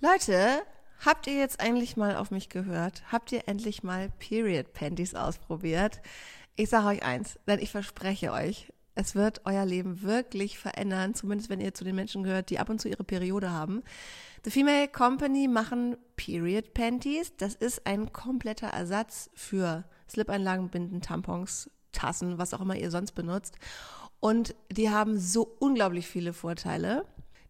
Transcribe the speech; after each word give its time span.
Leute, 0.00 0.62
habt 1.04 1.26
ihr 1.26 1.34
jetzt 1.34 1.58
eigentlich 1.58 1.96
mal 1.96 2.14
auf 2.14 2.30
mich 2.30 2.48
gehört? 2.48 3.02
Habt 3.10 3.32
ihr 3.32 3.48
endlich 3.48 3.82
mal 3.82 4.10
Period 4.20 4.72
Panties 4.72 5.16
ausprobiert? 5.16 6.00
Ich 6.54 6.68
sage 6.68 6.86
euch 6.86 7.02
eins, 7.02 7.36
denn 7.48 7.58
ich 7.58 7.72
verspreche 7.72 8.30
euch, 8.30 8.72
es 8.94 9.16
wird 9.16 9.40
euer 9.44 9.66
Leben 9.66 10.02
wirklich 10.02 10.56
verändern, 10.56 11.14
zumindest 11.14 11.50
wenn 11.50 11.60
ihr 11.60 11.74
zu 11.74 11.82
den 11.82 11.96
Menschen 11.96 12.22
gehört, 12.22 12.50
die 12.50 12.60
ab 12.60 12.70
und 12.70 12.80
zu 12.80 12.88
ihre 12.88 13.02
Periode 13.02 13.50
haben. 13.50 13.82
The 14.44 14.52
Female 14.52 14.86
Company 14.86 15.48
machen 15.48 15.96
Period 16.14 16.74
Panties. 16.74 17.36
Das 17.36 17.56
ist 17.56 17.84
ein 17.84 18.12
kompletter 18.12 18.68
Ersatz 18.68 19.30
für 19.34 19.82
Slip-Einlagen, 20.08 20.68
Binden, 20.68 21.00
Tampons, 21.00 21.72
Tassen, 21.90 22.38
was 22.38 22.54
auch 22.54 22.60
immer 22.60 22.76
ihr 22.76 22.92
sonst 22.92 23.16
benutzt. 23.16 23.56
Und 24.20 24.54
die 24.70 24.90
haben 24.90 25.18
so 25.18 25.56
unglaublich 25.58 26.06
viele 26.06 26.32
Vorteile. 26.32 27.04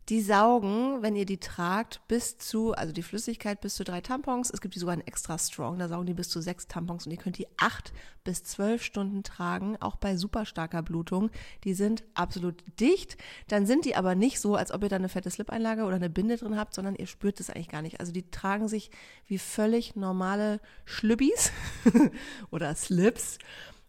Die 0.09 0.22
saugen, 0.22 1.02
wenn 1.02 1.16
ihr 1.16 1.27
die 1.27 1.36
tragt, 1.36 2.00
bis 2.09 2.38
zu, 2.38 2.72
also 2.72 2.95
die 2.95 3.02
Flüssigkeit 3.02 3.61
bis 3.61 3.74
zu 3.74 3.84
drei 3.84 4.00
Tampons. 4.00 4.50
Es 4.50 4.62
gibt 4.62 4.74
die 4.74 4.78
sogar 4.78 4.95
in 4.95 5.06
extra 5.06 5.38
strong, 5.38 5.78
da 5.78 5.87
saugen 5.87 6.06
die 6.06 6.14
bis 6.14 6.30
zu 6.30 6.41
sechs 6.41 6.66
Tampons 6.66 7.05
und 7.05 7.12
ihr 7.12 7.19
könnt 7.19 7.37
die 7.37 7.46
acht 7.59 7.92
bis 8.24 8.42
zwölf 8.42 8.83
Stunden 8.83 9.23
tragen, 9.23 9.77
auch 9.80 9.97
bei 9.97 10.16
super 10.16 10.47
starker 10.47 10.83
Blutung. 10.83 11.30
Die 11.64 11.74
sind 11.74 12.05
absolut 12.14 12.64
dicht. 12.80 13.19
Dann 13.48 13.66
sind 13.66 13.84
die 13.84 13.97
aber 13.97 14.14
nicht 14.14 14.41
so, 14.41 14.55
als 14.55 14.73
ob 14.73 14.83
ihr 14.83 14.88
da 14.88 14.97
eine 14.97 15.10
fette 15.10 15.30
Slip-Einlage 15.30 15.84
oder 15.84 15.97
eine 15.97 16.11
Binde 16.11 16.38
drin 16.38 16.56
habt, 16.56 16.72
sondern 16.72 16.95
ihr 16.95 17.06
spürt 17.06 17.38
es 17.38 17.50
eigentlich 17.50 17.69
gar 17.69 17.83
nicht. 17.83 18.00
Also 18.00 18.11
die 18.11 18.30
tragen 18.30 18.69
sich 18.69 18.91
wie 19.27 19.38
völlig 19.38 19.95
normale 19.95 20.61
Schlübbis 20.86 21.52
oder 22.50 22.75
Slips. 22.75 23.38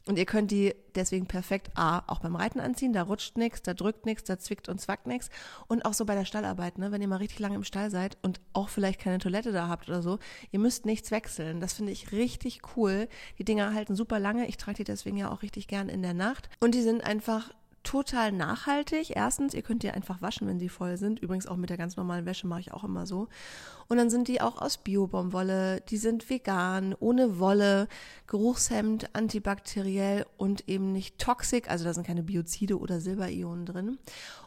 Und 0.10 0.18
ihr 0.18 0.26
könnt 0.26 0.50
die 0.50 0.74
deswegen 0.96 1.28
perfekt 1.28 1.70
A, 1.76 2.02
auch 2.08 2.18
beim 2.18 2.36
Reiten 2.36 2.60
anziehen, 2.60 2.94
da 2.94 3.04
rutscht 3.04 3.38
nichts, 3.38 3.62
da 3.62 3.76
drückt 3.76 4.08
nichts, 4.08 4.24
da 4.24 4.40
zwickt 4.40 4.68
und 4.68 4.82
zwackt 4.82 5.06
nichts. 5.06 5.30
Und 5.68 5.86
auch 5.86 5.94
so 5.94 6.04
bei 6.04 6.16
der 6.16 6.26
Stallarbeit, 6.26 6.80
ne, 6.80 6.92
wenn 6.92 7.00
ihr 7.00 7.08
mal 7.08 7.18
richtig 7.18 7.38
lange 7.38 7.54
im 7.54 7.64
Stall 7.64 7.92
seid 7.92 8.18
und 8.24 8.42
auch 8.54 8.70
vielleicht 8.70 9.00
keine 9.00 9.20
Toilette 9.20 9.52
da 9.52 9.68
habt 9.68 9.88
oder 9.88 10.02
so, 10.02 10.18
ihr 10.50 10.58
müsst 10.58 10.88
nichts 10.88 11.12
wechseln. 11.12 11.60
Das 11.60 11.74
finde 11.74 11.92
ich 11.92 12.12
richtig 12.12 12.62
cool. 12.76 13.08
Die 13.38 13.44
Dinger 13.44 13.72
halten 13.76 13.96
super 13.96 14.18
lange. 14.18 14.48
Ich 14.48 14.58
trage 14.58 14.78
die 14.78 14.84
deswegen 14.84 15.16
ja 15.16 15.30
auch 15.30 15.44
richtig 15.44 15.68
gern 15.68 15.90
in 15.90 16.02
der 16.02 16.16
Nacht. 16.16 16.50
Und 16.60 16.74
die 16.74 16.82
sind 16.82 17.04
einfach 17.04 17.52
total 17.84 18.32
nachhaltig. 18.32 19.16
Erstens, 19.16 19.54
ihr 19.54 19.62
könnt 19.62 19.84
die 19.84 19.92
einfach 19.92 20.22
waschen, 20.22 20.48
wenn 20.48 20.60
sie 20.60 20.70
voll 20.70 20.98
sind. 20.98 21.20
Übrigens 21.20 21.48
auch 21.48 21.58
mit 21.58 21.70
der 21.70 21.78
ganz 21.78 21.98
normalen 21.98 22.26
Wäsche 22.26 22.48
mache 22.48 22.62
ich 22.62 22.74
auch 22.74 22.84
immer 22.84 23.06
so. 23.06 23.28
Und 23.88 23.98
dann 23.98 24.10
sind 24.10 24.28
die 24.28 24.42
auch 24.42 24.62
aus 24.62 24.78
Bio-Baumwolle, 24.78 25.82
die 25.82 25.98
sind 25.98 26.30
vegan, 26.30 26.96
ohne 27.00 27.40
Wolle, 27.40 27.88
Geruchshemd, 28.28 29.16
antibakteriell 29.16 30.26
und 30.38 30.70
eben 30.70 30.92
nicht 30.92 31.18
toxisch. 31.18 31.68
Also 31.68 31.86
da 31.86 31.94
sind 31.94 32.06
keine 32.06 32.24
Biozide 32.24 32.78
oder 32.78 33.02
Silberionen 33.02 33.66
drin. 33.66 33.98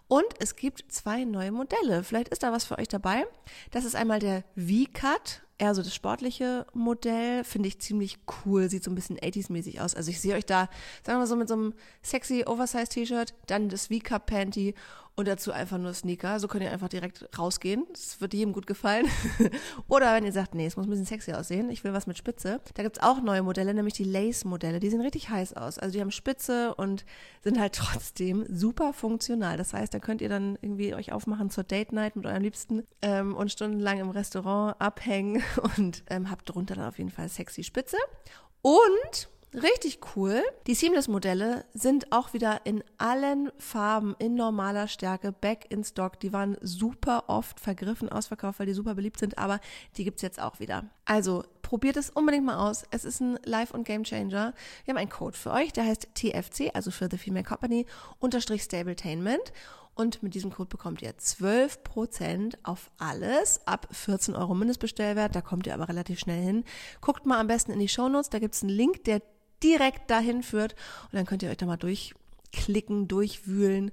Und 0.07 0.27
es 0.39 0.57
gibt 0.57 0.85
zwei 0.93 1.25
neue 1.25 1.53
Modelle. 1.53 2.05
Vielleicht 2.05 2.29
ist 2.29 2.43
da 2.43 2.53
was 2.53 2.65
für 2.65 2.79
euch 2.79 2.89
dabei. 2.89 3.25
Das 3.71 3.85
ist 3.85 3.97
einmal 3.97 4.19
der 4.19 4.45
V-Cut 4.57 5.43
eher 5.63 5.77
so 5.77 5.83
das 5.83 5.95
sportliche 5.95 6.67
Modell, 6.75 7.45
finde 7.45 7.69
ich 7.69 7.79
ziemlich 7.79 8.19
cool, 8.45 8.69
sieht 8.69 8.83
so 8.83 8.91
ein 8.91 8.97
bisschen 8.97 9.19
80s-mäßig 9.19 9.81
aus. 9.81 9.95
Also 9.95 10.11
ich 10.11 10.21
sehe 10.21 10.35
euch 10.35 10.45
da, 10.45 10.69
sagen 11.05 11.17
wir 11.17 11.19
mal 11.19 11.27
so 11.29 11.37
mit 11.37 11.47
so 11.47 11.55
einem 11.55 11.75
sexy 12.03 12.45
Oversize-T-Shirt, 12.45 13.33
dann 13.47 13.69
das 13.69 13.87
V-Cup-Panty 13.87 14.75
und 15.15 15.29
dazu 15.29 15.53
einfach 15.53 15.77
nur 15.77 15.93
Sneaker. 15.93 16.41
So 16.41 16.49
könnt 16.49 16.65
ihr 16.65 16.73
einfach 16.73 16.89
direkt 16.89 17.39
rausgehen. 17.39 17.87
Das 17.93 18.21
wird 18.21 18.33
jedem 18.33 18.53
gut 18.53 18.67
gefallen. 18.67 19.07
Oder 19.89 20.15
wenn 20.15 20.25
ihr 20.25 20.33
sagt, 20.33 20.55
nee, 20.55 20.65
es 20.65 20.77
muss 20.77 20.87
ein 20.87 20.91
bisschen 20.91 21.05
sexy 21.05 21.33
aussehen, 21.33 21.71
ich 21.71 21.85
will 21.85 21.93
was 21.93 22.07
mit 22.07 22.17
Spitze. 22.17 22.61
Da 22.75 22.83
gibt's 22.83 23.03
auch 23.03 23.21
neue 23.23 23.43
Modelle, 23.43 23.75
nämlich 23.75 23.95
die 23.95 24.05
Lace-Modelle. 24.05 24.81
Die 24.81 24.89
sehen 24.89 25.03
richtig 25.03 25.29
heiß 25.29 25.53
aus. 25.55 25.79
Also 25.79 25.93
die 25.93 26.01
haben 26.01 26.11
Spitze 26.11 26.75
und 26.75 27.05
sind 27.43 27.61
halt 27.61 27.75
trotzdem 27.77 28.47
super 28.49 28.95
funktional. 28.95 29.59
Das 29.59 29.75
heißt, 29.75 29.93
da 29.93 29.99
könnt 29.99 30.23
ihr 30.23 30.31
dann 30.31 30.57
irgendwie 30.63 30.95
euch 30.95 31.13
aufmachen 31.13 31.51
zur 31.51 31.65
Date-Night 31.65 32.17
mit 32.17 32.25
eurem 32.25 32.43
Liebsten 32.43 32.85
ähm, 33.03 33.35
und 33.35 33.53
stundenlang 33.53 33.99
im 33.99 34.11
Restaurant 34.11 34.81
abhängen 34.81 35.43
und 35.77 36.05
ähm, 36.09 36.31
habt 36.31 36.49
drunter 36.49 36.75
dann 36.75 36.89
auf 36.89 36.99
jeden 36.99 37.11
Fall 37.11 37.29
sexy 37.29 37.65
Spitze. 37.65 37.99
Und 38.63 39.29
Richtig 39.55 39.99
cool. 40.17 40.43
Die 40.67 40.75
Seamless-Modelle 40.75 41.67
sind 41.75 42.11
auch 42.11 42.33
wieder 42.33 42.63
in 42.65 42.83
allen 42.97 43.51
Farben 43.59 44.17
in 44.19 44.35
normaler 44.35 44.89
Stärke 44.89 45.31
back 45.31 45.67
in 45.69 45.85
stock. 45.85 46.19
Die 46.21 46.33
waren 46.33 46.57
super 46.63 47.25
oft 47.27 47.61
vergriffen, 47.61 48.09
ausverkauft, 48.09 48.59
weil 48.59 48.67
die 48.67 48.73
super 48.73 48.95
beliebt 48.95 49.19
sind, 49.19 49.37
aber 49.37 49.61
die 49.99 50.05
gibt's 50.05 50.23
jetzt 50.23 50.41
auch 50.41 50.59
wieder. 50.59 50.85
Also 51.05 51.45
probiert 51.61 51.99
es 51.99 52.09
unbedingt 52.09 52.47
mal 52.47 52.67
aus. 52.67 52.85
Es 52.91 53.05
ist 53.05 53.21
ein 53.21 53.39
Live- 53.45 53.73
und 53.73 53.85
Game-Changer. 53.85 54.55
Wir 54.85 54.93
haben 54.95 54.99
einen 54.99 55.11
Code 55.11 55.37
für 55.37 55.53
euch, 55.53 55.75
der 55.75 55.85
heißt 55.85 56.09
TFC, 56.15 56.71
also 56.73 56.91
für 56.91 57.09
The 57.11 57.19
Female 57.19 57.45
Company, 57.45 57.85
unterstrich 58.21 58.63
Stabletainment. 58.63 59.53
Und 59.95 60.23
mit 60.23 60.35
diesem 60.35 60.51
Code 60.51 60.71
bekommt 60.71 61.03
ihr 61.03 61.13
12% 61.13 62.55
auf 62.63 62.91
alles 62.99 63.67
ab 63.67 63.89
14 63.91 64.35
Euro 64.35 64.55
Mindestbestellwert. 64.55 65.37
Da 65.37 65.43
kommt 65.43 65.67
ihr 65.67 65.75
aber 65.75 65.89
relativ 65.91 66.19
schnell 66.19 66.43
hin. 66.43 66.65
Guckt 67.03 67.27
mal 67.27 67.39
am 67.39 67.47
besten 67.47 67.73
in 67.73 67.79
die 67.79 67.89
Shownotes. 67.89 68.31
Da 68.31 68.39
gibt's 68.39 68.63
einen 68.63 68.71
Link, 68.71 69.05
der 69.05 69.21
direkt 69.63 70.11
dahin 70.11 70.43
führt. 70.43 70.75
Und 71.05 71.15
dann 71.15 71.27
könnt 71.27 71.43
ihr 71.43 71.51
euch 71.51 71.57
da 71.57 71.67
mal 71.67 71.77
durchklicken, 71.77 73.09
durchwühlen 73.09 73.93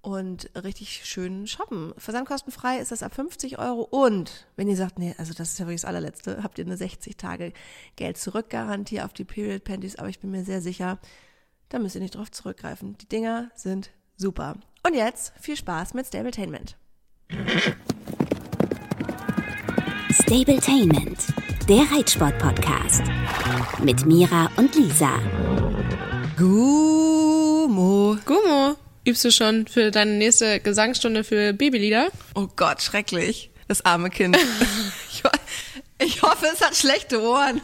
und 0.00 0.50
richtig 0.54 1.04
schön 1.04 1.46
shoppen. 1.46 1.92
Versandkostenfrei 1.98 2.78
ist 2.78 2.92
das 2.92 3.02
ab 3.02 3.14
50 3.14 3.58
Euro. 3.58 3.82
Und 3.82 4.46
wenn 4.56 4.68
ihr 4.68 4.76
sagt, 4.76 4.98
nee, 4.98 5.14
also 5.18 5.34
das 5.34 5.50
ist 5.50 5.58
ja 5.58 5.66
wirklich 5.66 5.82
das 5.82 5.88
allerletzte, 5.88 6.42
habt 6.42 6.58
ihr 6.58 6.64
eine 6.64 6.76
60 6.76 7.16
Tage 7.16 7.52
Geld 7.96 8.16
zurückgarantie 8.16 9.00
auf 9.02 9.12
die 9.12 9.24
Period 9.24 9.64
Panties, 9.64 9.96
aber 9.96 10.08
ich 10.08 10.20
bin 10.20 10.30
mir 10.30 10.44
sehr 10.44 10.62
sicher, 10.62 10.98
da 11.68 11.78
müsst 11.78 11.94
ihr 11.94 12.00
nicht 12.00 12.14
drauf 12.14 12.30
zurückgreifen. 12.30 12.96
Die 12.98 13.08
Dinger 13.08 13.50
sind 13.54 13.90
super. 14.16 14.56
Und 14.86 14.94
jetzt 14.94 15.32
viel 15.40 15.56
Spaß 15.56 15.94
mit 15.94 16.06
Stabletainment. 16.06 16.76
Stabletainment, 20.10 21.26
der 21.68 21.84
Reitsport-Podcast. 21.94 23.02
Mit 23.82 24.06
Mira 24.06 24.50
und 24.56 24.74
Lisa. 24.74 25.18
Gummo. 26.38 28.16
Gummo, 28.24 28.76
übst 29.06 29.22
du 29.26 29.30
schon 29.30 29.66
für 29.66 29.90
deine 29.90 30.12
nächste 30.12 30.60
Gesangsstunde 30.60 31.24
für 31.24 31.52
Babylieder? 31.52 32.08
Oh 32.34 32.48
Gott, 32.56 32.80
schrecklich. 32.80 33.50
Das 33.68 33.84
arme 33.84 34.08
Kind. 34.08 34.38
ich, 35.12 35.22
ich 35.98 36.22
hoffe, 36.22 36.46
es 36.50 36.62
hat 36.62 36.74
schlechte 36.74 37.20
Ohren. 37.20 37.60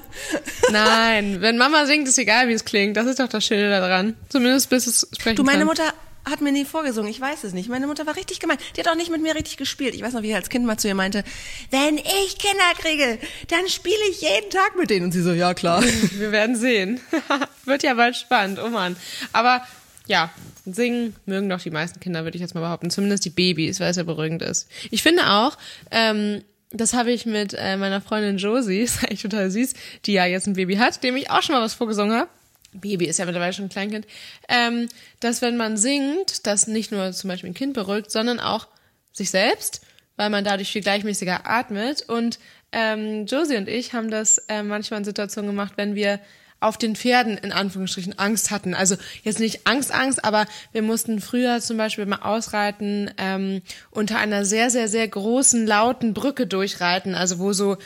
Nein, 0.71 1.37
wenn 1.41 1.57
Mama 1.57 1.87
singt, 1.87 2.07
ist 2.07 2.19
egal, 2.19 2.49
wie 2.49 2.53
es 2.53 2.67
klingt. 2.67 2.99
Das 2.99 3.07
ist 3.07 3.21
doch 3.21 3.29
das 3.29 3.47
Schöne 3.47 3.71
daran. 3.71 4.17
Zumindest 4.29 4.69
bis 4.69 4.87
es 4.87 5.09
sprechen 5.19 5.37
Du, 5.37 5.45
meine 5.45 5.61
kann. 5.61 5.69
Mutter 5.69 5.95
hat 6.29 6.41
mir 6.41 6.53
nie 6.53 6.65
vorgesungen, 6.65 7.09
ich 7.11 7.21
weiß 7.21 7.45
es 7.45 7.53
nicht. 7.53 7.69
Meine 7.69 7.87
Mutter 7.87 8.07
war 8.07 8.17
richtig 8.17 8.41
gemein. 8.41 8.59
Die 8.77 8.81
hat 8.81 8.89
auch 8.89 8.97
nicht 8.97 9.11
mit 9.11 9.23
mir 9.23 9.35
richtig 9.35 9.57
gespielt. 9.57 9.95
Ich 9.95 10.03
weiß 10.03 10.15
noch, 10.15 10.23
wie 10.23 10.31
ich 10.31 10.35
als 10.35 10.49
Kind 10.49 10.65
mal 10.65 10.79
zu 10.79 10.89
ihr 10.89 10.95
meinte, 10.95 11.25
wenn 11.71 11.99
ich 11.99 12.39
Kinder 12.39 12.65
kriege, 12.79 13.19
dann 13.49 13.69
spiele 13.69 13.97
ich 14.11 14.21
jeden 14.21 14.51
Tag 14.51 14.77
mit 14.77 14.91
denen. 14.91 15.07
Und 15.07 15.13
sie 15.13 15.23
so, 15.23 15.33
ja 15.33 15.55
klar. 15.55 15.83
Wir 16.13 16.33
werden 16.33 16.57
sehen. 16.57 17.01
Wird 17.65 17.83
ja 17.83 17.95
bald 17.95 18.17
spannend, 18.17 18.59
oh 18.63 18.69
Mann. 18.69 18.97
Aber 19.33 19.67
ja, 20.07 20.31
singen 20.67 21.15
mögen 21.27 21.49
doch 21.49 21.61
die 21.61 21.71
meisten 21.71 22.01
Kinder, 22.01 22.25
würde 22.25 22.37
ich 22.37 22.43
jetzt 22.43 22.55
mal 22.55 22.61
behaupten. 22.61 22.91
Zumindest 22.91 23.25
die 23.25 23.31
Babys, 23.31 23.81
weil 23.81 23.91
es 23.91 23.97
ja 23.97 24.03
beruhigend 24.03 24.43
ist. 24.43 24.69
Ich 24.91 25.03
finde 25.03 25.31
auch, 25.31 25.57
ähm, 25.91 26.43
das 26.71 26.93
habe 26.93 27.13
ich 27.13 27.25
mit 27.25 27.55
äh, 27.57 27.77
meiner 27.77 28.01
Freundin 28.01 28.39
Josie, 28.39 28.81
ist 28.83 29.05
eigentlich 29.05 29.23
total 29.23 29.51
süß, 29.51 29.75
die 30.07 30.13
ja 30.13 30.27
jetzt 30.27 30.47
ein 30.47 30.55
Baby 30.55 30.77
hat, 30.77 31.03
dem 31.03 31.17
ich 31.17 31.31
auch 31.31 31.43
schon 31.43 31.55
mal 31.55 31.63
was 31.63 31.75
vorgesungen 31.75 32.17
habe. 32.17 32.29
Baby 32.75 33.07
ist 33.07 33.19
ja 33.19 33.25
mittlerweile 33.25 33.53
schon 33.53 33.67
ein 33.67 33.71
Kleinkind, 33.71 34.07
ähm, 34.49 34.89
dass 35.21 35.43
wenn 35.43 35.57
man 35.57 35.77
singt, 35.77 36.47
das 36.47 36.67
nicht 36.67 36.93
nur 36.93 37.13
zum 37.13 37.29
Beispiel 37.29 37.51
ein 37.51 37.55
Kind 37.55 37.75
beruhigt, 37.75 38.11
sondern 38.11 38.41
auch 38.41 38.69
sich 39.13 39.31
selbst, 39.31 39.83
weil 40.17 40.31
man 40.31 40.45
dadurch 40.45 40.71
viel 40.71 40.83
gleichmäßiger 40.83 41.49
atmet. 41.49 42.03
Und 42.03 42.39
ähm, 42.73 43.27
Josie 43.27 43.57
und 43.57 43.69
ich 43.69 43.93
haben 43.93 44.11
das 44.11 44.39
äh, 44.49 44.63
manchmal 44.63 44.99
in 44.99 45.05
Situationen 45.05 45.51
gemacht, 45.51 45.75
wenn 45.77 45.95
wir 45.95 46.21
auf 46.65 46.79
den 46.79 46.97
Pferden 46.97 47.37
in 47.37 47.53
Anführungsstrichen 47.53 48.19
Angst 48.19 48.51
hatten. 48.51 48.75
Also 48.75 48.97
jetzt 49.23 49.39
nicht 49.39 49.67
Angst, 49.67 49.93
Angst, 49.93 50.25
aber 50.25 50.47
wir 50.73 50.81
mussten 50.81 51.21
früher 51.21 51.61
zum 51.61 51.77
Beispiel 51.77 52.07
mal 52.07 52.23
ausreiten 52.23 53.11
ähm, 53.19 53.61
unter 53.91 54.19
einer 54.19 54.47
sehr, 54.47 54.71
sehr, 54.71 54.89
sehr 54.89 55.07
großen, 55.07 55.67
lauten 55.67 56.15
Brücke 56.15 56.47
durchreiten, 56.47 57.15
also 57.15 57.39
wo 57.39 57.53
so 57.53 57.77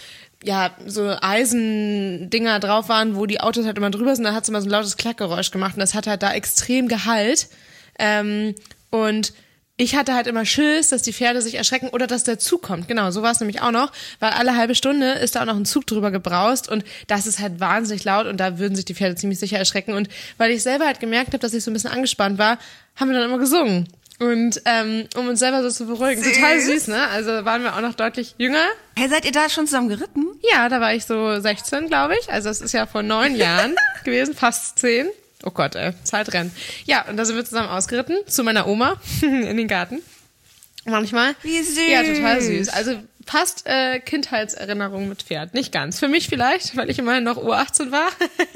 ja, 0.44 0.70
so 0.86 1.16
Eisendinger 1.20 2.60
drauf 2.60 2.88
waren, 2.88 3.16
wo 3.16 3.26
die 3.26 3.40
Autos 3.40 3.66
halt 3.66 3.76
immer 3.76 3.90
drüber 3.90 4.14
sind, 4.14 4.24
dann 4.24 4.34
hat 4.34 4.44
es 4.44 4.48
immer 4.48 4.60
so 4.60 4.68
ein 4.68 4.70
lautes 4.70 4.96
Klackgeräusch 4.96 5.50
gemacht 5.50 5.74
und 5.74 5.80
das 5.80 5.94
hat 5.94 6.06
halt 6.06 6.22
da 6.22 6.32
extrem 6.32 6.88
Gehalt. 6.88 7.48
Ähm, 7.98 8.54
und 8.90 9.32
ich 9.80 9.94
hatte 9.94 10.12
halt 10.14 10.26
immer 10.26 10.44
Schiss, 10.44 10.88
dass 10.88 11.02
die 11.02 11.12
Pferde 11.12 11.40
sich 11.40 11.54
erschrecken 11.54 11.88
oder 11.88 12.08
dass 12.08 12.24
der 12.24 12.38
Zug 12.38 12.62
kommt. 12.62 12.88
Genau, 12.88 13.12
so 13.12 13.22
war 13.22 13.30
es 13.30 13.38
nämlich 13.38 13.62
auch 13.62 13.70
noch, 13.70 13.92
weil 14.18 14.30
alle 14.30 14.56
halbe 14.56 14.74
Stunde 14.74 15.12
ist 15.12 15.36
da 15.36 15.42
auch 15.42 15.46
noch 15.46 15.56
ein 15.56 15.64
Zug 15.64 15.86
drüber 15.86 16.10
gebraust 16.10 16.68
und 16.68 16.84
das 17.06 17.26
ist 17.26 17.38
halt 17.38 17.60
wahnsinnig 17.60 18.02
laut 18.04 18.26
und 18.26 18.38
da 18.38 18.58
würden 18.58 18.74
sich 18.74 18.84
die 18.84 18.94
Pferde 18.94 19.14
ziemlich 19.14 19.38
sicher 19.38 19.56
erschrecken. 19.56 19.92
Und 19.92 20.08
weil 20.36 20.50
ich 20.50 20.64
selber 20.64 20.86
halt 20.86 20.98
gemerkt 20.98 21.28
habe, 21.28 21.38
dass 21.38 21.54
ich 21.54 21.62
so 21.62 21.70
ein 21.70 21.74
bisschen 21.74 21.90
angespannt 21.90 22.38
war, 22.38 22.58
haben 22.96 23.08
wir 23.08 23.18
dann 23.18 23.28
immer 23.28 23.38
gesungen. 23.38 23.88
Und 24.18 24.60
ähm, 24.64 25.06
um 25.16 25.28
uns 25.28 25.38
selber 25.38 25.62
so 25.62 25.70
zu 25.70 25.86
beruhigen. 25.86 26.22
Süß. 26.22 26.34
Total 26.34 26.60
süß, 26.60 26.88
ne? 26.88 27.08
Also 27.08 27.44
waren 27.44 27.62
wir 27.62 27.76
auch 27.76 27.80
noch 27.80 27.94
deutlich 27.94 28.34
jünger. 28.38 28.64
Hey, 28.96 29.08
seid 29.08 29.24
ihr 29.24 29.32
da 29.32 29.48
schon 29.48 29.66
zusammen 29.66 29.88
geritten? 29.88 30.26
Ja, 30.52 30.68
da 30.68 30.80
war 30.80 30.92
ich 30.92 31.04
so 31.04 31.38
16, 31.38 31.86
glaube 31.86 32.14
ich. 32.20 32.32
Also 32.32 32.48
es 32.48 32.60
ist 32.60 32.72
ja 32.72 32.86
vor 32.86 33.02
neun 33.04 33.36
Jahren 33.36 33.76
gewesen, 34.04 34.34
fast 34.34 34.78
zehn. 34.80 35.06
Oh 35.44 35.50
Gott, 35.52 35.76
ey, 35.76 35.92
Zeit 36.02 36.32
rennt. 36.32 36.52
Ja, 36.84 37.04
und 37.08 37.16
da 37.16 37.24
sind 37.24 37.36
wir 37.36 37.44
zusammen 37.44 37.68
ausgeritten 37.68 38.16
zu 38.26 38.42
meiner 38.42 38.66
Oma 38.66 39.00
in 39.22 39.56
den 39.56 39.68
Garten. 39.68 40.02
Manchmal. 40.84 41.36
Wie 41.42 41.62
süß. 41.62 41.78
Ja, 41.88 42.02
total 42.02 42.40
süß. 42.40 42.70
Also 42.70 42.96
fast 43.24 43.66
äh, 43.66 44.00
Kindheitserinnerung 44.00 45.08
mit 45.08 45.22
Pferd. 45.22 45.54
Nicht 45.54 45.70
ganz. 45.70 46.00
Für 46.00 46.08
mich 46.08 46.28
vielleicht, 46.28 46.76
weil 46.76 46.90
ich 46.90 46.98
immerhin 46.98 47.24
noch 47.24 47.36
U18 47.36 47.92
war. 47.92 48.08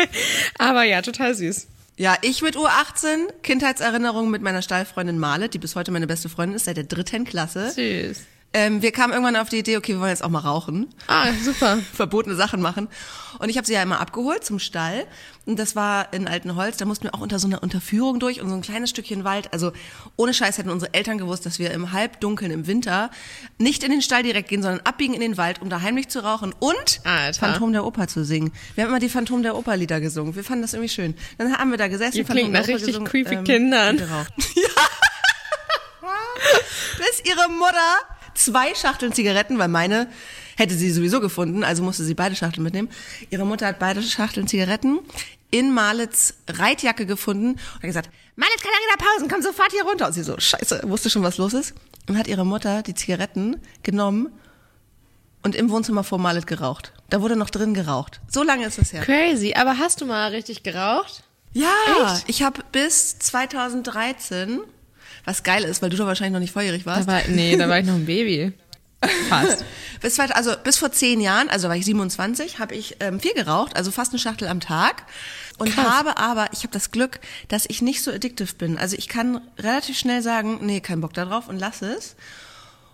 Aber 0.59 0.83
ja, 0.83 1.03
total 1.03 1.35
süß. 1.35 1.69
Ja, 1.97 2.17
ich 2.23 2.43
mit 2.43 2.57
U18, 2.57 3.31
Kindheitserinnerung 3.43 4.31
mit 4.31 4.43
meiner 4.43 4.63
Stallfreundin 4.63 5.19
Male, 5.19 5.49
die 5.49 5.59
bis 5.59 5.77
heute 5.77 5.91
meine 5.91 6.07
beste 6.07 6.29
Freundin 6.29 6.57
ist, 6.57 6.65
seit 6.65 6.79
der 6.79 6.85
dritten 6.85 7.25
Klasse. 7.25 7.71
Süß. 7.71 8.23
Ähm, 8.55 8.83
wir 8.83 8.93
kamen 8.93 9.13
irgendwann 9.13 9.37
auf 9.37 9.49
die 9.49 9.59
Idee, 9.59 9.79
okay, 9.79 9.95
wir 9.95 10.01
wollen 10.01 10.11
jetzt 10.11 10.23
auch 10.23 10.29
mal 10.29 10.41
rauchen. 10.41 10.89
Ah, 11.07 11.33
super. 11.43 11.79
Verbotene 11.93 12.37
Sachen 12.37 12.61
machen. 12.61 12.89
Und 13.39 13.49
ich 13.49 13.57
habe 13.57 13.67
sie 13.67 13.73
ja 13.73 13.83
immer 13.83 14.01
abgeholt 14.01 14.45
zum 14.45 14.59
Stall. 14.59 15.07
Und 15.47 15.59
das 15.59 15.75
war 15.75 16.13
in 16.13 16.29
Altenholz. 16.29 16.77
Da 16.77 16.85
mussten 16.85 17.05
wir 17.05 17.15
auch 17.15 17.21
unter 17.21 17.39
so 17.39 17.47
einer 17.47 17.63
Unterführung 17.63 18.21
durch 18.21 18.43
und 18.43 18.51
so 18.51 18.55
ein 18.55 18.61
kleines 18.61 18.91
Stückchen 18.91 19.25
Wald. 19.25 19.53
Also 19.55 19.73
ohne 20.17 20.35
Scheiß 20.35 20.59
hätten 20.59 20.69
unsere 20.69 20.93
Eltern 20.93 21.17
gewusst, 21.17 21.47
dass 21.47 21.59
wir 21.59 21.71
im 21.71 21.93
Halbdunkeln 21.93 22.51
im 22.51 22.67
Winter 22.67 23.11
nicht 23.59 23.85
in 23.85 23.91
den 23.91 24.03
Stall 24.03 24.23
direkt 24.23 24.51
gehen, 24.51 24.63
sondern 24.63 24.81
abbiegen 24.85 25.15
in 25.15 25.21
den 25.21 25.39
Wald, 25.39 25.63
um 25.63 25.71
da 25.71 25.81
heimlich 25.81 26.09
zu 26.09 26.23
rauchen 26.23 26.55
und 26.59 27.01
Alter. 27.05 27.39
Phantom 27.41 27.73
der 27.73 27.87
Oper 27.87 28.07
zu 28.07 28.25
singen. 28.25 28.53
Wir 28.75 28.85
haben 28.85 28.91
immer 28.91 29.01
die 29.01 29.09
Phantom 29.09 29.43
der 29.43 29.57
Oper 29.57 29.77
Lieder 29.79 30.01
gesungen. 30.01 30.37
Wir 30.37 30.45
fanden 30.45 30.63
das 30.63 30.75
irgendwie 30.75 30.91
schön. 30.91 31.15
Dann 31.39 31.57
haben 31.57 31.71
wir 31.71 31.79
da 31.79 31.89
gesessen. 31.89 32.19
Phantom 32.19 32.37
klingt 32.37 32.53
nach 32.53 32.69
richtig 32.69 32.89
gesungen, 32.89 33.09
creepy 33.09 33.35
ähm, 33.35 33.45
Kindern. 33.45 33.97
geraucht. 33.97 34.33
bis 36.99 37.23
ihre 37.25 37.49
Mutter 37.49 37.99
zwei 38.35 38.75
Schachteln 38.75 39.13
Zigaretten, 39.13 39.59
weil 39.59 39.69
meine 39.69 40.09
hätte 40.57 40.75
sie 40.75 40.91
sowieso 40.91 41.21
gefunden, 41.21 41.65
also 41.65 41.83
musste 41.83 42.05
sie 42.05 42.15
beide 42.15 42.37
Schachteln 42.37 42.65
mitnehmen. 42.65 42.89
Ihre 43.31 43.45
Mutter 43.47 43.67
hat 43.67 43.79
beide 43.79 44.03
Schachteln 44.03 44.47
Zigaretten 44.47 45.01
in 45.51 45.73
Malets 45.73 46.35
Reitjacke 46.49 47.07
gefunden 47.07 47.53
und 47.53 47.75
hat 47.75 47.83
gesagt, 47.83 48.11
lange 48.37 48.99
da 48.99 49.05
pausen, 49.05 49.29
komm 49.29 49.43
sofort 49.43 49.73
hier 49.73 49.85
runter. 49.85 50.07
Und 50.07 50.13
sie 50.13 50.23
so, 50.23 50.39
scheiße, 50.39 50.83
wusste 50.85 51.11
schon, 51.11 51.23
was 51.23 51.37
los 51.39 51.55
ist. 51.55 51.75
Und 52.09 52.19
hat 52.19 52.27
ihre 52.27 52.45
Mutter 52.45 52.83
die 52.83 52.95
Zigaretten 52.95 53.61
genommen 53.83 54.29
und 55.43 55.55
im 55.55 55.71
Wohnzimmer 55.71 56.05
vor 56.05 56.19
Malet 56.19 56.47
geraucht. 56.47 56.93
Da 57.11 57.21
wurde 57.21 57.37
noch 57.37 57.51
drin 57.51 57.75
geraucht. 57.75 58.21
So 58.29 58.43
lange 58.43 58.67
ist 58.67 58.79
das 58.79 58.93
her. 58.93 59.03
Crazy. 59.03 59.55
Aber 59.55 59.79
hast 59.79 60.01
du 60.01 60.07
mal 60.07 60.31
richtig 60.31 60.63
geraucht? 60.63 61.25
Ja, 61.53 61.69
Echt? 62.15 62.25
ich 62.29 62.43
habe 62.43 62.63
bis 62.73 63.19
2013, 63.19 64.61
was 65.25 65.43
geil 65.43 65.65
ist, 65.65 65.83
weil 65.83 65.91
du 65.91 65.97
da 65.97 66.07
wahrscheinlich 66.07 66.33
noch 66.33 66.41
nicht 66.41 66.53
volljährig 66.53 66.87
warst. 66.87 67.09
Da 67.09 67.13
war, 67.13 67.23
nee, 67.29 67.57
da 67.57 67.69
war 67.69 67.79
ich 67.79 67.87
noch 67.87 67.95
ein 67.95 68.07
Baby. 68.07 68.53
Fast. 69.29 69.65
Bis, 70.01 70.19
also 70.19 70.53
bis 70.63 70.79
vor 70.79 70.93
zehn 70.93 71.21
Jahren, 71.21 71.49
also 71.49 71.69
war 71.69 71.77
ich 71.77 71.85
27, 71.85 72.59
habe 72.59 72.75
ich 72.75 72.97
ähm, 73.01 73.21
viel 73.21 73.35
geraucht, 73.35 73.77
also 73.77 73.91
fast 73.91 74.13
eine 74.13 74.19
Schachtel 74.19 74.49
am 74.49 74.61
Tag. 74.61 75.05
Und 75.59 75.73
Krass. 75.75 75.87
habe 75.87 76.19
aber, 76.19 76.49
ich 76.53 76.61
habe 76.61 76.73
das 76.73 76.91
Glück, 76.91 77.21
dass 77.49 77.67
ich 77.69 77.83
nicht 77.83 78.03
so 78.03 78.11
addictive 78.11 78.55
bin. 78.55 78.79
Also 78.79 78.97
ich 78.97 79.09
kann 79.09 79.41
relativ 79.59 79.99
schnell 79.99 80.23
sagen, 80.23 80.59
nee, 80.63 80.81
kein 80.81 81.01
Bock 81.01 81.15
da 81.15 81.25
drauf 81.25 81.49
und 81.49 81.59
lass 81.59 81.83
es. 81.83 82.17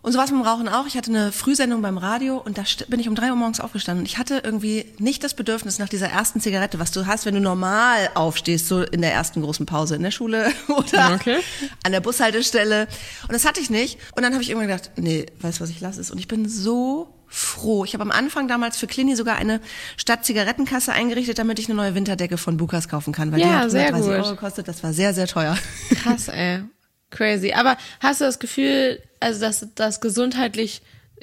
Und 0.09 0.13
so 0.13 0.17
war 0.19 0.25
es 0.25 0.31
mit 0.31 0.41
dem 0.41 0.47
Rauchen 0.47 0.69
auch. 0.71 0.87
Ich 0.87 0.97
hatte 0.97 1.11
eine 1.11 1.33
Frühsendung 1.33 1.83
beim 1.83 1.99
Radio 1.99 2.39
und 2.39 2.57
da 2.57 2.63
bin 2.89 2.99
ich 2.99 3.11
um 3.11 3.15
drei 3.15 3.29
Uhr 3.29 3.37
morgens 3.37 3.61
aufgestanden. 3.61 4.05
Und 4.05 4.07
ich 4.07 4.17
hatte 4.17 4.41
irgendwie 4.43 4.87
nicht 4.99 5.23
das 5.23 5.35
Bedürfnis 5.35 5.79
nach 5.79 5.91
dieser 5.91 6.09
ersten 6.09 6.41
Zigarette, 6.41 6.79
was 6.79 6.93
du 6.93 7.05
hast, 7.07 7.27
wenn 7.27 7.35
du 7.35 7.41
normal 7.43 8.09
aufstehst, 8.15 8.69
so 8.69 8.81
in 8.81 9.03
der 9.03 9.13
ersten 9.13 9.43
großen 9.43 9.67
Pause 9.67 9.97
in 9.97 10.03
der 10.03 10.11
Schule 10.11 10.51
oder 10.69 11.13
Okay. 11.13 11.37
an 11.85 11.93
der 11.93 12.01
Bushaltestelle. 12.01 12.89
Und 13.25 13.33
das 13.35 13.45
hatte 13.45 13.61
ich 13.61 13.69
nicht. 13.69 13.99
Und 14.17 14.23
dann 14.23 14.33
habe 14.33 14.43
ich 14.43 14.49
irgendwann 14.49 14.69
gedacht, 14.69 14.93
nee, 14.97 15.27
weißt 15.43 15.59
du 15.61 15.65
was, 15.65 15.69
ich 15.69 15.81
lasse 15.83 16.01
es. 16.01 16.11
Und 16.11 16.17
ich 16.17 16.27
bin 16.27 16.49
so 16.49 17.13
froh. 17.27 17.85
Ich 17.85 17.93
habe 17.93 18.01
am 18.03 18.11
Anfang 18.11 18.49
damals 18.49 18.79
für 18.79 18.87
Clini 18.87 19.15
sogar 19.15 19.37
eine 19.37 19.61
Stadt-Zigarettenkasse 19.99 20.91
eingerichtet, 20.91 21.39
damit 21.39 21.59
ich 21.59 21.67
eine 21.69 21.75
neue 21.75 21.95
Winterdecke 21.95 22.39
von 22.39 22.57
Bukas 22.57 22.89
kaufen 22.89 23.13
kann, 23.13 23.31
weil 23.31 23.41
die 23.41 23.45
Ja, 23.47 23.59
hat 23.59 23.71
sehr 23.73 23.89
130 23.89 24.07
gut. 24.17 24.25
Euro 24.25 24.35
gekostet. 24.37 24.69
Das 24.69 24.83
war 24.83 24.95
sehr, 24.95 25.13
sehr 25.13 25.27
teuer. 25.27 25.59
Krass, 26.03 26.29
ey. 26.29 26.63
Crazy. 27.11 27.53
Aber 27.53 27.77
hast 28.01 28.21
du 28.21 28.25
das 28.25 28.39
Gefühl, 28.39 29.03
also 29.21 29.41
dass 29.41 29.67
das 29.75 30.01
gesundheitlich 30.01 30.83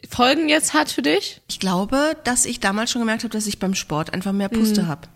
Folgen 0.10 0.50
jetzt 0.50 0.74
hat 0.74 0.90
für 0.92 1.02
dich? 1.02 1.42
Ich 1.48 1.60
glaube, 1.60 2.18
dass 2.24 2.46
ich 2.46 2.60
damals 2.60 2.92
schon 2.92 3.02
gemerkt 3.02 3.24
habe, 3.24 3.32
dass 3.34 3.48
ich 3.48 3.60
beim 3.60 3.76
Sport 3.76 4.14
einfach 4.14 4.32
mehr 4.34 4.50
Puste 4.50 4.84
Mhm. 4.84 4.88
hab. 4.88 5.08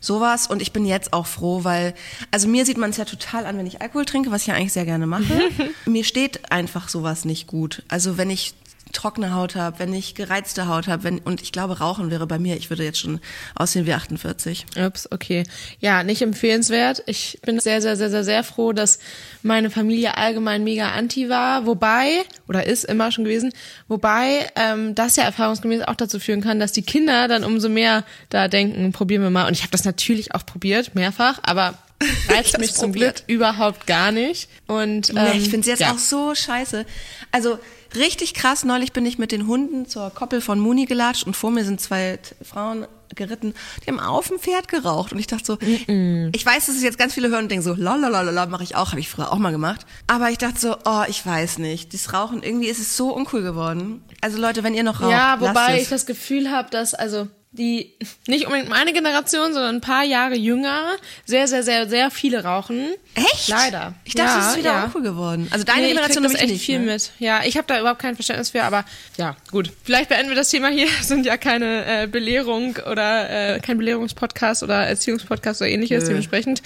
Sowas 0.00 0.46
und 0.46 0.60
ich 0.62 0.72
bin 0.72 0.84
jetzt 0.84 1.12
auch 1.12 1.26
froh, 1.26 1.64
weil, 1.64 1.94
also 2.30 2.46
mir 2.48 2.64
sieht 2.66 2.76
man 2.76 2.90
es 2.90 2.98
ja 2.98 3.04
total 3.06 3.46
an, 3.46 3.56
wenn 3.58 3.66
ich 3.66 3.80
Alkohol 3.80 4.04
trinke, 4.04 4.30
was 4.30 4.42
ich 4.42 4.48
ja 4.48 4.54
eigentlich 4.54 4.72
sehr 4.74 4.84
gerne 4.84 5.06
mache. 5.06 5.24
mir 5.86 6.04
steht 6.04 6.52
einfach 6.52 6.88
sowas 6.88 7.24
nicht 7.24 7.46
gut. 7.46 7.82
Also 7.88 8.16
wenn 8.18 8.30
ich 8.30 8.54
trockene 8.92 9.34
Haut 9.34 9.56
habe, 9.56 9.78
wenn 9.78 9.92
ich 9.92 10.14
gereizte 10.14 10.68
Haut 10.68 10.86
habe, 10.86 11.04
wenn 11.04 11.18
und 11.18 11.42
ich 11.42 11.52
glaube, 11.52 11.78
Rauchen 11.78 12.10
wäre 12.10 12.26
bei 12.26 12.38
mir, 12.38 12.56
ich 12.56 12.70
würde 12.70 12.84
jetzt 12.84 12.98
schon 12.98 13.20
aussehen 13.54 13.86
wie 13.86 13.92
48. 13.92 14.66
Ups, 14.76 15.08
okay. 15.10 15.44
Ja, 15.80 16.02
nicht 16.02 16.22
empfehlenswert. 16.22 17.02
Ich 17.06 17.38
bin 17.42 17.60
sehr, 17.60 17.82
sehr, 17.82 17.96
sehr, 17.96 18.10
sehr, 18.10 18.24
sehr 18.24 18.44
froh, 18.44 18.72
dass 18.72 18.98
meine 19.42 19.70
Familie 19.70 20.16
allgemein 20.16 20.64
mega 20.64 20.90
anti 20.90 21.28
war, 21.28 21.66
wobei, 21.66 22.22
oder 22.48 22.66
ist 22.66 22.84
immer 22.84 23.12
schon 23.12 23.24
gewesen, 23.24 23.52
wobei 23.88 24.48
ähm, 24.54 24.94
das 24.94 25.16
ja 25.16 25.24
erfahrungsgemäß 25.24 25.82
auch 25.82 25.96
dazu 25.96 26.18
führen 26.20 26.40
kann, 26.40 26.60
dass 26.60 26.72
die 26.72 26.82
Kinder 26.82 27.28
dann 27.28 27.44
umso 27.44 27.68
mehr 27.68 28.04
da 28.30 28.48
denken, 28.48 28.92
probieren 28.92 29.22
wir 29.22 29.30
mal. 29.30 29.46
Und 29.46 29.52
ich 29.54 29.62
habe 29.62 29.72
das 29.72 29.84
natürlich 29.84 30.34
auch 30.34 30.46
probiert, 30.46 30.94
mehrfach, 30.94 31.40
aber 31.42 31.74
reizt 32.28 32.58
mich 32.58 32.74
zum 32.74 32.92
probiert. 32.92 33.26
Glück 33.26 33.36
überhaupt 33.36 33.86
gar 33.86 34.12
nicht. 34.12 34.48
Und 34.66 35.10
ähm, 35.10 35.14
Nee, 35.16 35.38
ich 35.38 35.48
finde 35.48 35.60
es 35.60 35.66
jetzt 35.66 35.80
ja. 35.80 35.92
auch 35.92 35.98
so 35.98 36.34
scheiße. 36.34 36.84
Also 37.32 37.58
richtig 37.96 38.34
krass, 38.34 38.64
neulich 38.64 38.92
bin 38.92 39.06
ich 39.06 39.18
mit 39.18 39.32
den 39.32 39.46
Hunden 39.46 39.86
zur 39.86 40.10
Koppel 40.10 40.40
von 40.40 40.58
Muni 40.60 40.86
gelatscht 40.86 41.24
und 41.26 41.36
vor 41.36 41.50
mir 41.50 41.64
sind 41.64 41.80
zwei 41.80 42.18
Frauen 42.42 42.86
geritten, 43.14 43.54
die 43.84 43.88
haben 43.90 44.00
auf 44.00 44.28
dem 44.28 44.38
Pferd 44.38 44.68
geraucht 44.68 45.12
und 45.12 45.18
ich 45.18 45.26
dachte 45.26 45.44
so, 45.44 45.58
ich 45.60 46.46
weiß, 46.46 46.66
dass 46.66 46.76
es 46.76 46.82
jetzt 46.82 46.98
ganz 46.98 47.14
viele 47.14 47.28
hören 47.28 47.44
und 47.44 47.50
denken 47.50 47.64
so, 47.64 47.74
lalalala, 47.74 48.46
mache 48.46 48.64
ich 48.64 48.76
auch, 48.76 48.90
habe 48.90 49.00
ich 49.00 49.08
früher 49.08 49.32
auch 49.32 49.38
mal 49.38 49.52
gemacht. 49.52 49.86
Aber 50.06 50.30
ich 50.30 50.38
dachte 50.38 50.58
so, 50.58 50.76
oh, 50.84 51.02
ich 51.08 51.24
weiß 51.24 51.58
nicht, 51.58 51.94
das 51.94 52.12
Rauchen, 52.12 52.42
irgendwie 52.42 52.68
ist 52.68 52.80
es 52.80 52.96
so 52.96 53.14
uncool 53.14 53.42
geworden. 53.42 54.02
Also 54.20 54.38
Leute, 54.38 54.64
wenn 54.64 54.74
ihr 54.74 54.82
noch 54.82 55.00
raucht, 55.00 55.12
Ja, 55.12 55.40
wobei 55.40 55.80
ich 55.80 55.88
das 55.88 56.06
Gefühl 56.06 56.50
habe, 56.50 56.68
dass 56.70 56.94
also 56.94 57.28
die 57.56 57.92
nicht 58.26 58.46
unbedingt 58.46 58.68
meine 58.68 58.92
Generation, 58.92 59.52
sondern 59.52 59.76
ein 59.76 59.80
paar 59.80 60.04
Jahre 60.04 60.36
jünger 60.36 60.92
sehr, 61.24 61.48
sehr, 61.48 61.62
sehr, 61.62 61.88
sehr 61.88 62.10
viele 62.10 62.44
rauchen. 62.44 62.88
Echt? 63.14 63.48
Leider. 63.48 63.94
Ich 64.04 64.14
dachte, 64.14 64.38
ja, 64.38 64.40
es 64.40 64.50
ist 64.52 64.58
wieder 64.58 64.72
ja. 64.72 64.84
uncool 64.84 65.02
geworden. 65.02 65.48
Also 65.50 65.64
deine 65.64 65.82
nee, 65.82 65.88
Generation 65.88 66.24
ich 66.24 66.30
krieg 66.30 66.40
das 66.40 66.42
echt 66.42 66.52
nicht. 66.52 66.66
viel 66.66 66.80
ne? 66.80 66.92
mit. 66.92 67.12
Ja, 67.18 67.40
ich 67.44 67.56
habe 67.56 67.66
da 67.66 67.80
überhaupt 67.80 68.00
kein 68.00 68.14
Verständnis 68.14 68.50
für, 68.50 68.62
aber 68.62 68.84
ja, 69.16 69.36
gut. 69.50 69.72
Vielleicht 69.84 70.08
beenden 70.08 70.28
wir 70.28 70.36
das 70.36 70.50
Thema 70.50 70.68
hier. 70.68 70.86
Das 70.96 71.08
sind 71.08 71.26
ja 71.26 71.36
keine 71.36 72.02
äh, 72.02 72.06
Belehrung 72.06 72.76
oder 72.90 73.54
äh, 73.56 73.60
kein 73.60 73.78
Belehrungspodcast 73.78 74.62
oder 74.62 74.86
Erziehungspodcast 74.86 75.60
oder 75.60 75.70
ähnliches. 75.70 76.04
Nö. 76.04 76.08
Dementsprechend 76.08 76.62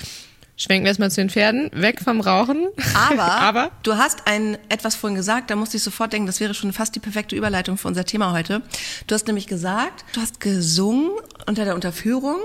schwenken 0.61 0.85
wir 0.85 0.91
erstmal 0.91 1.11
zu 1.11 1.21
den 1.21 1.31
Pferden. 1.31 1.71
Weg 1.73 2.01
vom 2.01 2.21
Rauchen. 2.21 2.69
Aber, 2.95 3.23
aber 3.41 3.71
du 3.83 3.97
hast 3.97 4.27
ein 4.27 4.59
etwas 4.69 4.95
vorhin 4.95 5.17
gesagt, 5.17 5.51
da 5.51 5.57
musste 5.57 5.79
ich 5.79 5.83
sofort 5.83 6.13
denken, 6.13 6.27
das 6.27 6.39
wäre 6.39 6.55
schon 6.55 6.73
fast 6.73 6.95
die 6.95 7.01
perfekte 7.01 7.35
Überleitung 7.35 7.79
für 7.79 7.89
unser 7.89 8.05
Thema 8.05 8.33
heute. 8.33 8.63
Du 9.07 9.15
hast 9.15 9.27
nämlich 9.27 9.47
gesagt, 9.47 10.05
du 10.13 10.21
hast 10.21 10.41
gesungen 10.41 11.11
unter 11.47 11.65
der 11.65 11.75
Unterführung 11.75 12.37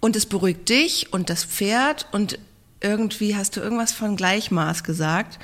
und 0.00 0.14
es 0.14 0.26
beruhigt 0.26 0.68
dich 0.68 1.12
und 1.12 1.30
das 1.30 1.44
Pferd 1.44 2.06
und 2.12 2.38
irgendwie 2.80 3.34
hast 3.34 3.56
du 3.56 3.60
irgendwas 3.60 3.92
von 3.92 4.14
Gleichmaß 4.14 4.84
gesagt. 4.84 5.38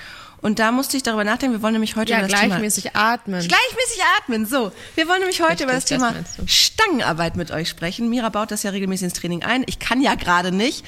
Und 0.45 0.59
da 0.59 0.73
musste 0.73 0.99
ich 0.99 1.03
darüber 1.03 1.25
nachdenken, 1.25 1.57
wir 1.57 1.63
wollen 1.63 1.73
nämlich 1.73 1.97
heute 1.97 2.13
ja, 2.13 2.19
über 2.19 2.29
das 2.29 2.39
Thema 2.39 2.57
gleichmäßig 2.57 2.95
atmen. 2.95 3.41
Gleichmäßig 3.41 4.03
atmen, 4.19 4.45
so. 4.45 4.73
Wir 4.95 5.09
wollen 5.09 5.21
nämlich 5.21 5.41
heute 5.41 5.53
Richtig, 5.53 5.65
über 5.65 5.73
das 5.73 5.85
das 5.85 5.89
Thema 5.89 6.13
du. 6.13 6.47
Stangenarbeit 6.47 7.37
mit 7.37 7.51
euch 7.51 7.71
sprechen. 7.71 8.11
Mira 8.11 8.29
baut 8.29 8.51
das 8.51 8.63
ja 8.63 8.71
regelmäßig 8.71 9.05
ins 9.05 9.15
Training 9.15 9.43
ein. 9.43 9.65
Ich 9.67 9.79
kann 9.79 10.03
ja 10.03 10.17
gerade 10.17 10.53
nicht. 10.53 10.85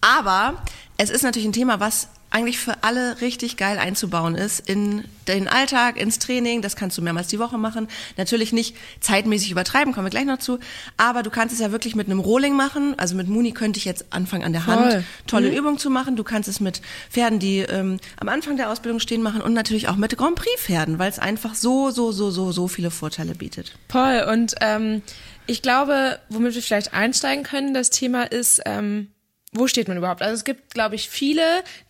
Aber 0.00 0.62
es 0.96 1.10
ist 1.10 1.22
natürlich 1.22 1.48
ein 1.48 1.52
Thema, 1.52 1.80
was 1.80 2.08
eigentlich 2.30 2.58
für 2.58 2.82
alle 2.82 3.20
richtig 3.20 3.56
geil 3.56 3.78
einzubauen 3.78 4.34
ist 4.34 4.68
in 4.68 5.04
den 5.28 5.48
Alltag, 5.48 5.98
ins 5.98 6.18
Training. 6.18 6.60
Das 6.60 6.76
kannst 6.76 6.98
du 6.98 7.02
mehrmals 7.02 7.28
die 7.28 7.38
Woche 7.38 7.56
machen. 7.56 7.88
Natürlich 8.16 8.52
nicht 8.52 8.76
zeitmäßig 9.00 9.50
übertreiben, 9.50 9.94
kommen 9.94 10.06
wir 10.06 10.10
gleich 10.10 10.26
noch 10.26 10.38
zu. 10.38 10.58
Aber 10.98 11.22
du 11.22 11.30
kannst 11.30 11.54
es 11.54 11.60
ja 11.60 11.72
wirklich 11.72 11.94
mit 11.94 12.06
einem 12.06 12.20
Rolling 12.20 12.54
machen. 12.54 12.98
Also 12.98 13.14
mit 13.14 13.28
Muni 13.28 13.52
könnte 13.52 13.78
ich 13.78 13.86
jetzt 13.86 14.06
anfangen 14.10 14.44
an 14.44 14.52
der 14.52 14.66
Hand 14.66 14.92
Voll. 14.92 15.04
tolle 15.26 15.56
Übung 15.56 15.78
zu 15.78 15.88
machen. 15.88 16.16
Du 16.16 16.24
kannst 16.24 16.48
es 16.48 16.60
mit 16.60 16.82
Pferden, 17.10 17.38
die 17.38 17.60
ähm, 17.60 17.98
am 18.20 18.28
Anfang 18.28 18.56
der 18.56 18.70
Ausbildung 18.70 19.00
stehen, 19.00 19.22
machen 19.22 19.40
und 19.40 19.54
natürlich 19.54 19.88
auch 19.88 19.96
mit 19.96 20.16
Grand 20.18 20.36
Prix 20.36 20.60
Pferden, 20.60 20.98
weil 20.98 21.10
es 21.10 21.18
einfach 21.18 21.54
so, 21.54 21.90
so, 21.90 22.12
so, 22.12 22.30
so, 22.30 22.52
so 22.52 22.68
viele 22.68 22.90
Vorteile 22.90 23.34
bietet. 23.34 23.74
Voll. 23.88 24.26
Und 24.30 24.54
ähm, 24.60 25.02
ich 25.46 25.62
glaube, 25.62 26.18
womit 26.28 26.54
wir 26.54 26.62
vielleicht 26.62 26.92
einsteigen 26.92 27.42
können, 27.42 27.72
das 27.72 27.88
Thema 27.88 28.24
ist, 28.24 28.60
ähm, 28.66 29.08
wo 29.52 29.66
steht 29.66 29.88
man 29.88 29.96
überhaupt? 29.96 30.22
Also 30.22 30.34
es 30.34 30.44
gibt, 30.44 30.74
glaube 30.74 30.94
ich, 30.94 31.08
viele, 31.08 31.42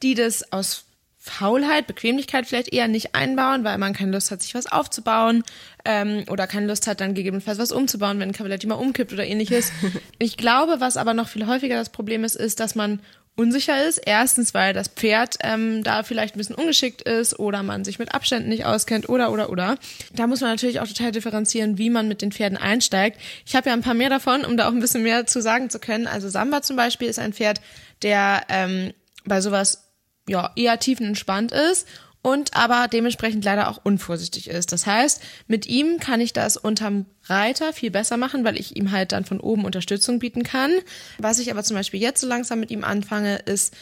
die 0.03 0.15
das 0.15 0.53
aus 0.53 0.85
Faulheit, 1.19 1.87
Bequemlichkeit 1.87 2.47
vielleicht 2.47 2.73
eher 2.73 2.89
nicht 2.89 3.15
einbauen, 3.15 3.65
weil 3.65 3.77
man 3.79 3.93
keine 3.93 4.13
Lust 4.13 4.31
hat, 4.31 4.41
sich 4.41 4.55
was 4.55 4.67
aufzubauen 4.67 5.43
ähm, 5.85 6.25
oder 6.31 6.47
keine 6.47 6.67
Lust 6.67 6.87
hat, 6.87 7.01
dann 7.01 7.15
gegebenenfalls 7.15 7.59
was 7.59 7.73
umzubauen, 7.73 8.19
wenn 8.19 8.31
ein 8.31 8.33
Cavaletti 8.33 8.67
mal 8.67 8.77
umkippt 8.77 9.13
oder 9.13 9.27
ähnliches. 9.27 9.73
ich 10.19 10.37
glaube, 10.37 10.77
was 10.79 10.97
aber 10.97 11.15
noch 11.15 11.29
viel 11.29 11.47
häufiger 11.47 11.77
das 11.77 11.91
Problem 11.91 12.25
ist, 12.25 12.37
ist, 12.37 12.61
dass 12.61 12.75
man 12.75 13.01
unsicher 13.39 13.87
ist. 13.87 13.99
Erstens, 13.99 14.53
weil 14.53 14.75
das 14.75 14.89
Pferd 14.89 15.37
ähm, 15.41 15.83
da 15.85 16.03
vielleicht 16.03 16.35
ein 16.35 16.39
bisschen 16.39 16.57
ungeschickt 16.57 17.03
ist 17.03 17.39
oder 17.39 17.63
man 17.63 17.85
sich 17.85 17.99
mit 17.99 18.15
Abständen 18.15 18.49
nicht 18.49 18.67
auskennt 18.67 19.09
oder 19.09 19.31
oder 19.33 19.51
oder. 19.51 19.79
Da 20.13 20.27
muss 20.27 20.41
man 20.41 20.51
natürlich 20.51 20.81
auch 20.81 20.89
total 20.89 21.13
differenzieren, 21.13 21.79
wie 21.79 21.91
man 21.91 22.09
mit 22.09 22.21
den 22.21 22.33
Pferden 22.33 22.59
einsteigt. 22.59 23.21
Ich 23.47 23.55
habe 23.55 23.69
ja 23.69 23.75
ein 23.75 23.83
paar 23.83 23.95
mehr 23.95 24.11
davon, 24.11 24.45
um 24.45 24.57
da 24.57 24.69
auch 24.69 24.73
ein 24.73 24.81
bisschen 24.81 25.05
mehr 25.05 25.27
zu 25.27 25.41
sagen 25.41 25.71
zu 25.71 25.79
können. 25.79 26.07
Also 26.07 26.29
Samba 26.29 26.63
zum 26.63 26.77
Beispiel 26.77 27.09
ist 27.09 27.19
ein 27.19 27.33
Pferd, 27.33 27.61
der 28.03 28.43
ähm, 28.49 28.93
bei 29.25 29.41
sowas 29.41 29.85
ja 30.29 30.51
eher 30.57 30.79
tiefenentspannt 30.79 31.53
ist 31.53 31.87
und 32.23 32.57
aber 32.57 32.89
dementsprechend 32.89 33.45
leider 33.45 33.69
auch 33.69 33.81
unvorsichtig 33.83 34.49
ist. 34.49 34.73
Das 34.73 34.87
heißt, 34.87 35.23
mit 35.47 35.67
ihm 35.67 35.99
kann 35.99 36.21
ich 36.21 36.33
das 36.33 36.57
unterm 36.57 37.07
Reiter 37.27 37.73
viel 37.73 37.91
besser 37.91 38.17
machen, 38.17 38.45
weil 38.45 38.59
ich 38.59 38.77
ihm 38.77 38.91
halt 38.91 39.13
dann 39.13 39.25
von 39.25 39.41
oben 39.41 39.65
Unterstützung 39.65 40.19
bieten 40.19 40.43
kann. 40.43 40.73
Was 41.19 41.39
ich 41.39 41.51
aber 41.51 41.63
zum 41.63 41.77
Beispiel 41.77 42.01
jetzt 42.01 42.21
so 42.21 42.27
langsam 42.27 42.61
mit 42.61 42.71
ihm 42.71 42.85
anfange, 42.85 43.37
ist 43.37 43.75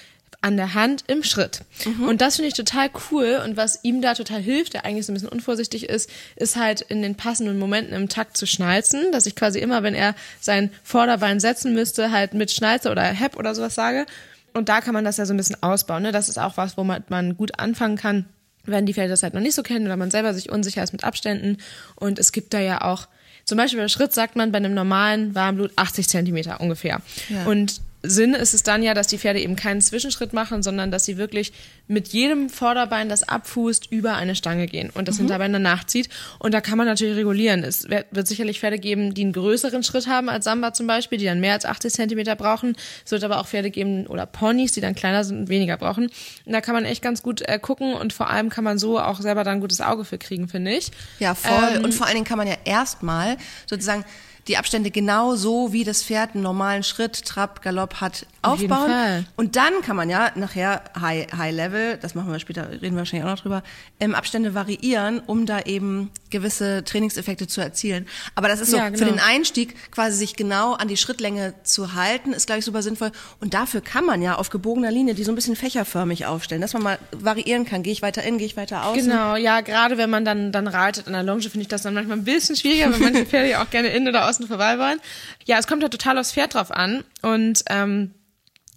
an 0.43 0.57
der 0.57 0.75
Hand 0.75 1.05
im 1.07 1.23
Schritt. 1.23 1.61
Mhm. 1.85 2.09
Und 2.09 2.21
das 2.21 2.37
finde 2.37 2.49
ich 2.49 2.55
total 2.55 2.91
cool. 3.11 3.41
Und 3.45 3.57
was 3.57 3.83
ihm 3.83 4.03
da 4.03 4.15
total 4.15 4.41
hilft, 4.41 4.75
der 4.75 4.85
eigentlich 4.85 5.07
so 5.07 5.13
ein 5.13 5.15
bisschen 5.15 5.29
unvorsichtig 5.29 5.89
ist, 5.89 6.11
ist 6.37 6.57
halt 6.57 6.83
in 6.83 7.03
den 7.03 7.15
passenden 7.15 7.59
Momenten 7.59 7.95
im 7.95 8.09
Takt 8.09 8.37
zu 8.37 8.47
schnalzen, 8.47 9.13
dass 9.13 9.27
ich 9.27 9.35
quasi 9.35 9.59
immer, 9.59 9.83
wenn 9.83 9.95
er 9.95 10.15
sein 10.41 10.71
Vorderbein 10.85 11.41
setzen 11.41 11.75
müsste, 11.75 12.13
halt 12.13 12.35
mit 12.35 12.51
Schnalze 12.51 12.91
oder 12.91 13.03
Hepp 13.03 13.37
oder 13.37 13.55
sowas 13.55 13.75
sage. 13.75 14.07
Und 14.57 14.71
da 14.71 14.81
kann 14.81 14.95
man 14.95 15.05
das 15.05 15.19
ja 15.19 15.27
so 15.27 15.35
ein 15.35 15.37
bisschen 15.37 15.63
ausbauen. 15.63 16.03
Ne? 16.03 16.13
Das 16.13 16.29
ist 16.29 16.39
auch 16.39 16.57
was, 16.57 16.77
wo 16.77 16.85
man, 16.85 17.05
man 17.09 17.37
gut 17.37 17.59
anfangen 17.59 17.97
kann, 17.97 18.25
wenn 18.65 18.87
die 18.87 18.95
Pferde 18.95 19.11
das 19.11 19.23
halt 19.23 19.35
noch 19.35 19.43
nicht 19.43 19.55
so 19.55 19.63
kennen 19.63 19.87
oder 19.87 19.97
man 19.97 20.11
selber 20.11 20.33
sich 20.33 20.51
unsicher 20.51 20.83
ist 20.83 20.93
mit 20.93 21.05
Abständen. 21.05 21.59
Und 21.95 22.19
es 22.19 22.33
gibt 22.33 22.55
da 22.55 22.61
ja 22.61 22.81
auch, 22.81 23.07
zum 23.45 23.59
Beispiel 23.59 23.79
beim 23.79 23.89
Schritt 23.89 24.15
sagt 24.15 24.35
man 24.35 24.53
bei 24.53 24.59
einem 24.59 24.73
normalen 24.75 25.35
Warmblut 25.35 25.73
80 25.77 26.09
Zentimeter 26.09 26.61
ungefähr. 26.61 27.03
Ja. 27.29 27.45
Und 27.45 27.81
Sinn 28.09 28.35
ist 28.35 28.55
es 28.55 28.63
dann 28.63 28.83
ja, 28.83 28.95
dass 28.95 29.07
die 29.07 29.19
Pferde 29.19 29.41
eben 29.41 29.57
keinen 29.57 29.81
Zwischenschritt 29.81 30.33
machen, 30.33 30.63
sondern 30.63 30.91
dass 30.91 31.05
sie 31.05 31.17
wirklich 31.17 31.53
mit 31.87 32.09
jedem 32.09 32.49
Vorderbein, 32.49 33.09
das 33.09 33.29
abfußt, 33.29 33.91
über 33.91 34.15
eine 34.15 34.35
Stange 34.35 34.67
gehen 34.67 34.91
und 34.93 35.09
das 35.09 35.17
mhm. 35.17 35.23
Hinterbein 35.23 35.53
dann 35.53 35.63
nachzieht. 35.63 36.09
Und 36.39 36.55
da 36.55 36.61
kann 36.61 36.79
man 36.79 36.87
natürlich 36.87 37.17
regulieren. 37.17 37.65
Es 37.65 37.89
wird, 37.89 38.07
sicherlich 38.27 38.61
Pferde 38.61 38.79
geben, 38.79 39.15
die 39.15 39.23
einen 39.23 39.33
größeren 39.33 39.83
Schritt 39.83 40.07
haben 40.07 40.29
als 40.29 40.45
Samba 40.45 40.73
zum 40.73 40.87
Beispiel, 40.87 41.19
die 41.19 41.25
dann 41.25 41.41
mehr 41.41 41.53
als 41.53 41.65
80 41.65 41.93
Zentimeter 41.93 42.37
brauchen. 42.37 42.77
Es 43.05 43.13
wird 43.13 43.23
aber 43.25 43.41
auch 43.41 43.47
Pferde 43.47 43.71
geben 43.71 44.07
oder 44.07 44.27
Ponys, 44.27 44.73
die 44.73 44.81
dann 44.81 44.95
kleiner 44.95 45.25
sind 45.25 45.39
und 45.39 45.49
weniger 45.49 45.77
brauchen. 45.77 46.07
Und 46.45 46.53
da 46.53 46.61
kann 46.61 46.75
man 46.75 46.85
echt 46.85 47.03
ganz 47.03 47.23
gut 47.23 47.43
äh, 47.43 47.59
gucken 47.59 47.95
und 47.95 48.13
vor 48.13 48.31
allem 48.31 48.51
kann 48.51 48.65
man 48.65 48.79
so 48.79 48.99
auch 48.99 49.21
selber 49.21 49.45
dann 49.45 49.55
ein 49.55 49.61
gutes 49.61 49.81
Auge 49.81 50.05
für 50.05 50.19
kriegen, 50.19 50.49
finde 50.49 50.73
ich. 50.73 50.91
Ja, 51.19 51.35
voll. 51.35 51.77
Ähm, 51.77 51.85
und 51.85 51.95
vor 51.95 52.07
allen 52.07 52.17
Dingen 52.17 52.27
kann 52.27 52.39
man 52.39 52.49
ja 52.49 52.57
erstmal 52.65 53.37
sozusagen 53.67 54.05
die 54.49 54.57
Abstände 54.57 54.91
genau 54.91 55.35
so, 55.35 55.73
wie 55.73 55.85
das 55.85 56.03
Pferd 56.03 56.35
einen 56.35 56.43
normalen 56.43 56.83
Schritt, 56.83 57.25
Trab, 57.25 57.63
Galopp 57.63 58.01
hat, 58.01 58.27
aufbauen. 58.43 59.27
Und 59.37 59.57
dann 59.57 59.83
kann 59.83 59.97
man 59.97 60.09
ja 60.09 60.31
nachher 60.37 60.85
High, 61.01 61.33
High 61.37 61.55
Level, 61.55 61.99
das 62.01 62.15
machen 62.15 62.31
wir 62.31 62.39
später, 62.39 62.71
reden 62.71 62.93
wir 62.95 62.99
wahrscheinlich 62.99 63.27
auch 63.27 63.35
noch 63.35 63.43
drüber, 63.43 63.63
ähm, 63.99 64.15
Abstände 64.15 64.55
variieren, 64.55 65.21
um 65.21 65.47
da 65.47 65.61
eben 65.61 66.11
gewisse 66.37 66.85
Trainingseffekte 66.85 67.47
zu 67.47 67.61
erzielen. 67.61 68.07
Aber 68.35 68.49
das 68.49 68.61
ist 68.61 68.71
so, 68.71 68.77
ja, 68.77 68.89
genau. 68.89 68.99
für 68.99 69.11
den 69.11 69.21
Einstieg 69.21 69.75
quasi 69.91 70.17
sich 70.17 70.37
genau 70.37 70.75
an 70.75 70.89
die 70.89 70.97
Schrittlänge 70.97 71.55
zu 71.63 71.95
halten, 71.95 72.33
ist, 72.33 72.47
glaube 72.47 72.59
ich, 72.61 72.65
super 72.65 72.83
sinnvoll. 72.83 73.13
Und 73.41 73.55
dafür 73.55 73.81
kann 73.81 74.05
man 74.05 74.23
ja 74.23 74.37
auf 74.37 74.51
gebogener 74.51 74.91
Linie 74.91 75.15
die 75.15 75.25
so 75.25 75.33
ein 75.33 75.35
bisschen 75.35 75.57
fächerförmig 75.57 76.27
aufstellen, 76.27 76.61
dass 76.61 76.73
man 76.73 76.83
mal 76.83 76.99
variieren 77.13 77.65
kann. 77.65 77.83
Gehe 77.83 77.93
ich 77.93 78.03
weiter 78.03 78.23
in, 78.23 78.39
gehe 78.39 78.47
ich 78.47 78.57
weiter 78.57 78.85
aus? 78.85 78.97
Genau, 78.97 79.37
ja, 79.37 79.61
gerade 79.61 79.99
wenn 79.99 80.11
man 80.11 80.25
dann, 80.25 80.53
dann 80.53 80.69
reitet 80.69 81.07
an 81.07 81.15
der 81.15 81.23
Longe, 81.23 81.43
finde 81.43 81.63
ich 81.63 81.69
das 81.69 81.83
dann 81.83 81.95
manchmal 81.95 82.19
ein 82.19 82.25
bisschen 82.25 82.57
schwieriger, 82.57 82.93
wenn 82.93 83.01
manche 83.01 83.27
Pferde 83.27 83.51
ja 83.51 83.63
auch 83.63 83.71
gerne 83.71 83.89
in 83.89 84.07
oder 84.07 84.29
außen 84.29 84.47
vorbei 84.47 84.79
wollen. 84.79 85.01
Ja, 85.47 85.59
es 85.59 85.67
kommt 85.67 85.83
ja 85.83 85.89
total 85.89 86.19
aufs 86.19 86.33
Pferd 86.33 86.55
drauf 86.55 86.71
an. 86.71 87.05
Und 87.23 87.65
ähm, 87.69 88.13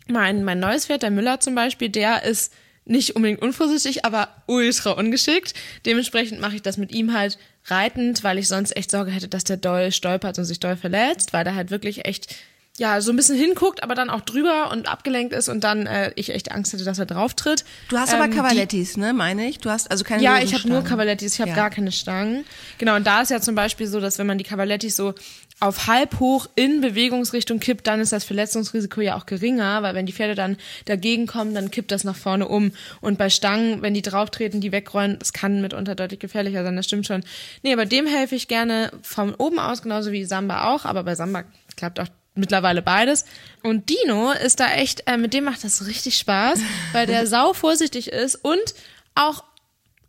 mein, 0.08 0.44
mein 0.44 0.60
neues 0.60 0.88
Pferd, 0.88 1.04
der 1.04 1.12
Müller 1.12 1.40
zum 1.40 1.56
Beispiel, 1.56 1.90
der 1.90 2.24
ist 2.24 2.52
nicht 2.90 3.16
unbedingt 3.16 3.42
unvorsichtig, 3.42 4.06
aber 4.06 4.30
ultra 4.48 4.92
ungeschickt. 4.92 5.54
Dementsprechend 5.86 6.42
mache 6.42 6.56
ich 6.56 6.62
das 6.62 6.78
mit 6.78 6.92
ihm 6.92 7.14
halt 7.14 7.38
reitend, 7.66 8.24
weil 8.24 8.38
ich 8.38 8.48
sonst 8.48 8.76
echt 8.76 8.92
Sorge 8.92 9.12
hätte, 9.12 9.28
dass 9.28 9.44
der 9.44 9.58
doll 9.58 9.92
stolpert 9.92 10.38
und 10.38 10.46
sich 10.46 10.60
doll 10.60 10.76
verletzt, 10.76 11.34
weil 11.34 11.44
der 11.44 11.56
halt 11.56 11.72
wirklich 11.72 12.06
echt 12.06 12.36
ja, 12.80 13.02
so 13.02 13.12
ein 13.12 13.18
bisschen 13.18 13.38
hinguckt, 13.38 13.84
aber 13.84 13.94
dann 13.94 14.10
auch 14.10 14.22
drüber 14.22 14.72
und 14.72 14.88
abgelenkt 14.88 15.34
ist 15.34 15.50
und 15.50 15.66
dann 15.66 15.86
äh, 15.86 16.14
ich 16.16 16.30
echt 16.34 16.52
Angst 16.52 16.72
hätte, 16.72 16.86
dass 16.86 16.98
er 16.98 17.06
drauf 17.06 17.34
tritt. 17.34 17.66
Du 17.90 17.98
hast 17.98 18.14
ähm, 18.14 18.22
aber 18.22 18.34
Cavalettis, 18.34 18.96
ne, 18.96 19.14
meine 19.14 19.48
ich? 19.48 19.60
Du 19.60 19.70
hast 19.70 19.92
also 19.92 20.06
keine 20.06 20.24
Ja, 20.24 20.40
ich 20.40 20.54
habe 20.54 20.68
nur 20.68 20.84
Cavalettis, 20.84 21.34
ich 21.34 21.42
habe 21.42 21.50
ja. 21.50 21.56
gar 21.58 21.70
keine 21.70 21.92
Stangen. 21.92 22.46
Genau, 22.78 22.96
und 22.96 23.06
da 23.06 23.22
ist 23.22 23.32
ja 23.32 23.42
zum 23.42 23.54
Beispiel 23.54 23.86
so, 23.86 24.00
dass 24.00 24.18
wenn 24.18 24.28
man 24.28 24.38
die 24.38 24.46
Cavalettis 24.46 24.96
so 24.96 25.14
auf 25.60 25.88
halb 25.88 26.20
hoch 26.20 26.48
in 26.56 26.82
Bewegungsrichtung 26.82 27.60
kippt, 27.60 27.88
dann 27.88 28.00
ist 28.00 28.14
das 28.14 28.24
Verletzungsrisiko 28.24 29.02
ja 29.02 29.18
auch 29.18 29.26
geringer, 29.26 29.84
weil 29.84 29.94
wenn 29.94 30.06
die 30.06 30.14
Pferde 30.14 30.36
dann 30.36 30.58
dagegen 30.86 31.28
kommen, 31.28 31.54
dann 31.54 31.70
kippt 31.70 31.92
das 31.92 32.04
nach 32.04 32.16
vorne 32.16 32.48
um. 32.48 32.72
Und 33.02 33.18
bei 33.18 33.30
Stangen, 33.30 33.82
wenn 33.82 33.94
die 33.94 34.02
drauftreten, 34.02 34.62
die 34.62 34.72
wegrollen, 34.72 35.20
das 35.20 35.34
kann 35.34 35.62
mitunter 35.62 35.96
deutlich 35.96 36.20
gefährlicher 36.20 36.64
sein, 36.64 36.76
das 36.76 36.86
stimmt 36.86 37.08
schon. 37.08 37.24
Nee, 37.62 37.74
aber 37.74 37.86
dem 37.86 38.08
helfe 38.08 38.36
ich 38.36 38.48
gerne 38.48 38.92
von 39.02 39.36
oben 39.36 39.60
aus, 39.60 39.82
genauso 39.82 40.12
wie 40.12 40.24
Samba 40.24 40.74
auch, 40.74 40.86
aber 40.86 41.04
bei 41.04 41.16
Samba 41.16 41.44
klappt 41.76 42.00
auch 42.00 42.08
mittlerweile 42.36 42.82
beides. 42.82 43.26
Und 43.64 43.90
Dino 43.90 44.32
ist 44.32 44.60
da 44.60 44.72
echt, 44.74 45.04
äh, 45.08 45.18
mit 45.18 45.34
dem 45.34 45.44
macht 45.44 45.64
das 45.64 45.86
richtig 45.86 46.18
Spaß, 46.18 46.60
weil 46.94 47.06
der 47.06 47.28
sau 47.28 47.54
vorsichtig 47.54 48.12
ist 48.12 48.36
und 48.36 48.74
auch 49.16 49.44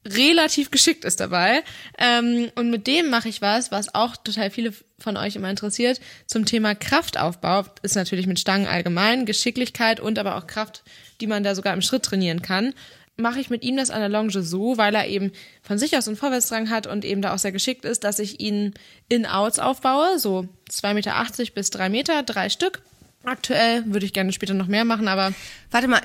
relativ 0.06 0.70
geschickt 0.70 1.04
ist 1.04 1.20
dabei. 1.20 1.62
Ähm, 1.98 2.50
und 2.54 2.70
mit 2.70 2.86
dem 2.86 3.10
mache 3.10 3.28
ich 3.28 3.42
was, 3.42 3.70
was 3.70 3.94
auch 3.94 4.16
total 4.16 4.50
viele 4.50 4.72
von 4.98 5.16
euch 5.16 5.36
immer 5.36 5.50
interessiert, 5.50 6.00
zum 6.26 6.46
Thema 6.46 6.74
Kraftaufbau. 6.74 7.64
Ist 7.82 7.96
natürlich 7.96 8.26
mit 8.26 8.38
Stangen 8.38 8.66
allgemein, 8.66 9.26
Geschicklichkeit 9.26 10.00
und 10.00 10.18
aber 10.18 10.36
auch 10.36 10.46
Kraft, 10.46 10.82
die 11.20 11.26
man 11.26 11.42
da 11.42 11.54
sogar 11.54 11.74
im 11.74 11.82
Schritt 11.82 12.04
trainieren 12.04 12.42
kann. 12.42 12.74
Mache 13.16 13.40
ich 13.40 13.50
mit 13.50 13.62
ihm 13.62 13.76
das 13.76 13.90
an 13.90 14.00
der 14.00 14.08
Longe 14.08 14.42
so, 14.42 14.78
weil 14.78 14.94
er 14.94 15.06
eben 15.06 15.32
von 15.62 15.78
sich 15.78 15.96
aus 15.96 16.08
einen 16.08 16.16
Vorwärtsdrang 16.16 16.70
hat 16.70 16.86
und 16.86 17.04
eben 17.04 17.20
da 17.20 17.34
auch 17.34 17.38
sehr 17.38 17.52
geschickt 17.52 17.84
ist, 17.84 18.02
dass 18.04 18.18
ich 18.18 18.40
ihn 18.40 18.72
in 19.10 19.26
Outs 19.26 19.58
aufbaue, 19.58 20.18
so 20.18 20.48
2,80 20.70 20.94
Meter 20.94 21.54
bis 21.54 21.70
3 21.70 21.88
Meter, 21.90 22.22
drei 22.22 22.48
Stück 22.48 22.82
Aktuell 23.22 23.82
würde 23.84 24.06
ich 24.06 24.14
gerne 24.14 24.32
später 24.32 24.54
noch 24.54 24.66
mehr 24.66 24.86
machen, 24.86 25.06
aber. 25.06 25.32
Warte 25.72 25.86
mal, 25.86 26.00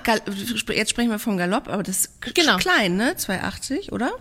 jetzt 0.76 0.90
sprechen 0.92 1.10
wir 1.10 1.18
vom 1.18 1.38
Galopp, 1.38 1.70
aber 1.70 1.82
das 1.82 2.02
ist 2.02 2.36
genau. 2.36 2.58
klein, 2.58 2.98
ne? 2.98 3.14
2,80, 3.14 3.92
oder? 3.94 4.12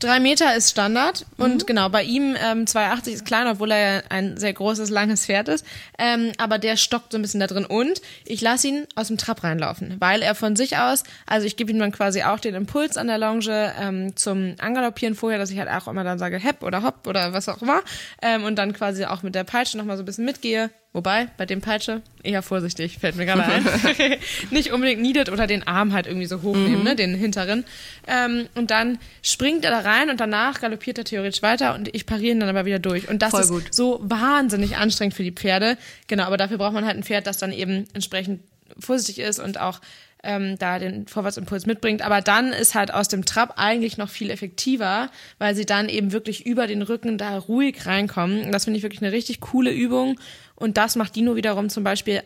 Drei 0.00 0.18
Meter 0.18 0.56
ist 0.56 0.70
Standard 0.70 1.26
mhm. 1.36 1.44
und 1.44 1.66
genau, 1.68 1.88
bei 1.88 2.02
ihm 2.02 2.34
ähm, 2.42 2.64
2,80 2.64 3.08
ist 3.10 3.24
klein, 3.24 3.46
obwohl 3.46 3.70
er 3.70 3.78
ja 3.78 4.02
ein 4.08 4.38
sehr 4.38 4.52
großes, 4.54 4.90
langes 4.90 5.26
Pferd 5.26 5.48
ist. 5.48 5.64
Ähm, 5.98 6.32
aber 6.38 6.58
der 6.58 6.76
stockt 6.76 7.12
so 7.12 7.18
ein 7.18 7.22
bisschen 7.22 7.38
da 7.38 7.46
drin 7.46 7.64
und 7.64 8.00
ich 8.24 8.40
lasse 8.40 8.66
ihn 8.66 8.86
aus 8.96 9.06
dem 9.06 9.18
Trab 9.18 9.44
reinlaufen, 9.44 9.96
weil 10.00 10.22
er 10.22 10.34
von 10.34 10.56
sich 10.56 10.78
aus, 10.78 11.04
also 11.26 11.46
ich 11.46 11.56
gebe 11.56 11.70
ihm 11.70 11.78
dann 11.78 11.92
quasi 11.92 12.22
auch 12.22 12.40
den 12.40 12.54
Impuls 12.54 12.96
an 12.96 13.06
der 13.06 13.18
Longe 13.18 13.74
ähm, 13.78 14.16
zum 14.16 14.56
Angaloppieren 14.58 15.14
vorher, 15.14 15.38
dass 15.38 15.50
ich 15.50 15.58
halt 15.58 15.68
auch 15.68 15.86
immer 15.86 16.02
dann 16.02 16.18
sage, 16.18 16.38
hepp 16.38 16.64
oder 16.64 16.82
hopp 16.82 17.06
oder 17.06 17.32
was 17.32 17.48
auch 17.48 17.62
immer 17.62 17.82
ähm, 18.20 18.42
und 18.42 18.56
dann 18.56 18.72
quasi 18.72 19.04
auch 19.04 19.22
mit 19.22 19.36
der 19.36 19.44
Peitsche 19.44 19.78
nochmal 19.78 19.96
so 19.96 20.02
ein 20.02 20.06
bisschen 20.06 20.24
mitgehe 20.24 20.70
Wobei, 20.94 21.28
bei 21.36 21.44
dem 21.44 21.60
Peitsche 21.60 22.00
eher 22.22 22.42
vorsichtig, 22.42 22.98
fällt 22.98 23.16
mir 23.16 23.26
gerade 23.26 23.44
ein. 23.44 23.64
Nicht 24.50 24.72
unbedingt 24.72 25.02
niedert 25.02 25.30
oder 25.30 25.46
den 25.46 25.66
Arm 25.66 25.92
halt 25.92 26.06
irgendwie 26.06 26.26
so 26.26 26.40
hochnehmen, 26.40 26.78
mhm. 26.78 26.84
ne, 26.84 26.96
den 26.96 27.14
hinteren. 27.14 27.64
Ähm, 28.06 28.48
und 28.54 28.70
dann 28.70 28.98
springt 29.22 29.66
er 29.66 29.70
da 29.70 29.80
rein 29.80 30.08
und 30.08 30.18
danach 30.18 30.60
galoppiert 30.60 30.96
er 30.96 31.04
theoretisch 31.04 31.42
weiter 31.42 31.74
und 31.74 31.94
ich 31.94 32.06
pariere 32.06 32.32
ihn 32.32 32.40
dann 32.40 32.48
aber 32.48 32.64
wieder 32.64 32.78
durch. 32.78 33.08
Und 33.08 33.20
das 33.20 33.32
Voll 33.32 33.40
ist 33.42 33.50
gut. 33.50 33.74
so 33.74 34.00
wahnsinnig 34.02 34.78
anstrengend 34.78 35.14
für 35.14 35.22
die 35.22 35.32
Pferde. 35.32 35.76
Genau, 36.06 36.24
aber 36.24 36.38
dafür 36.38 36.56
braucht 36.56 36.72
man 36.72 36.86
halt 36.86 36.96
ein 36.96 37.04
Pferd, 37.04 37.26
das 37.26 37.36
dann 37.36 37.52
eben 37.52 37.86
entsprechend 37.92 38.40
vorsichtig 38.78 39.24
ist 39.24 39.40
und 39.40 39.60
auch 39.60 39.80
ähm, 40.22 40.58
da 40.58 40.78
den 40.78 41.06
Vorwärtsimpuls 41.06 41.66
mitbringt. 41.66 42.02
Aber 42.02 42.20
dann 42.20 42.52
ist 42.52 42.74
halt 42.74 42.92
aus 42.92 43.08
dem 43.08 43.24
Trab 43.24 43.54
eigentlich 43.56 43.98
noch 43.98 44.08
viel 44.08 44.30
effektiver, 44.30 45.10
weil 45.38 45.54
sie 45.54 45.66
dann 45.66 45.88
eben 45.88 46.12
wirklich 46.12 46.46
über 46.46 46.66
den 46.66 46.82
Rücken 46.82 47.18
da 47.18 47.38
ruhig 47.38 47.86
reinkommen. 47.86 48.44
Und 48.44 48.52
das 48.52 48.64
finde 48.64 48.78
ich 48.78 48.82
wirklich 48.82 49.02
eine 49.02 49.12
richtig 49.12 49.40
coole 49.40 49.72
Übung. 49.72 50.18
Und 50.54 50.76
das 50.76 50.96
macht 50.96 51.16
Dino 51.16 51.36
wiederum 51.36 51.68
zum 51.68 51.84
Beispiel 51.84 52.22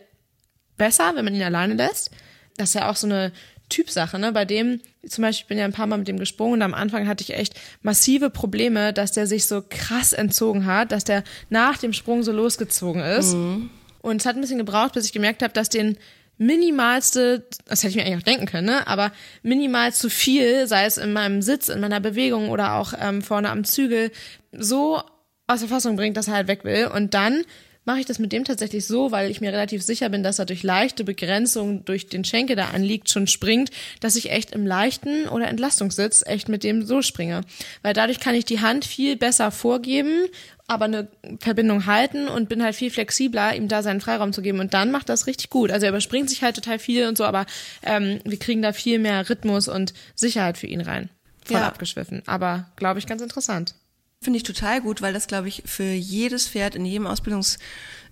besser, 0.77 1.11
wenn 1.15 1.25
man 1.25 1.35
ihn 1.35 1.43
alleine 1.43 1.75
lässt. 1.75 2.11
Das 2.57 2.69
ist 2.69 2.75
ja 2.75 2.89
auch 2.89 2.95
so 2.95 3.07
eine 3.07 3.31
Typsache, 3.69 4.19
ne? 4.19 4.31
Bei 4.31 4.45
dem, 4.45 4.81
zum 5.07 5.23
Beispiel, 5.23 5.43
ich 5.43 5.47
bin 5.47 5.57
ja 5.57 5.65
ein 5.65 5.71
paar 5.71 5.87
Mal 5.87 5.97
mit 5.97 6.07
dem 6.07 6.19
gesprungen 6.19 6.55
und 6.55 6.61
am 6.61 6.73
Anfang 6.73 7.07
hatte 7.07 7.23
ich 7.23 7.33
echt 7.33 7.59
massive 7.81 8.29
Probleme, 8.29 8.93
dass 8.93 9.11
der 9.11 9.25
sich 9.25 9.45
so 9.45 9.63
krass 9.67 10.13
entzogen 10.13 10.65
hat, 10.65 10.91
dass 10.91 11.03
der 11.03 11.23
nach 11.49 11.77
dem 11.77 11.93
Sprung 11.93 12.23
so 12.23 12.31
losgezogen 12.31 13.01
ist. 13.01 13.33
Mhm. 13.33 13.69
Und 14.01 14.21
es 14.21 14.25
hat 14.25 14.35
ein 14.35 14.41
bisschen 14.41 14.57
gebraucht, 14.57 14.93
bis 14.93 15.05
ich 15.05 15.13
gemerkt 15.13 15.41
habe, 15.41 15.53
dass 15.53 15.69
den 15.69 15.97
minimalste, 16.45 17.47
das 17.65 17.83
hätte 17.83 17.91
ich 17.91 17.95
mir 17.95 18.05
eigentlich 18.05 18.19
auch 18.19 18.25
denken 18.25 18.45
können, 18.45 18.67
ne? 18.67 18.87
aber 18.87 19.11
minimal 19.41 19.93
zu 19.93 20.09
viel, 20.09 20.67
sei 20.67 20.85
es 20.85 20.97
in 20.97 21.13
meinem 21.13 21.41
Sitz, 21.41 21.69
in 21.69 21.79
meiner 21.79 21.99
Bewegung 21.99 22.49
oder 22.49 22.75
auch 22.75 22.93
ähm, 22.99 23.21
vorne 23.21 23.49
am 23.49 23.63
Zügel, 23.63 24.11
so 24.51 25.01
aus 25.47 25.59
der 25.59 25.69
Fassung 25.69 25.95
bringt, 25.95 26.17
dass 26.17 26.27
er 26.27 26.35
halt 26.35 26.47
weg 26.47 26.63
will. 26.63 26.87
Und 26.87 27.13
dann 27.13 27.43
mache 27.85 27.99
ich 27.99 28.05
das 28.05 28.19
mit 28.19 28.31
dem 28.31 28.45
tatsächlich 28.45 28.85
so, 28.85 29.11
weil 29.11 29.29
ich 29.29 29.41
mir 29.41 29.51
relativ 29.51 29.83
sicher 29.83 30.09
bin, 30.09 30.23
dass 30.23 30.39
er 30.39 30.45
durch 30.45 30.63
leichte 30.63 31.03
Begrenzung 31.03 31.83
durch 31.85 32.07
den 32.07 32.23
Schenkel, 32.23 32.55
der 32.55 32.73
anliegt, 32.73 33.09
schon 33.09 33.27
springt, 33.27 33.71
dass 33.99 34.15
ich 34.15 34.31
echt 34.31 34.51
im 34.51 34.65
leichten 34.65 35.27
oder 35.27 35.47
Entlastungssitz 35.47 36.23
echt 36.25 36.49
mit 36.49 36.63
dem 36.63 36.85
so 36.85 37.01
springe. 37.01 37.41
Weil 37.81 37.93
dadurch 37.93 38.19
kann 38.19 38.35
ich 38.35 38.45
die 38.45 38.61
Hand 38.61 38.85
viel 38.85 39.17
besser 39.17 39.51
vorgeben, 39.51 40.25
aber 40.67 40.85
eine 40.85 41.07
Verbindung 41.39 41.85
halten 41.85 42.27
und 42.27 42.49
bin 42.49 42.63
halt 42.63 42.75
viel 42.75 42.89
flexibler, 42.89 43.55
ihm 43.55 43.67
da 43.67 43.83
seinen 43.83 44.01
Freiraum 44.01 44.33
zu 44.33 44.41
geben. 44.41 44.59
Und 44.59 44.73
dann 44.73 44.91
macht 44.91 45.09
das 45.09 45.27
richtig 45.27 45.49
gut. 45.49 45.71
Also 45.71 45.85
er 45.85 45.89
überspringt 45.89 46.29
sich 46.29 46.41
halt 46.41 46.55
total 46.55 46.79
viel 46.79 47.07
und 47.07 47.17
so, 47.17 47.25
aber 47.25 47.45
ähm, 47.83 48.19
wir 48.23 48.39
kriegen 48.39 48.61
da 48.61 48.71
viel 48.73 48.99
mehr 48.99 49.29
Rhythmus 49.29 49.67
und 49.67 49.93
Sicherheit 50.15 50.57
für 50.57 50.67
ihn 50.67 50.81
rein. 50.81 51.09
Voll 51.45 51.57
ja. 51.57 51.67
abgeschwiffen. 51.67 52.23
Aber 52.25 52.71
glaube 52.77 52.99
ich 52.99 53.07
ganz 53.07 53.21
interessant. 53.21 53.75
Finde 54.21 54.37
ich 54.37 54.43
total 54.43 54.79
gut, 54.79 55.01
weil 55.01 55.13
das, 55.13 55.27
glaube 55.27 55.49
ich, 55.49 55.63
für 55.65 55.83
jedes 55.83 56.47
Pferd 56.47 56.75
in 56.75 56.85
jedem 56.85 57.07
Ausbildungsstand 57.07 57.57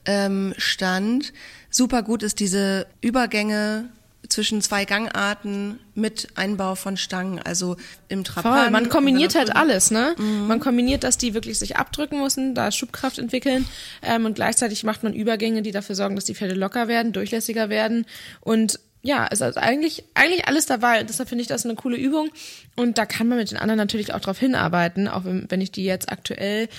ähm, 0.06 1.34
super 1.70 2.04
gut 2.04 2.22
ist, 2.22 2.42
diese 2.42 2.86
Übergänge 3.00 3.88
zwischen 4.30 4.62
zwei 4.62 4.86
Gangarten 4.86 5.80
mit 5.94 6.30
Einbau 6.36 6.76
von 6.76 6.96
Stangen, 6.96 7.40
also 7.40 7.76
im 8.08 8.24
Trappan. 8.24 8.64
Voll, 8.64 8.70
man 8.72 8.90
kombiniert 8.90 9.36
und 9.36 9.36
dann 9.36 9.48
halt 9.48 9.56
alles, 9.56 9.92
ne? 9.92 10.16
Man 10.18 10.60
kombiniert, 10.60 11.04
dass 11.04 11.18
die 11.18 11.34
wirklich 11.34 11.60
sich 11.60 11.78
abdrücken 11.78 12.22
müssen, 12.22 12.56
da 12.56 12.72
Schubkraft 12.72 13.20
entwickeln 13.20 13.68
ähm, 14.02 14.26
und 14.26 14.36
gleichzeitig 14.36 14.84
macht 14.84 15.04
man 15.04 15.14
Übergänge, 15.14 15.62
die 15.62 15.72
dafür 15.72 15.96
sorgen, 15.96 16.16
dass 16.16 16.26
die 16.26 16.36
Pferde 16.36 16.56
locker 16.56 16.88
werden, 16.88 17.14
durchlässiger 17.14 17.70
werden 17.70 18.06
und 18.40 18.80
ja, 19.04 19.28
es 19.32 19.42
ist 19.42 19.58
eigentlich, 19.58 20.04
eigentlich 20.14 20.48
alles 20.48 20.68
dabei. 20.68 21.04
Deshalb 21.04 21.28
finde 21.28 21.42
ich 21.42 21.48
das 21.48 21.66
eine 21.66 21.76
coole 21.76 21.98
Übung. 21.98 22.30
Und 22.76 22.98
da 22.98 23.08
kann 23.08 23.28
man 23.28 23.40
mit 23.40 23.50
den 23.50 23.58
anderen 23.58 23.80
natürlich 23.80 24.14
auch 24.14 24.20
drauf 24.20 24.38
hinarbeiten, 24.38 25.08
auch 25.08 25.26
wenn, 25.26 25.46
wenn 25.50 25.60
ich 25.62 25.72
die 25.72 25.84
jetzt 25.84 26.12
aktuell, 26.12 26.70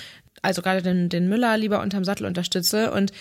also 0.41 0.63
gerade 0.63 0.83
den, 0.83 1.09
den 1.09 1.29
Müller 1.29 1.57
lieber 1.57 1.81
unterm 1.81 2.05
Sattel 2.05 2.27
unterstütze. 2.27 2.93
Und 2.93 3.13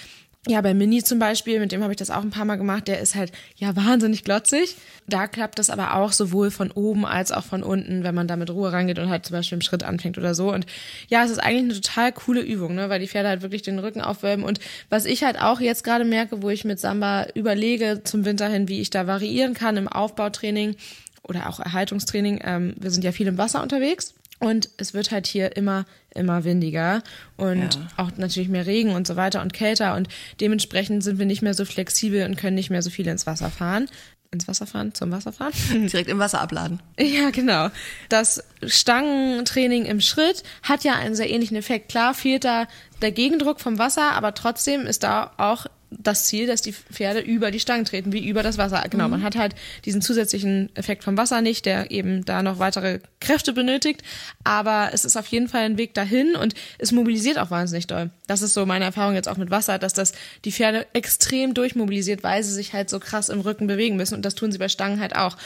ja, 0.47 0.59
bei 0.61 0.73
Mini 0.73 1.03
zum 1.03 1.19
Beispiel, 1.19 1.59
mit 1.59 1.71
dem 1.71 1.83
habe 1.83 1.93
ich 1.93 1.97
das 1.97 2.09
auch 2.09 2.23
ein 2.23 2.31
paar 2.31 2.45
Mal 2.45 2.55
gemacht, 2.55 2.87
der 2.87 2.99
ist 2.99 3.13
halt 3.13 3.31
ja 3.57 3.75
wahnsinnig 3.75 4.23
glotzig. 4.23 4.75
Da 5.07 5.27
klappt 5.27 5.59
das 5.59 5.69
aber 5.69 5.95
auch 5.95 6.11
sowohl 6.11 6.49
von 6.49 6.71
oben 6.71 7.05
als 7.05 7.31
auch 7.31 7.43
von 7.43 7.61
unten, 7.61 8.03
wenn 8.03 8.15
man 8.15 8.27
da 8.27 8.35
mit 8.35 8.49
Ruhe 8.49 8.73
rangeht 8.73 8.97
und 8.97 9.09
halt 9.09 9.23
zum 9.23 9.35
Beispiel 9.35 9.57
im 9.57 9.61
Schritt 9.61 9.83
anfängt 9.83 10.17
oder 10.17 10.33
so. 10.33 10.51
Und 10.51 10.65
ja, 11.09 11.23
es 11.23 11.29
ist 11.29 11.37
eigentlich 11.37 11.65
eine 11.65 11.81
total 11.81 12.11
coole 12.11 12.41
Übung, 12.41 12.73
ne, 12.73 12.89
weil 12.89 12.99
die 12.99 13.07
Pferde 13.07 13.29
halt 13.29 13.43
wirklich 13.43 13.61
den 13.61 13.77
Rücken 13.77 14.01
aufwölben. 14.01 14.43
Und 14.43 14.59
was 14.89 15.05
ich 15.05 15.23
halt 15.23 15.39
auch 15.39 15.59
jetzt 15.59 15.83
gerade 15.83 16.05
merke, 16.05 16.41
wo 16.41 16.49
ich 16.49 16.65
mit 16.65 16.79
Samba 16.79 17.27
überlege 17.35 18.01
zum 18.03 18.25
Winter 18.25 18.47
hin, 18.47 18.67
wie 18.67 18.81
ich 18.81 18.89
da 18.89 19.05
variieren 19.05 19.53
kann 19.53 19.77
im 19.77 19.87
Aufbautraining 19.87 20.75
oder 21.21 21.49
auch 21.49 21.59
Erhaltungstraining. 21.59 22.41
Ähm, 22.43 22.73
wir 22.79 22.89
sind 22.89 23.03
ja 23.03 23.11
viel 23.11 23.27
im 23.27 23.37
Wasser 23.37 23.61
unterwegs. 23.61 24.15
Und 24.41 24.69
es 24.77 24.93
wird 24.93 25.11
halt 25.11 25.27
hier 25.27 25.55
immer, 25.55 25.85
immer 26.15 26.43
windiger 26.43 27.03
und 27.37 27.75
Ja. 27.75 27.87
auch 27.97 28.11
natürlich 28.17 28.49
mehr 28.49 28.65
Regen 28.65 28.89
und 28.95 29.05
so 29.07 29.15
weiter 29.15 29.41
und 29.41 29.53
kälter 29.53 29.95
und 29.95 30.09
dementsprechend 30.41 31.03
sind 31.03 31.19
wir 31.19 31.25
nicht 31.27 31.41
mehr 31.43 31.53
so 31.53 31.63
flexibel 31.63 32.25
und 32.25 32.37
können 32.37 32.55
nicht 32.55 32.69
mehr 32.71 32.81
so 32.81 32.89
viel 32.89 33.07
ins 33.07 33.25
Wasser 33.27 33.49
fahren. 33.51 33.87
Ins 34.33 34.47
Wasser 34.47 34.65
fahren? 34.65 34.93
Zum 34.95 35.11
Wasser 35.11 35.31
fahren? 35.31 35.51
direkt 35.71 36.09
im 36.09 36.17
Wasser 36.17 36.41
abladen. 36.41 36.81
Ja, 36.97 37.29
genau. 37.31 37.69
Das 38.09 38.43
Stangentraining 38.65 39.85
im 39.85 40.01
Schritt 40.01 40.43
hat 40.63 40.83
ja 40.83 40.95
einen 40.95 41.15
sehr 41.15 41.29
ähnlichen 41.29 41.57
Effekt. 41.57 41.89
Klar 41.89 42.13
fehlt 42.13 42.43
da 42.43 42.67
der 43.01 43.11
Gegendruck 43.11 43.59
vom 43.59 43.77
Wasser, 43.77 44.11
aber 44.13 44.33
trotzdem 44.33 44.85
ist 44.85 45.03
da 45.03 45.31
auch 45.37 45.65
das 45.91 46.25
Ziel, 46.25 46.47
dass 46.47 46.61
die 46.61 46.71
Pferde 46.71 47.19
über 47.19 47.51
die 47.51 47.59
Stangen 47.59 47.85
treten, 47.85 48.13
wie 48.13 48.27
über 48.27 48.43
das 48.43 48.57
Wasser. 48.57 48.83
Genau, 48.89 49.09
man 49.09 49.23
hat 49.23 49.35
halt 49.35 49.55
diesen 49.85 50.01
zusätzlichen 50.01 50.69
Effekt 50.75 51.03
vom 51.03 51.17
Wasser 51.17 51.41
nicht, 51.41 51.65
der 51.65 51.91
eben 51.91 52.23
da 52.23 52.41
noch 52.41 52.59
weitere 52.59 52.99
Kräfte 53.19 53.51
benötigt. 53.53 54.01
Aber 54.43 54.89
es 54.93 55.03
ist 55.03 55.17
auf 55.17 55.27
jeden 55.27 55.49
Fall 55.49 55.61
ein 55.61 55.77
Weg 55.77 55.93
dahin 55.93 56.35
und 56.35 56.53
es 56.77 56.91
mobilisiert 56.91 57.37
auch 57.37 57.51
wahnsinnig 57.51 57.87
doll. 57.87 58.09
Das 58.27 58.41
ist 58.41 58.53
so 58.53 58.65
meine 58.65 58.85
Erfahrung 58.85 59.15
jetzt 59.15 59.27
auch 59.27 59.37
mit 59.37 59.51
Wasser, 59.51 59.77
dass 59.77 59.93
das 59.93 60.13
die 60.45 60.51
Pferde 60.51 60.87
extrem 60.93 61.53
durchmobilisiert, 61.53 62.23
weil 62.23 62.41
sie 62.43 62.53
sich 62.53 62.73
halt 62.73 62.89
so 62.89 62.99
krass 62.99 63.29
im 63.29 63.41
Rücken 63.41 63.67
bewegen 63.67 63.97
müssen. 63.97 64.15
Und 64.15 64.23
das 64.23 64.35
tun 64.35 64.51
sie 64.51 64.57
bei 64.57 64.69
Stangen 64.69 64.99
halt 64.99 65.15
auch. 65.15 65.37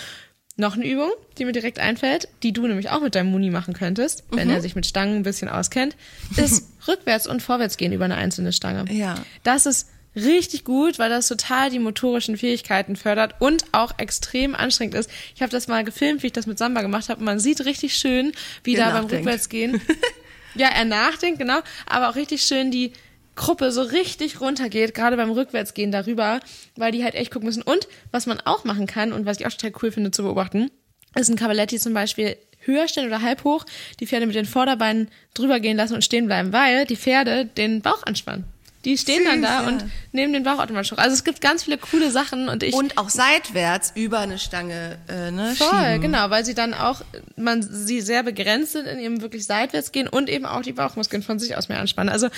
Noch 0.57 0.75
eine 0.75 0.87
Übung, 0.87 1.09
die 1.37 1.43
mir 1.43 1.51
direkt 1.51 1.79
einfällt, 1.79 2.29
die 2.41 2.53
du 2.53 2.65
nämlich 2.65 2.89
auch 2.89 3.01
mit 3.01 3.13
deinem 3.13 3.29
Muni 3.29 3.49
machen 3.49 3.73
könntest, 3.73 4.23
wenn 4.31 4.49
er 4.49 4.61
sich 4.61 4.73
mit 4.73 4.85
Stangen 4.85 5.17
ein 5.17 5.23
bisschen 5.23 5.49
auskennt, 5.49 5.97
ist 6.37 6.69
rückwärts 6.87 7.27
und 7.27 7.41
vorwärts 7.41 7.75
gehen 7.75 7.91
über 7.91 8.05
eine 8.05 8.15
einzelne 8.15 8.53
Stange. 8.53 8.89
Ja. 8.89 9.15
Das 9.43 9.65
ist 9.65 9.89
richtig 10.15 10.63
gut, 10.63 10.99
weil 10.99 11.09
das 11.09 11.27
total 11.27 11.69
die 11.69 11.79
motorischen 11.79 12.37
Fähigkeiten 12.37 12.95
fördert 12.95 13.35
und 13.39 13.65
auch 13.71 13.93
extrem 13.97 14.55
anstrengend 14.55 14.95
ist. 14.95 15.09
Ich 15.35 15.41
habe 15.41 15.51
das 15.51 15.67
mal 15.67 15.83
gefilmt, 15.83 16.23
wie 16.23 16.27
ich 16.27 16.33
das 16.33 16.47
mit 16.47 16.57
Samba 16.57 16.81
gemacht 16.81 17.09
habe. 17.09 17.19
und 17.19 17.25
Man 17.25 17.39
sieht 17.39 17.65
richtig 17.65 17.95
schön, 17.95 18.31
wie 18.63 18.75
Er 18.75 18.85
da 18.85 18.91
beim 18.91 19.03
nachdenkt. 19.03 19.25
Rückwärtsgehen. 19.25 19.81
ja, 20.55 20.67
er 20.67 20.85
nachdenkt, 20.85 21.39
genau, 21.39 21.59
aber 21.85 22.09
auch 22.09 22.15
richtig 22.15 22.43
schön 22.43 22.71
die 22.71 22.93
Gruppe 23.35 23.71
so 23.71 23.81
richtig 23.81 24.39
runtergeht, 24.39 24.93
gerade 24.93 25.17
beim 25.17 25.31
Rückwärtsgehen 25.31 25.91
darüber, 25.91 26.39
weil 26.77 26.91
die 26.91 27.03
halt 27.03 27.15
echt 27.15 27.31
gucken 27.31 27.47
müssen. 27.47 27.63
Und 27.63 27.87
was 28.11 28.27
man 28.27 28.39
auch 28.39 28.63
machen 28.63 28.87
kann 28.87 29.11
und 29.11 29.25
was 29.25 29.39
ich 29.39 29.45
auch 29.45 29.51
total 29.51 29.73
cool 29.81 29.91
finde 29.91 30.11
zu 30.11 30.23
beobachten, 30.23 30.71
ist 31.15 31.29
ein 31.29 31.35
Cavaletti 31.35 31.77
zum 31.77 31.93
Beispiel 31.93 32.37
höher 32.61 32.87
stellen 32.87 33.07
oder 33.07 33.21
halb 33.21 33.43
hoch, 33.43 33.65
die 33.99 34.07
Pferde 34.07 34.25
mit 34.25 34.35
den 34.35 34.45
Vorderbeinen 34.45 35.09
drüber 35.33 35.59
gehen 35.59 35.77
lassen 35.77 35.93
und 35.95 36.03
stehen 36.03 36.25
bleiben, 36.25 36.51
weil 36.51 36.85
die 36.85 36.95
Pferde 36.95 37.45
den 37.45 37.81
Bauch 37.81 38.03
anspannen. 38.03 38.45
Die 38.85 38.97
stehen 38.97 39.25
dann 39.25 39.41
Süß, 39.41 39.49
da 39.49 39.67
und 39.67 39.91
nehmen 40.11 40.31
den 40.33 40.43
Bauch 40.43 40.59
automatisch 40.59 40.91
hoch. 40.91 40.97
Also 40.97 41.13
es 41.15 41.23
gibt 41.23 41.41
ganz 41.41 41.63
viele 41.63 41.77
coole 41.77 42.11
Sachen 42.11 42.47
und 42.47 42.63
ich 42.63 42.73
Und 42.73 42.97
auch 42.97 43.09
seitwärts 43.09 43.91
über 43.95 44.19
eine 44.19 44.37
Stange 44.39 44.97
äh, 45.09 45.31
ne, 45.31 45.55
Voll, 45.55 45.67
schieben. 45.67 46.01
genau, 46.01 46.29
weil 46.29 46.45
sie 46.45 46.53
dann 46.53 46.73
auch, 46.73 47.01
man 47.35 47.61
sie 47.63 48.01
sehr 48.01 48.23
begrenzt 48.23 48.73
sind 48.73 48.85
in 48.85 48.99
ihrem 48.99 49.21
wirklich 49.21 49.45
seitwärts 49.45 49.91
gehen 49.91 50.07
und 50.07 50.29
eben 50.29 50.45
auch 50.45 50.61
die 50.61 50.73
Bauchmuskeln 50.73 51.23
von 51.23 51.39
sich 51.39 51.57
aus 51.57 51.67
mehr 51.67 51.79
anspannen. 51.79 52.09
Also 52.13 52.29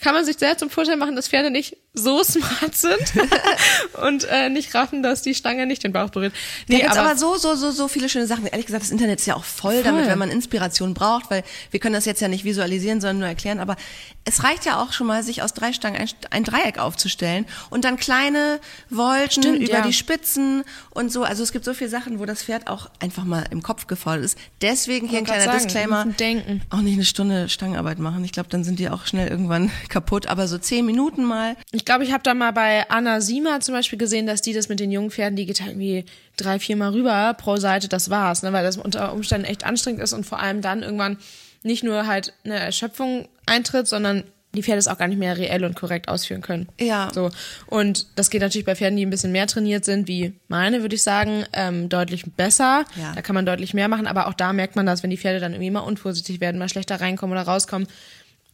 kann 0.00 0.14
man 0.14 0.24
sich 0.24 0.38
sehr 0.38 0.56
zum 0.56 0.70
Vorteil 0.70 0.96
machen, 0.96 1.16
dass 1.16 1.28
Pferde 1.28 1.50
nicht 1.50 1.76
so 1.92 2.22
smart 2.24 2.74
sind 2.74 3.12
und 4.06 4.24
äh, 4.24 4.48
nicht 4.48 4.74
raffen, 4.74 5.02
dass 5.02 5.22
die 5.22 5.34
Stange 5.34 5.66
nicht 5.66 5.82
den 5.82 5.92
Bauch 5.92 6.10
berührt. 6.10 6.32
Da 6.68 6.78
gibt's 6.78 6.96
aber, 6.96 7.16
so, 7.16 7.36
so, 7.36 7.54
so, 7.56 7.70
so 7.70 7.88
viele 7.88 8.08
schöne 8.08 8.26
Sachen. 8.26 8.46
Ehrlich 8.46 8.66
gesagt, 8.66 8.84
das 8.84 8.90
Internet 8.90 9.20
ist 9.20 9.26
ja 9.26 9.34
auch 9.34 9.44
voll, 9.44 9.82
damit, 9.82 10.06
wenn 10.06 10.18
man 10.18 10.30
Inspiration 10.30 10.94
braucht, 10.94 11.30
weil 11.30 11.42
wir 11.70 11.80
können 11.80 11.94
das 11.94 12.04
jetzt 12.04 12.20
ja 12.20 12.28
nicht 12.28 12.44
visualisieren, 12.44 13.00
sondern 13.00 13.18
nur 13.18 13.28
erklären. 13.28 13.58
Aber 13.58 13.76
es 14.24 14.44
reicht 14.44 14.64
ja 14.66 14.80
auch 14.80 14.92
schon 14.92 15.06
mal, 15.06 15.22
sich 15.22 15.42
aus 15.42 15.52
drei 15.52 15.72
Stangen 15.72 15.96
ein, 15.96 16.08
ein 16.30 16.44
Dreieck 16.44 16.78
aufzustellen 16.78 17.46
und 17.70 17.84
dann 17.84 17.96
kleine 17.96 18.60
Wolken 18.88 19.42
Stimmt, 19.42 19.58
über 19.60 19.78
ja. 19.78 19.82
die 19.82 19.92
Spitzen 19.92 20.62
und 20.90 21.10
so. 21.10 21.24
Also 21.24 21.42
es 21.42 21.52
gibt 21.52 21.64
so 21.64 21.74
viele 21.74 21.90
Sachen, 21.90 22.20
wo 22.20 22.24
das 22.24 22.44
Pferd 22.44 22.68
auch 22.68 22.88
einfach 23.00 23.24
mal 23.24 23.44
im 23.50 23.62
Kopf 23.62 23.88
gefordert 23.88 24.24
ist. 24.24 24.38
Deswegen 24.62 25.08
hier 25.08 25.18
ein 25.18 25.24
kleiner 25.24 25.44
sagen, 25.44 25.58
Disclaimer. 25.58 26.04
denken. 26.04 26.62
Auch 26.70 26.80
nicht 26.80 26.94
eine 26.94 27.04
Stunde 27.04 27.48
Stangenarbeit 27.48 27.98
machen. 27.98 28.24
Ich 28.24 28.32
glaube, 28.32 28.48
dann 28.48 28.62
sind 28.62 28.78
die 28.78 28.88
auch 28.88 29.06
schnell 29.06 29.28
irgendwann 29.28 29.70
kaputt. 29.88 30.26
Aber 30.26 30.46
so 30.48 30.58
zehn 30.58 30.86
Minuten 30.86 31.24
mal. 31.24 31.56
Ich 31.72 31.84
glaube, 31.84 32.04
ich 32.04 32.12
habe 32.12 32.22
da 32.22 32.34
mal 32.34 32.52
bei 32.52 32.88
Anna 32.90 33.20
Sima 33.20 33.60
zum 33.60 33.74
Beispiel 33.74 33.98
gesehen, 33.98 34.26
dass 34.26 34.42
die 34.42 34.52
das 34.52 34.68
mit 34.68 34.80
den 34.80 34.90
jungen 34.90 35.10
Pferden, 35.10 35.36
die 35.36 35.46
geht 35.46 35.60
halt 35.60 35.70
irgendwie 35.70 36.04
drei, 36.36 36.58
vier 36.58 36.76
Mal 36.76 36.90
rüber 36.90 37.34
pro 37.34 37.56
Seite, 37.56 37.88
das 37.88 38.10
war's, 38.10 38.42
ne? 38.42 38.52
weil 38.52 38.64
das 38.64 38.76
unter 38.76 39.12
Umständen 39.12 39.46
echt 39.46 39.64
anstrengend 39.64 40.02
ist 40.02 40.12
und 40.12 40.24
vor 40.24 40.40
allem 40.40 40.62
dann 40.62 40.82
irgendwann 40.82 41.18
nicht 41.62 41.84
nur 41.84 42.06
halt 42.06 42.32
eine 42.44 42.58
Erschöpfung 42.58 43.28
eintritt, 43.46 43.86
sondern 43.86 44.24
die 44.52 44.62
Pferde 44.62 44.78
es 44.78 44.88
auch 44.88 44.98
gar 44.98 45.06
nicht 45.06 45.18
mehr 45.18 45.38
reell 45.38 45.64
und 45.64 45.76
korrekt 45.76 46.08
ausführen 46.08 46.42
können. 46.42 46.68
Ja. 46.80 47.10
So. 47.14 47.30
Und 47.66 48.06
das 48.16 48.30
geht 48.30 48.40
natürlich 48.40 48.64
bei 48.64 48.74
Pferden, 48.74 48.96
die 48.96 49.06
ein 49.06 49.10
bisschen 49.10 49.30
mehr 49.30 49.46
trainiert 49.46 49.84
sind, 49.84 50.08
wie 50.08 50.32
meine, 50.48 50.80
würde 50.80 50.96
ich 50.96 51.02
sagen, 51.02 51.44
ähm, 51.52 51.88
deutlich 51.88 52.24
besser. 52.36 52.84
Ja. 52.96 53.12
Da 53.14 53.22
kann 53.22 53.34
man 53.34 53.46
deutlich 53.46 53.74
mehr 53.74 53.88
machen, 53.88 54.08
aber 54.08 54.26
auch 54.26 54.34
da 54.34 54.52
merkt 54.52 54.74
man 54.74 54.86
das, 54.86 55.02
wenn 55.02 55.10
die 55.10 55.18
Pferde 55.18 55.38
dann 55.38 55.52
irgendwie 55.52 55.70
mal 55.70 55.80
unvorsichtig 55.80 56.40
werden, 56.40 56.58
mal 56.58 56.68
schlechter 56.68 57.00
reinkommen 57.00 57.36
oder 57.36 57.46
rauskommen. 57.46 57.86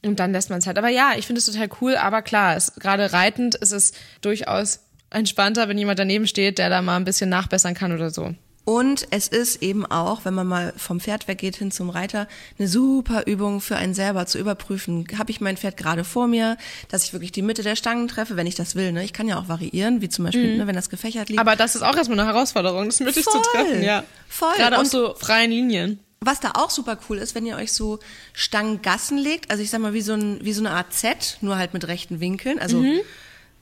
Und 0.07 0.21
dann 0.21 0.33
lässt 0.33 0.51
man 0.51 0.59
es 0.61 0.66
halt. 0.66 0.79
Aber 0.79 0.88
ja, 0.88 1.12
ich 1.16 1.27
finde 1.27 1.40
es 1.40 1.47
total 1.47 1.69
cool, 1.81 1.97
aber 1.97 2.23
klar, 2.23 2.57
gerade 2.79 3.12
reitend 3.12 3.55
ist 3.57 3.73
es 3.73 3.92
durchaus 4.21 4.81
entspannter, 5.11 5.69
wenn 5.69 5.79
jemand 5.79 5.99
daneben 5.99 6.27
steht, 6.27 6.59
der 6.59 6.69
da 6.71 6.83
mal 6.83 6.97
ein 6.97 7.05
bisschen 7.05 7.31
nachbessern 7.31 7.75
kann 7.75 7.92
oder 7.92 8.11
so. 8.11 8.35
Und 8.69 9.07
es 9.11 9.29
ist 9.29 9.62
eben 9.62 9.87
auch, 9.87 10.25
wenn 10.25 10.35
man 10.35 10.49
mal 10.49 10.73
vom 10.77 10.99
Pferd 10.99 11.29
weggeht 11.29 11.55
hin 11.55 11.71
zum 11.71 11.88
Reiter, 11.88 12.27
eine 12.59 12.66
super 12.66 13.25
Übung 13.29 13.61
für 13.61 13.77
einen 13.77 13.95
selber 13.95 14.27
zu 14.27 14.38
überprüfen. 14.38 15.07
Habe 15.16 15.31
ich 15.31 15.40
mein 15.40 15.57
Pferd 15.57 15.77
gerade 15.77 16.03
vor 16.03 16.27
mir, 16.27 16.57
dass 16.88 17.05
ich 17.05 17.12
wirklich 17.12 17.31
die 17.31 17.42
Mitte 17.42 17.62
der 17.62 17.77
Stangen 17.77 18.09
treffe, 18.09 18.35
wenn 18.37 18.49
ich 18.49 18.57
das 18.57 18.75
will. 18.75 18.90
Ne? 18.90 19.05
Ich 19.05 19.12
kann 19.12 19.29
ja 19.29 19.38
auch 19.38 19.47
variieren, 19.47 20.01
wie 20.01 20.09
zum 20.09 20.25
Beispiel, 20.25 20.57
ne, 20.57 20.66
wenn 20.66 20.75
das 20.75 20.90
gefächert 20.90 21.29
liegt. 21.29 21.40
Aber 21.40 21.55
das 21.55 21.77
ist 21.77 21.83
auch 21.83 21.95
erstmal 21.97 22.19
eine 22.19 22.29
Herausforderung, 22.29 22.87
das 22.87 22.99
mittig 22.99 23.25
zu 23.25 23.38
treffen, 23.53 23.85
ja. 23.85 24.03
Voll. 24.29 24.55
Gerade 24.57 24.75
auf 24.79 24.83
Und- 24.83 24.90
so 24.90 25.14
freien 25.14 25.53
Linien. 25.53 26.01
Was 26.21 26.41
da 26.41 26.53
auch 26.55 26.71
super 26.71 26.99
cool 27.09 27.19
ist, 27.19 27.35
wenn 27.35 27.45
ihr 27.47 27.57
euch 27.57 27.73
so 27.73 27.99
Stangengassen 28.33 29.19
legt, 29.19 29.51
also 29.51 29.63
ich 29.63 29.71
sag 29.71 29.81
mal 29.81 29.93
wie 29.93 30.01
so, 30.01 30.15
ein, 30.15 30.39
wie 30.43 30.53
so 30.53 30.63
eine 30.63 30.71
Art 30.71 30.93
Z, 30.93 31.39
nur 31.43 31.57
halt 31.59 31.75
mit 31.75 31.87
rechten 31.89 32.21
Winkeln, 32.21 32.59
also 32.59 32.79
Mhm. 32.79 33.01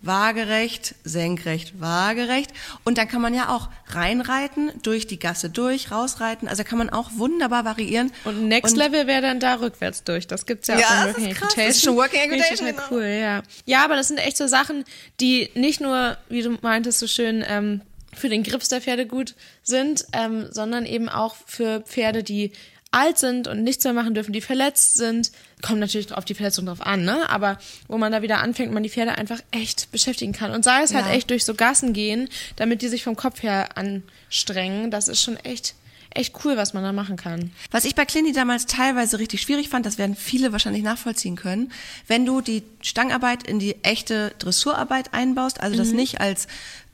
waagerecht, 0.03 0.95
senkrecht, 1.05 1.81
waagerecht. 1.81 2.51
Und 2.85 2.99
dann 2.99 3.09
kann 3.09 3.23
man 3.23 3.33
ja 3.35 3.49
auch 3.49 3.69
reinreiten, 3.89 4.71
durch 4.83 5.07
die 5.07 5.19
Gasse 5.19 5.49
durch, 5.51 5.91
rausreiten. 5.91 6.47
Also 6.47 6.63
da 6.63 6.69
kann 6.69 6.79
man 6.79 6.91
auch 6.91 7.11
wunderbar 7.15 7.65
variieren. 7.65 8.13
Und 8.25 8.49
Next 8.49 8.77
Level 8.77 9.07
wäre 9.07 9.23
dann 9.23 9.41
da 9.41 9.55
rückwärts 9.55 10.05
durch. 10.05 10.27
Das 10.27 10.45
gibt's 10.47 10.69
ja, 10.69 10.79
Ja, 10.79 10.87
auch 10.87 10.91
das 10.91 11.07
Working 11.15 11.31
ist 11.31 11.39
krass. 11.39 11.55
Das 11.57 11.67
ist 11.69 11.83
schon 11.85 11.97
Working 11.97 12.21
Equitation, 12.21 12.69
total 12.71 12.85
cool, 12.91 13.05
ja. 13.05 13.43
Ja, 13.65 13.85
aber 13.85 13.97
das 13.97 14.09
sind 14.09 14.19
echt 14.19 14.37
so 14.37 14.47
Sachen, 14.47 14.85
die 15.21 15.51
nicht 15.55 15.81
nur, 15.81 16.17
wie 16.29 16.43
du 16.43 16.51
meintest, 16.61 16.99
so 16.99 17.07
schön 17.07 17.43
ähm, 17.49 17.81
für 18.17 18.29
den 18.29 18.43
Grips 18.43 18.69
der 18.69 18.81
Pferde 18.81 19.07
gut 19.07 19.35
sind, 19.63 20.05
ähm, 20.13 20.47
sondern 20.51 20.87
eben 20.87 21.09
auch 21.09 21.35
für 21.47 21.81
Pferde, 21.81 22.23
die 22.23 22.53
alt 22.91 23.19
sind 23.19 23.49
und 23.49 23.65
nichts 23.65 23.83
mehr 23.83 23.93
machen 23.93 24.15
dürfen, 24.15 24.33
die 24.33 24.41
verletzt 24.41 24.95
sind. 24.95 25.33
Kommt 25.63 25.81
natürlich 25.81 26.13
auf 26.13 26.25
die 26.25 26.35
Verletzung 26.35 26.67
drauf 26.67 26.81
an, 26.81 27.05
ne? 27.05 27.29
Aber 27.29 27.59
wo 27.89 27.99
man 27.99 28.13
da 28.13 28.23
wieder 28.23 28.39
anfängt, 28.39 28.73
man 28.73 28.85
die 28.85 28.89
Pferde 28.89 29.19
einfach 29.19 29.41
echt 29.51 29.91
beschäftigen 29.91 30.33
kann. 30.33 30.53
Und 30.53 30.63
sei 30.65 30.83
es 30.83 30.95
halt 30.95 31.07
Ja. 31.07 31.13
echt 31.13 31.29
durch 31.31 31.45
so 31.45 31.55
Gassen 31.55 31.93
gehen, 31.93 32.29
damit 32.55 32.83
die 32.83 32.89
sich 32.89 33.03
vom 33.03 33.17
Kopf 33.17 33.43
her 33.43 33.77
anstrengen. 33.77 34.93
Das 34.93 35.09
ist 35.09 35.21
schon 35.23 35.37
echt, 35.39 35.75
echt 36.11 36.35
cool, 36.45 36.57
was 36.57 36.73
man 36.73 36.85
da 36.85 36.93
machen 36.93 37.17
kann. 37.17 37.51
Was 37.73 37.85
ich 37.85 37.97
bei 37.97 38.05
Clini 38.05 38.31
damals 38.33 38.67
teilweise 38.67 39.19
richtig 39.19 39.43
schwierig 39.43 39.69
fand, 39.71 39.87
das 39.87 39.99
werden 39.99 40.15
viele 40.15 40.53
wahrscheinlich 40.53 40.85
nachvollziehen 40.85 41.35
können, 41.35 41.73
wenn 42.07 42.25
du 42.25 42.41
die 42.43 42.63
Stangarbeit 42.81 43.43
in 43.43 43.59
die 43.59 43.75
echte 43.83 44.33
Dressurarbeit 44.39 45.13
einbaust, 45.13 45.61
also 45.61 45.77
das 45.77 45.89
nicht 45.91 46.21
als 46.21 46.47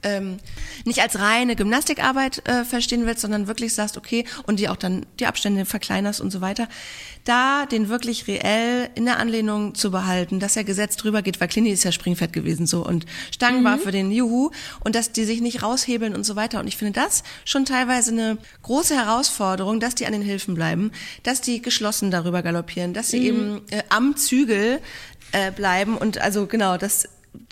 ähm, 0.03 0.39
nicht 0.85 1.01
als 1.01 1.19
reine 1.19 1.57
Gymnastikarbeit 1.57 2.47
äh, 2.49 2.65
verstehen 2.65 3.07
willst, 3.07 3.23
sondern 3.23 3.47
wirklich 3.47 3.75
sagst, 3.75 3.97
okay, 3.97 4.25
und 4.47 4.61
die 4.61 4.69
auch 4.69 4.77
dann 4.77 5.07
die 5.19 5.27
Abstände 5.27 5.65
verkleinerst 5.65 6.21
und 6.21 6.31
so 6.31 6.41
weiter, 6.41 6.69
da 7.25 7.67
den 7.67 7.89
wirklich 7.89 8.27
reell 8.27 8.89
in 8.95 9.05
der 9.05 9.19
Anlehnung 9.19 9.75
zu 9.75 9.91
behalten, 9.91 10.41
dass 10.41 10.57
er 10.57 10.65
Gesetz 10.65 10.97
drüber 10.97 11.23
geht, 11.23 11.41
weil 11.41 11.49
Clini 11.49 11.71
ist 11.71 11.85
ja 11.85 11.93
springfett 11.93 12.33
gewesen 12.33 12.67
so 12.67 12.85
und 12.85 13.05
Stangen 13.31 13.61
mhm. 13.61 13.65
war 13.65 13.79
für 13.79 13.93
den 13.93 14.11
Juhu 14.11 14.51
und 14.85 14.95
dass 14.95 15.13
die 15.13 15.25
sich 15.25 15.41
nicht 15.41 15.63
raushebeln 15.63 16.15
und 16.15 16.25
so 16.25 16.37
weiter. 16.37 16.61
Und 16.61 16.67
ich 16.67 16.77
finde 16.77 16.99
das 17.01 17.23
schon 17.45 17.65
teilweise 17.65 18.13
eine 18.13 18.39
große 18.63 18.95
Herausforderung, 18.95 19.81
dass 19.81 19.95
die 19.95 20.07
an 20.07 20.13
den 20.13 20.23
Hilfen 20.23 20.55
bleiben, 20.55 20.93
dass 21.23 21.41
die 21.41 21.61
geschlossen 21.61 22.11
darüber 22.11 22.43
galoppieren, 22.43 22.95
dass 22.95 23.11
sie 23.11 23.21
mhm. 23.21 23.27
eben 23.27 23.61
äh, 23.71 23.83
am 23.91 24.17
Zügel 24.17 24.81
äh, 25.33 25.51
bleiben 25.53 25.97
und 25.97 26.19
also 26.19 26.47
genau 26.47 26.77
das 26.77 27.09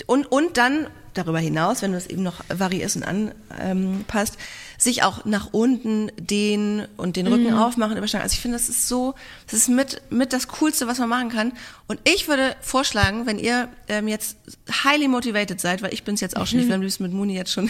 und 0.07 0.27
und 0.27 0.57
dann 0.57 0.89
darüber 1.15 1.39
hinaus, 1.39 1.83
wenn 1.83 1.93
du 1.93 1.99
es 1.99 2.07
eben 2.07 2.23
noch 2.23 2.45
variierst 2.49 2.97
und 2.97 3.03
anpasst, 3.05 4.35
ähm, 4.35 4.43
sich 4.79 5.03
auch 5.03 5.25
nach 5.25 5.49
unten 5.53 6.11
dehnen 6.17 6.87
und 6.97 7.17
den 7.17 7.27
Rücken 7.27 7.51
mhm. 7.51 7.59
aufmachen, 7.59 7.97
übersteigen. 7.97 8.23
Also 8.23 8.35
ich 8.35 8.41
finde, 8.41 8.57
das 8.57 8.69
ist 8.69 8.89
so, 8.89 9.15
das 9.47 9.61
ist 9.61 9.69
mit, 9.69 10.01
mit 10.11 10.33
das 10.33 10.49
Coolste, 10.49 10.87
was 10.87 10.99
man 10.99 11.09
machen 11.09 11.29
kann. 11.31 11.53
Und 11.89 11.99
ich 12.05 12.29
würde 12.29 12.55
vorschlagen, 12.61 13.27
wenn 13.27 13.39
ihr 13.39 13.69
ähm, 13.89 14.07
jetzt 14.07 14.37
highly 14.85 15.09
motivated 15.09 15.61
seid, 15.61 15.83
weil 15.83 15.93
ich 15.93 16.05
bin 16.05 16.15
es 16.15 16.21
jetzt 16.21 16.37
auch 16.37 16.47
schon, 16.47 16.59
mhm. 16.59 16.63
ich 16.63 16.69
will 16.69 16.77
am 16.77 16.83
liebsten 16.83 17.03
mit 17.03 17.13
Muni 17.13 17.35
jetzt 17.35 17.53
schon 17.53 17.69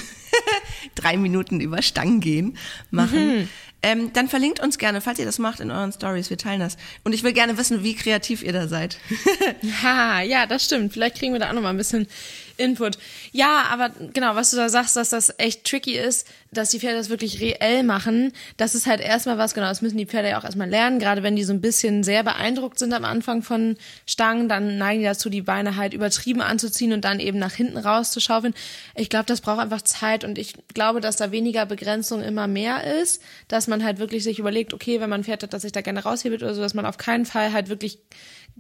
drei 0.94 1.16
Minuten 1.16 1.61
über 1.61 1.81
Stangen 1.81 2.20
gehen, 2.20 2.59
machen. 2.90 3.38
Mhm. 3.38 3.48
Ähm, 3.81 4.12
dann 4.12 4.29
verlinkt 4.29 4.59
uns 4.61 4.77
gerne, 4.79 5.01
falls 5.01 5.20
ihr 5.20 5.24
das 5.24 5.38
macht 5.38 5.61
in 5.61 5.70
euren 5.70 5.92
Stories. 5.92 6.31
Wir 6.31 6.37
teilen 6.37 6.59
das. 6.59 6.77
Und 7.05 7.12
ich 7.14 7.22
will 7.22 7.33
gerne 7.33 7.57
wissen, 7.59 7.85
wie 7.85 7.94
kreativ 7.94 8.42
ihr 8.42 8.53
da 8.53 8.66
seid. 8.66 8.98
ja, 9.83 10.20
ja, 10.20 10.46
das 10.46 10.64
stimmt. 10.64 10.92
Vielleicht 10.92 11.16
kriegen 11.16 11.33
wir 11.33 11.38
da 11.38 11.48
auch 11.48 11.55
noch 11.55 11.62
mal 11.62 11.70
ein 11.70 11.77
bisschen 11.77 12.09
Input. 12.58 12.98
Ja, 13.32 13.64
aber 13.70 13.90
genau, 14.12 14.34
was 14.34 14.50
du 14.50 14.56
da 14.56 14.68
sagst, 14.68 14.96
dass 14.96 15.10
das 15.10 15.32
echt 15.38 15.64
tricky 15.64 15.96
ist, 15.96 16.26
dass 16.50 16.70
die 16.70 16.80
Pferde 16.80 16.96
das 16.96 17.08
wirklich 17.08 17.40
reell 17.40 17.82
machen, 17.82 18.32
das 18.56 18.74
ist 18.74 18.86
halt 18.86 19.00
erstmal 19.00 19.38
was, 19.38 19.54
genau, 19.54 19.68
das 19.68 19.82
müssen 19.82 19.98
die 19.98 20.06
Pferde 20.06 20.30
ja 20.30 20.38
auch 20.38 20.44
erstmal 20.44 20.68
lernen, 20.68 20.98
gerade 20.98 21.22
wenn 21.22 21.36
die 21.36 21.44
so 21.44 21.52
ein 21.52 21.60
bisschen 21.60 22.02
sehr 22.02 22.22
beeindruckt 22.24 22.78
sind 22.78 22.92
am 22.92 23.04
Anfang 23.04 23.42
von 23.42 23.76
Stangen, 24.06 24.48
dann 24.48 24.78
neigen 24.78 25.00
die 25.00 25.06
dazu, 25.06 25.30
die 25.30 25.42
Beine 25.42 25.76
halt 25.76 25.94
übertrieben 25.94 26.40
anzuziehen 26.40 26.92
und 26.92 27.04
dann 27.04 27.20
eben 27.20 27.38
nach 27.38 27.52
hinten 27.52 27.78
rauszuschaufeln. 27.78 28.54
Ich 28.94 29.10
glaube, 29.10 29.26
das 29.26 29.40
braucht 29.40 29.60
einfach 29.60 29.82
Zeit 29.82 30.24
und 30.24 30.38
ich 30.38 30.54
glaube, 30.74 31.00
dass 31.00 31.16
da 31.16 31.30
weniger 31.30 31.66
Begrenzung 31.66 32.22
immer 32.22 32.46
mehr 32.46 33.00
ist, 33.00 33.22
dass 33.48 33.68
man 33.68 33.84
halt 33.84 33.98
wirklich 33.98 34.24
sich 34.24 34.38
überlegt, 34.38 34.74
okay, 34.74 35.00
wenn 35.00 35.10
man 35.10 35.20
ein 35.20 35.24
Pferd 35.24 35.42
hat, 35.42 35.52
dass 35.52 35.62
sich 35.62 35.72
da 35.72 35.80
gerne 35.80 36.02
raushebelt 36.02 36.42
oder 36.42 36.54
so, 36.54 36.62
dass 36.62 36.74
man 36.74 36.86
auf 36.86 36.98
keinen 36.98 37.26
Fall 37.26 37.52
halt 37.52 37.68
wirklich 37.68 37.98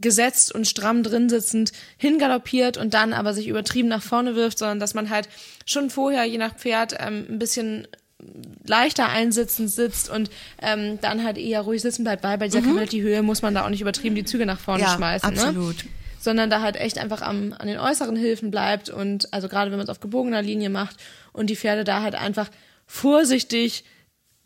gesetzt 0.00 0.54
und 0.54 0.66
stramm 0.66 1.02
drin 1.02 1.28
sitzend 1.28 1.72
hingaloppiert 1.96 2.76
und 2.76 2.94
dann 2.94 3.12
aber 3.12 3.34
sich 3.34 3.48
übertrieben 3.48 3.87
nach 3.88 4.02
vorne 4.02 4.34
wirft, 4.34 4.58
sondern 4.58 4.80
dass 4.80 4.94
man 4.94 5.10
halt 5.10 5.28
schon 5.66 5.90
vorher, 5.90 6.24
je 6.24 6.38
nach 6.38 6.54
Pferd, 6.54 6.94
ähm, 6.98 7.26
ein 7.28 7.38
bisschen 7.38 7.86
leichter 8.66 9.08
einsitzend 9.08 9.70
sitzt 9.70 10.10
und 10.10 10.30
ähm, 10.60 11.00
dann 11.00 11.24
halt 11.24 11.38
eher 11.38 11.60
ruhig 11.62 11.82
sitzen 11.82 12.04
bleibt, 12.04 12.24
weil 12.24 12.38
bei 12.38 12.46
dieser 12.46 12.62
mhm. 12.62 12.78
Höhe 12.90 13.22
muss 13.22 13.42
man 13.42 13.54
da 13.54 13.64
auch 13.64 13.70
nicht 13.70 13.80
übertrieben 13.80 14.16
die 14.16 14.24
Züge 14.24 14.44
nach 14.44 14.58
vorne 14.58 14.82
ja, 14.82 14.94
schmeißen. 14.94 15.32
Ne? 15.32 15.40
Absolut. 15.40 15.84
Ne? 15.84 15.90
Sondern 16.20 16.50
da 16.50 16.60
halt 16.60 16.76
echt 16.76 16.98
einfach 16.98 17.22
am, 17.22 17.54
an 17.56 17.68
den 17.68 17.78
äußeren 17.78 18.16
Hilfen 18.16 18.50
bleibt 18.50 18.90
und 18.90 19.32
also 19.32 19.48
gerade 19.48 19.70
wenn 19.70 19.78
man 19.78 19.84
es 19.84 19.90
auf 19.90 20.00
gebogener 20.00 20.42
Linie 20.42 20.68
macht 20.68 20.96
und 21.32 21.48
die 21.48 21.56
Pferde 21.56 21.84
da 21.84 22.02
halt 22.02 22.16
einfach 22.16 22.50
vorsichtig 22.86 23.84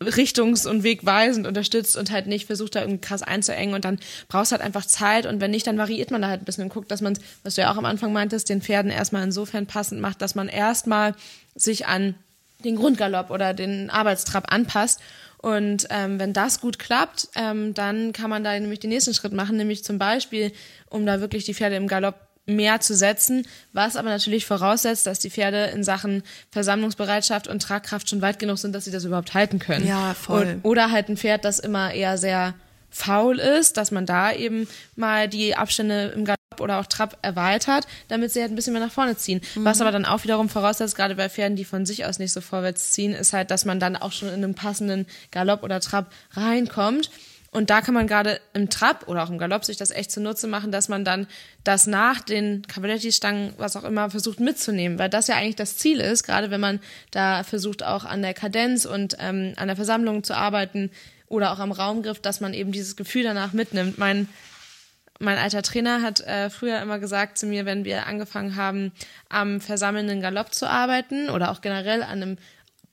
richtungs- 0.07 0.67
und 0.67 0.83
wegweisend 0.83 1.47
unterstützt 1.47 1.97
und 1.97 2.11
halt 2.11 2.27
nicht 2.27 2.47
versucht, 2.47 2.75
da 2.75 2.81
irgendwie 2.81 3.01
krass 3.01 3.23
einzuengen. 3.23 3.75
Und 3.75 3.85
dann 3.85 3.99
brauchst 4.27 4.51
du 4.51 4.55
halt 4.55 4.65
einfach 4.65 4.85
Zeit. 4.85 5.25
Und 5.25 5.41
wenn 5.41 5.51
nicht, 5.51 5.67
dann 5.67 5.77
variiert 5.77 6.11
man 6.11 6.21
da 6.21 6.27
halt 6.29 6.41
ein 6.41 6.45
bisschen 6.45 6.65
und 6.65 6.73
guckt, 6.73 6.91
dass 6.91 7.01
man, 7.01 7.17
was 7.43 7.55
du 7.55 7.61
ja 7.61 7.71
auch 7.71 7.77
am 7.77 7.85
Anfang 7.85 8.13
meintest, 8.13 8.49
den 8.49 8.61
Pferden 8.61 8.91
erstmal 8.91 9.23
insofern 9.23 9.65
passend 9.65 10.01
macht, 10.01 10.21
dass 10.21 10.35
man 10.35 10.47
erstmal 10.47 11.15
sich 11.55 11.87
an 11.87 12.15
den 12.63 12.75
Grundgalopp 12.75 13.29
oder 13.29 13.53
den 13.53 13.89
Arbeitstrab 13.89 14.51
anpasst. 14.51 14.99
Und 15.37 15.87
ähm, 15.89 16.19
wenn 16.19 16.31
das 16.31 16.61
gut 16.61 16.79
klappt, 16.79 17.27
ähm, 17.35 17.73
dann 17.73 18.13
kann 18.13 18.29
man 18.29 18.45
da 18.45 18.57
nämlich 18.57 18.79
den 18.79 18.89
nächsten 18.89 19.13
Schritt 19.13 19.33
machen, 19.33 19.57
nämlich 19.57 19.83
zum 19.83 19.99
Beispiel, 19.99 20.53
um 20.89 21.05
da 21.05 21.19
wirklich 21.19 21.43
die 21.43 21.53
Pferde 21.53 21.75
im 21.75 21.87
Galopp 21.87 22.15
mehr 22.45 22.81
zu 22.81 22.95
setzen, 22.95 23.47
was 23.71 23.95
aber 23.95 24.09
natürlich 24.09 24.45
voraussetzt, 24.45 25.07
dass 25.07 25.19
die 25.19 25.29
Pferde 25.29 25.65
in 25.67 25.83
Sachen 25.83 26.23
Versammlungsbereitschaft 26.51 27.47
und 27.47 27.61
Tragkraft 27.61 28.09
schon 28.09 28.21
weit 28.21 28.39
genug 28.39 28.57
sind, 28.57 28.73
dass 28.73 28.85
sie 28.85 28.91
das 28.91 29.05
überhaupt 29.05 29.33
halten 29.33 29.59
können. 29.59 29.87
Ja, 29.87 30.13
voll. 30.13 30.59
Und, 30.63 30.65
oder 30.65 30.91
halt 30.91 31.09
ein 31.09 31.17
Pferd, 31.17 31.45
das 31.45 31.59
immer 31.59 31.93
eher 31.93 32.17
sehr 32.17 32.53
faul 32.89 33.39
ist, 33.39 33.77
dass 33.77 33.91
man 33.91 34.05
da 34.05 34.31
eben 34.31 34.67
mal 34.95 35.27
die 35.27 35.55
Abstände 35.55 36.13
im 36.15 36.25
Galopp 36.25 36.37
oder 36.59 36.79
auch 36.79 36.85
Trab 36.85 37.17
erweitert, 37.23 37.87
damit 38.07 38.31
sie 38.31 38.41
halt 38.41 38.51
ein 38.51 38.55
bisschen 38.55 38.73
mehr 38.73 38.83
nach 38.83 38.91
vorne 38.91 39.17
ziehen. 39.17 39.41
Mhm. 39.55 39.65
Was 39.65 39.81
aber 39.81 39.91
dann 39.91 40.05
auch 40.05 40.23
wiederum 40.23 40.47
voraussetzt, 40.47 40.95
gerade 40.95 41.15
bei 41.15 41.29
Pferden, 41.29 41.55
die 41.55 41.65
von 41.65 41.85
sich 41.85 42.05
aus 42.05 42.19
nicht 42.19 42.31
so 42.31 42.41
vorwärts 42.41 42.91
ziehen, 42.91 43.13
ist 43.13 43.33
halt, 43.33 43.49
dass 43.49 43.65
man 43.65 43.79
dann 43.79 43.95
auch 43.95 44.11
schon 44.11 44.27
in 44.27 44.43
einen 44.43 44.53
passenden 44.53 45.07
Galopp 45.31 45.63
oder 45.63 45.79
Trab 45.79 46.11
reinkommt. 46.33 47.09
Und 47.53 47.69
da 47.69 47.81
kann 47.81 47.93
man 47.93 48.07
gerade 48.07 48.41
im 48.53 48.69
Trab 48.69 49.07
oder 49.07 49.23
auch 49.23 49.29
im 49.29 49.37
Galopp 49.37 49.63
sich 49.63 49.77
das 49.77 49.91
echt 49.91 50.11
zunutze 50.11 50.47
machen, 50.47 50.71
dass 50.71 50.89
man 50.89 51.05
dann 51.05 51.27
das 51.63 51.85
nach 51.85 52.19
den 52.21 52.63
Cavaletti-Stangen, 52.67 53.53
was 53.57 53.75
auch 53.75 53.83
immer, 53.83 54.09
versucht 54.09 54.39
mitzunehmen, 54.39 54.97
weil 54.97 55.09
das 55.09 55.27
ja 55.27 55.35
eigentlich 55.35 55.55
das 55.55 55.77
Ziel 55.77 55.99
ist, 55.99 56.23
gerade 56.23 56.49
wenn 56.49 56.59
man 56.59 56.79
da 57.11 57.43
versucht 57.43 57.83
auch 57.83 58.05
an 58.05 58.23
der 58.23 58.33
Kadenz 58.33 58.85
und 58.85 59.17
ähm, 59.19 59.53
an 59.55 59.67
der 59.67 59.75
Versammlung 59.75 60.23
zu 60.23 60.35
arbeiten 60.35 60.89
oder 61.27 61.51
auch 61.51 61.59
am 61.59 61.71
Raumgriff, 61.71 62.19
dass 62.19 62.41
man 62.41 62.55
eben 62.55 62.71
dieses 62.71 62.95
Gefühl 62.95 63.23
danach 63.23 63.53
mitnimmt. 63.53 63.99
Mein 63.99 64.27
mein 65.19 65.37
alter 65.37 65.61
Trainer 65.61 66.01
hat 66.01 66.21
äh, 66.21 66.49
früher 66.49 66.81
immer 66.81 66.97
gesagt 66.97 67.37
zu 67.37 67.45
mir, 67.45 67.65
wenn 67.65 67.85
wir 67.85 68.07
angefangen 68.07 68.55
haben, 68.55 68.91
am 69.29 69.61
versammelnden 69.61 70.21
Galopp 70.21 70.53
zu 70.53 70.67
arbeiten 70.67 71.29
oder 71.29 71.51
auch 71.51 71.61
generell 71.61 72.01
an 72.01 72.21
einem 72.21 72.37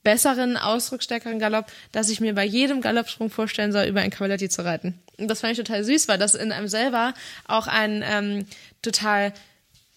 besseren, 0.03 0.57
ausdrucksstärkeren 0.57 1.39
Galopp, 1.39 1.71
dass 1.91 2.09
ich 2.09 2.21
mir 2.21 2.33
bei 2.33 2.45
jedem 2.45 2.81
Galoppsprung 2.81 3.29
vorstellen 3.29 3.71
soll, 3.71 3.85
über 3.85 4.01
ein 4.01 4.09
Cavaletti 4.09 4.49
zu 4.49 4.63
reiten. 4.63 4.99
Und 5.17 5.27
das 5.27 5.41
fand 5.41 5.53
ich 5.53 5.57
total 5.57 5.83
süß, 5.83 6.07
weil 6.07 6.17
das 6.17 6.35
in 6.35 6.51
einem 6.51 6.67
selber 6.67 7.13
auch 7.47 7.67
einen 7.67 8.03
ähm, 8.05 8.45
total 8.81 9.33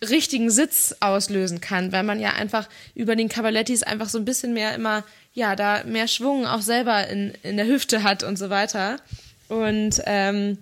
richtigen 0.02 0.50
Sitz 0.50 0.94
auslösen 1.00 1.60
kann, 1.60 1.92
weil 1.92 2.02
man 2.02 2.20
ja 2.20 2.34
einfach 2.34 2.68
über 2.94 3.16
den 3.16 3.28
Cavalettis 3.28 3.82
einfach 3.82 4.08
so 4.08 4.18
ein 4.18 4.24
bisschen 4.24 4.52
mehr 4.52 4.74
immer, 4.74 5.04
ja, 5.32 5.56
da 5.56 5.82
mehr 5.84 6.08
Schwung 6.08 6.46
auch 6.46 6.60
selber 6.60 7.08
in, 7.08 7.32
in 7.42 7.56
der 7.56 7.66
Hüfte 7.66 8.02
hat 8.02 8.22
und 8.22 8.36
so 8.36 8.50
weiter. 8.50 8.98
Und 9.48 10.02
ähm, 10.06 10.58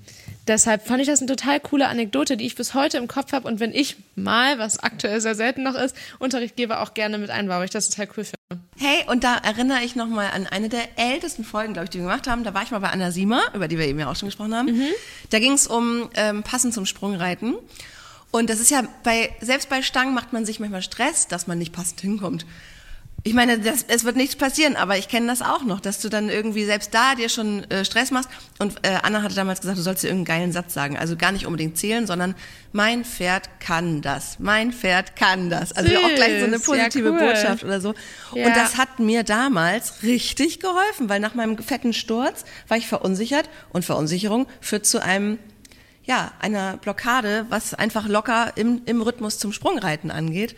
deshalb 0.46 0.86
fand 0.86 1.00
ich 1.00 1.08
das 1.08 1.20
eine 1.20 1.28
total 1.28 1.60
coole 1.60 1.88
Anekdote, 1.88 2.36
die 2.36 2.46
ich 2.46 2.54
bis 2.54 2.74
heute 2.74 2.98
im 2.98 3.08
Kopf 3.08 3.32
habe. 3.32 3.46
Und 3.48 3.60
wenn 3.60 3.72
ich 3.72 3.96
mal, 4.16 4.58
was 4.58 4.78
aktuell 4.78 5.20
sehr 5.20 5.34
selten 5.34 5.62
noch 5.62 5.74
ist, 5.74 5.96
Unterricht 6.18 6.56
gebe, 6.56 6.80
auch 6.80 6.94
gerne 6.94 7.18
mit 7.18 7.30
einbaue. 7.30 7.64
Ich 7.64 7.70
das 7.70 7.88
total 7.88 8.08
cool 8.16 8.24
finde. 8.24 8.62
Hey, 8.76 9.04
und 9.08 9.24
da 9.24 9.36
erinnere 9.36 9.82
ich 9.84 9.96
nochmal 9.96 10.30
an 10.32 10.46
eine 10.46 10.68
der 10.68 10.98
ältesten 10.98 11.44
Folgen, 11.44 11.72
glaube 11.72 11.84
ich, 11.84 11.90
die 11.90 11.98
wir 11.98 12.04
gemacht 12.04 12.26
haben. 12.26 12.44
Da 12.44 12.54
war 12.54 12.62
ich 12.62 12.70
mal 12.70 12.80
bei 12.80 12.90
Anna 12.90 13.10
Sima, 13.10 13.40
über 13.54 13.68
die 13.68 13.78
wir 13.78 13.86
eben 13.86 13.98
ja 13.98 14.10
auch 14.10 14.16
schon 14.16 14.28
gesprochen 14.28 14.54
haben. 14.54 14.66
Mhm. 14.76 14.88
Da 15.30 15.38
ging 15.38 15.52
es 15.52 15.66
um 15.66 16.10
ähm, 16.14 16.42
passend 16.42 16.74
zum 16.74 16.86
Sprungreiten. 16.86 17.54
Und 18.30 18.48
das 18.48 18.60
ist 18.60 18.70
ja 18.70 18.82
bei, 19.04 19.30
selbst 19.40 19.68
bei 19.68 19.82
Stangen 19.82 20.14
macht 20.14 20.32
man 20.32 20.44
sich 20.44 20.58
manchmal 20.58 20.82
Stress, 20.82 21.28
dass 21.28 21.46
man 21.46 21.58
nicht 21.58 21.72
passend 21.72 22.00
hinkommt. 22.00 22.46
Ich 23.24 23.34
meine, 23.34 23.60
das, 23.60 23.84
es 23.86 24.02
wird 24.02 24.16
nichts 24.16 24.34
passieren, 24.34 24.74
aber 24.74 24.98
ich 24.98 25.06
kenne 25.06 25.28
das 25.28 25.42
auch 25.42 25.62
noch, 25.62 25.78
dass 25.78 26.00
du 26.00 26.08
dann 26.08 26.28
irgendwie 26.28 26.64
selbst 26.64 26.92
da 26.92 27.14
dir 27.14 27.28
schon 27.28 27.62
äh, 27.70 27.84
Stress 27.84 28.10
machst. 28.10 28.28
Und 28.58 28.74
äh, 28.82 28.98
Anna 29.00 29.22
hatte 29.22 29.36
damals 29.36 29.60
gesagt, 29.60 29.78
du 29.78 29.82
sollst 29.82 30.02
dir 30.02 30.08
irgendeinen 30.08 30.40
geilen 30.40 30.52
Satz 30.52 30.74
sagen. 30.74 30.98
Also 30.98 31.16
gar 31.16 31.30
nicht 31.30 31.46
unbedingt 31.46 31.78
zählen, 31.78 32.08
sondern 32.08 32.34
mein 32.72 33.04
Pferd 33.04 33.60
kann 33.60 34.02
das. 34.02 34.40
Mein 34.40 34.72
Pferd 34.72 35.14
kann 35.14 35.50
das. 35.50 35.72
Also 35.72 35.90
Süß. 35.90 35.98
auch 35.98 36.14
gleich 36.16 36.40
so 36.40 36.46
eine 36.46 36.58
positive 36.58 37.10
ja, 37.10 37.14
cool. 37.14 37.20
Botschaft 37.20 37.62
oder 37.62 37.80
so. 37.80 37.94
Ja. 38.34 38.46
Und 38.46 38.56
das 38.56 38.76
hat 38.76 38.98
mir 38.98 39.22
damals 39.22 40.02
richtig 40.02 40.58
geholfen, 40.58 41.08
weil 41.08 41.20
nach 41.20 41.36
meinem 41.36 41.56
fetten 41.58 41.92
Sturz 41.92 42.44
war 42.66 42.76
ich 42.76 42.88
verunsichert 42.88 43.48
und 43.70 43.84
Verunsicherung 43.84 44.48
führt 44.60 44.84
zu 44.84 45.00
einem 45.00 45.38
ja, 46.04 46.32
einer 46.40 46.76
Blockade, 46.78 47.46
was 47.48 47.74
einfach 47.74 48.08
locker 48.08 48.52
im, 48.56 48.82
im 48.86 49.00
Rhythmus 49.00 49.38
zum 49.38 49.52
Sprungreiten 49.52 50.10
angeht. 50.10 50.56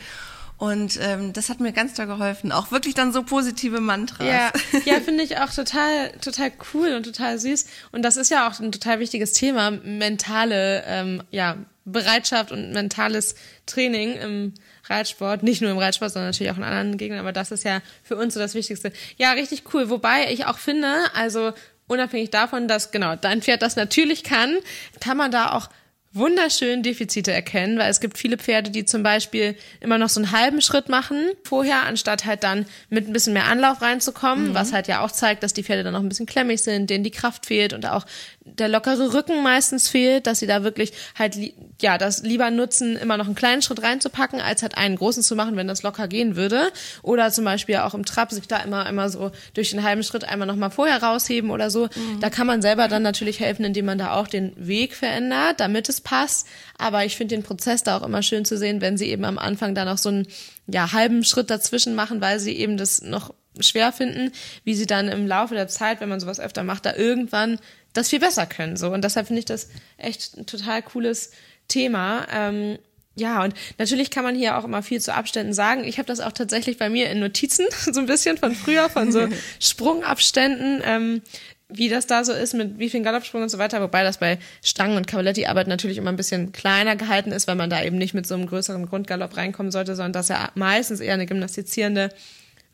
Und 0.57 0.99
ähm, 1.03 1.33
das 1.33 1.49
hat 1.49 1.61
mir 1.61 1.73
ganz 1.73 1.95
doll 1.95 2.07
geholfen. 2.07 2.53
Auch 2.53 2.71
wirklich 2.71 2.95
dann 2.95 3.13
so 3.13 3.23
positive 3.23 3.81
Mantras. 3.81 4.27
Ja, 4.27 4.53
ja 4.85 5.01
finde 5.01 5.25
ich 5.25 5.39
auch 5.39 5.51
total, 5.51 6.13
total 6.21 6.53
cool 6.73 6.95
und 6.95 7.03
total 7.03 7.39
süß. 7.39 7.67
Und 7.93 8.03
das 8.03 8.17
ist 8.17 8.31
ja 8.31 8.49
auch 8.49 8.61
ein 8.61 8.71
total 8.71 9.01
wichtiges 9.01 9.33
Thema, 9.33 9.73
mentale 9.73 10.85
ähm, 10.87 11.23
ja, 11.31 11.57
Bereitschaft 11.85 12.53
und 12.53 12.73
mentales 12.73 13.35
Training 13.67 14.15
im 14.17 14.55
Reitsport. 14.87 15.43
Nicht 15.43 15.61
nur 15.61 15.71
im 15.71 15.79
Reitsport, 15.79 16.13
sondern 16.13 16.31
natürlich 16.31 16.53
auch 16.53 16.57
in 16.57 16.65
anderen 16.65 16.97
Gegenden. 16.99 17.21
Aber 17.21 17.33
das 17.33 17.51
ist 17.51 17.65
ja 17.65 17.81
für 18.03 18.17
uns 18.17 18.35
so 18.35 18.41
das 18.41 18.55
Wichtigste. 18.55 18.93
Ja, 19.17 19.33
richtig 19.33 19.65
cool. 19.75 19.91
Wobei 19.91 20.33
ich 20.33 20.47
auch 20.47 20.59
finde, 20.59 20.89
also 21.15 21.53
unabhängig 21.89 22.31
davon, 22.31 22.69
dass 22.69 22.93
genau 22.93 23.17
dein 23.17 23.43
Pferd 23.43 23.61
das 23.63 23.77
natürlich 23.77 24.23
kann, 24.25 24.57
kann 25.01 25.17
man 25.17 25.31
da 25.31 25.53
auch 25.53 25.69
wunderschön 26.15 26.83
Defizite 26.83 27.33
erkennen, 27.33 27.79
weil 27.79 27.91
es 27.91 28.01
gibt 28.01 28.17
viele 28.17 28.39
Pferde, 28.39 28.71
die 28.71 28.85
zum 28.85 29.03
Beispiel 29.03 29.57
immer 29.81 29.99
noch 29.99 30.09
so 30.09 30.21
einen 30.21 30.31
halben 30.31 30.61
Schritt 30.61 30.89
machen 30.89 31.19
vorher, 31.43 31.83
anstatt 31.83 32.25
halt 32.25 32.45
dann 32.45 32.67
mit 32.89 33.09
ein 33.09 33.13
bisschen 33.13 33.33
mehr 33.33 33.47
Anlauf 33.47 33.83
reinzukommen, 33.83 34.51
mhm. 34.51 34.55
was 34.55 34.73
halt 34.73 34.87
ja 34.87 35.05
auch 35.05 35.11
zeigt, 35.11 35.43
dass 35.43 35.53
die 35.53 35.65
Pferde 35.65 35.83
dann 35.83 35.93
noch 35.93 36.01
ein 36.01 36.09
bisschen 36.09 36.27
klemmig 36.27 36.63
sind, 36.63 36.89
denen 36.89 37.05
die 37.05 37.11
Kraft 37.11 37.47
fehlt 37.47 37.73
und 37.73 37.85
auch 37.87 38.07
der 38.47 38.69
lockere 38.69 39.15
Rücken 39.15 39.43
meistens 39.43 39.89
fehlt, 39.89 40.27
dass 40.27 40.39
sie 40.39 40.47
da 40.47 40.63
wirklich 40.63 40.93
halt 41.19 41.37
ja 41.81 41.97
das 41.97 42.23
lieber 42.23 42.51
nutzen, 42.51 42.97
immer 42.97 43.17
noch 43.17 43.27
einen 43.27 43.35
kleinen 43.35 43.63
Schritt 43.63 43.83
reinzupacken, 43.83 44.41
als 44.41 44.63
halt 44.63 44.77
einen 44.77 44.97
großen 44.97 45.23
zu 45.23 45.35
machen, 45.35 45.57
wenn 45.57 45.67
das 45.67 45.83
locker 45.83 46.09
gehen 46.09 46.37
würde. 46.37 46.71
Oder 47.03 47.31
zum 47.31 47.45
Beispiel 47.45 47.77
auch 47.77 47.95
im 47.95 48.05
Trab 48.05 48.31
sich 48.33 48.47
da 48.47 48.59
immer 48.59 48.87
immer 48.89 49.09
so 49.09 49.33
durch 49.55 49.71
den 49.71 49.83
halben 49.83 50.03
Schritt 50.03 50.25
einmal 50.25 50.47
noch 50.47 50.57
mal 50.57 50.71
vorher 50.71 51.03
rausheben 51.03 51.51
oder 51.51 51.71
so. 51.71 51.85
Mhm. 51.85 52.21
Da 52.21 52.29
kann 52.29 52.47
man 52.47 52.61
selber 52.61 52.87
dann 52.89 53.03
natürlich 53.03 53.41
helfen, 53.41 53.65
indem 53.65 53.87
man 53.87 53.99
da 53.99 54.15
auch 54.15 54.29
den 54.29 54.53
Weg 54.57 54.95
verändert, 54.95 55.61
damit 55.61 55.89
es 55.89 56.03
passt. 56.03 56.47
Aber 56.77 57.05
ich 57.05 57.17
finde 57.17 57.35
den 57.35 57.45
Prozess 57.45 57.83
da 57.83 57.97
auch 57.97 58.03
immer 58.03 58.23
schön 58.23 58.45
zu 58.45 58.59
sehen, 58.59 58.81
wenn 58.83 58.99
sie 58.99 59.09
eben 59.09 59.25
am 59.25 59.39
Anfang 59.39 59.75
da 59.75 59.85
noch 59.85 59.99
so 59.99 60.11
einen 60.11 60.27
ja, 60.67 60.93
halben 60.93 61.25
Schritt 61.25 61.51
dazwischen 61.51 61.95
machen, 61.95 62.21
weil 62.21 62.39
sie 62.41 62.53
eben 62.53 62.77
das 62.77 63.03
noch 63.03 63.33
schwer 63.61 63.93
finden, 63.93 64.33
wie 64.65 64.75
sie 64.75 64.87
dann 64.87 65.09
im 65.09 65.27
Laufe 65.27 65.55
der 65.55 65.69
Zeit, 65.69 66.01
wenn 66.01 66.09
man 66.09 66.21
sowas 66.21 66.41
öfter 66.41 66.65
macht, 66.65 66.87
da 66.87 66.95
irgendwann 66.95 67.59
das 67.95 68.11
viel 68.11 68.21
besser 68.21 68.45
können. 68.47 68.77
So. 68.77 68.91
Und 68.93 69.03
deshalb 69.03 69.29
finde 69.29 69.41
ich 69.41 69.47
das 69.47 69.69
echt 69.97 70.37
ein 70.37 70.47
total 70.47 70.83
cooles 70.83 71.31
Thema. 71.69 72.27
Ähm, 72.31 72.79
ja, 73.17 73.45
und 73.45 73.55
natürlich 73.79 74.11
kann 74.11 74.25
man 74.25 74.35
hier 74.35 74.59
auch 74.59 74.65
immer 74.65 74.83
viel 74.83 75.01
zu 75.01 75.15
Abständen 75.15 75.53
sagen. 75.53 75.85
Ich 75.85 75.99
habe 75.99 76.07
das 76.07 76.21
auch 76.21 76.33
tatsächlich 76.33 76.79
bei 76.79 76.91
mir 76.91 77.11
in 77.11 77.21
Notizen, 77.21 77.67
so 77.93 78.01
ein 78.01 78.07
bisschen 78.07 78.37
von 78.37 78.55
früher, 78.55 78.91
von 78.91 79.13
so 79.13 79.29
Sprungabständen, 79.61 80.83
ähm, 80.85 81.23
wie 81.69 81.89
das 81.89 82.07
da 82.07 82.25
so 82.25 82.33
ist, 82.33 82.55
mit 82.55 82.79
wie 82.79 82.91
vielen 82.91 83.05
Galoppsprungen 83.05 83.45
und 83.45 83.49
so 83.49 83.59
weiter. 83.59 83.81
Wobei 83.81 84.03
das 84.03 84.19
bei 84.19 84.39
Stangen- 84.63 84.97
und 84.97 85.07
Cavaletti-Arbeit 85.07 85.67
natürlich 85.67 85.97
immer 85.97 86.11
ein 86.11 86.17
bisschen 86.17 86.53
kleiner 86.53 86.97
gehalten 86.97 87.33
ist, 87.33 87.47
weil 87.47 87.55
man 87.55 87.71
da 87.71 87.83
eben 87.83 87.97
nicht 87.97 88.15
mit 88.15 88.27
so 88.27 88.35
einem 88.35 88.47
größeren 88.47 88.87
Grundgalopp 88.87 89.37
reinkommen 89.37 89.73
sollte, 89.73 89.97
sondern 89.97 90.13
das 90.13 90.29
ja 90.29 90.51
meistens 90.55 91.01
eher 91.01 91.15
eine 91.15 91.27
gymnastizierende 91.27 92.11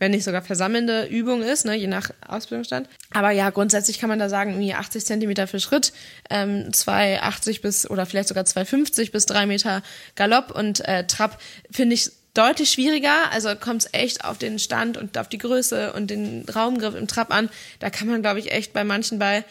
wenn 0.01 0.11
nicht 0.11 0.25
sogar 0.25 0.43
versammelnde 0.43 1.05
Übung 1.05 1.43
ist, 1.43 1.65
ne, 1.67 1.77
je 1.77 1.87
nach 1.87 2.11
Ausbildungsstand. 2.27 2.89
Aber 3.13 3.31
ja, 3.31 3.51
grundsätzlich 3.51 4.01
kann 4.01 4.09
man 4.09 4.19
da 4.19 4.29
sagen, 4.29 4.53
irgendwie 4.53 4.75
80 4.75 5.07
Zentimeter 5.07 5.47
für 5.47 5.61
Schritt, 5.61 5.93
ähm, 6.31 6.71
2,80 6.73 7.61
bis 7.61 7.89
oder 7.89 8.07
vielleicht 8.07 8.29
sogar 8.29 8.45
2,50 8.45 9.13
bis 9.13 9.27
3 9.27 9.47
Meter 9.47 9.83
Galopp 10.17 10.51
und 10.51 10.81
äh, 10.89 11.07
Trab 11.07 11.39
finde 11.71 11.95
ich 11.95 12.11
deutlich 12.35 12.71
schwieriger. 12.71 13.31
Also 13.31 13.55
kommt 13.57 13.83
es 13.83 13.89
echt 13.93 14.25
auf 14.25 14.39
den 14.39 14.59
Stand 14.59 14.97
und 14.97 15.19
auf 15.19 15.29
die 15.29 15.39
Größe 15.39 15.93
und 15.93 16.11
den 16.11 16.47
Raumgriff 16.49 16.95
im 16.95 17.07
Trab 17.07 17.33
an. 17.33 17.51
Da 17.79 17.91
kann 17.91 18.09
man, 18.09 18.23
glaube 18.23 18.41
ich, 18.41 18.53
echt 18.53 18.73
bei 18.73 18.85
manchen 18.85 19.19
bei 19.19 19.45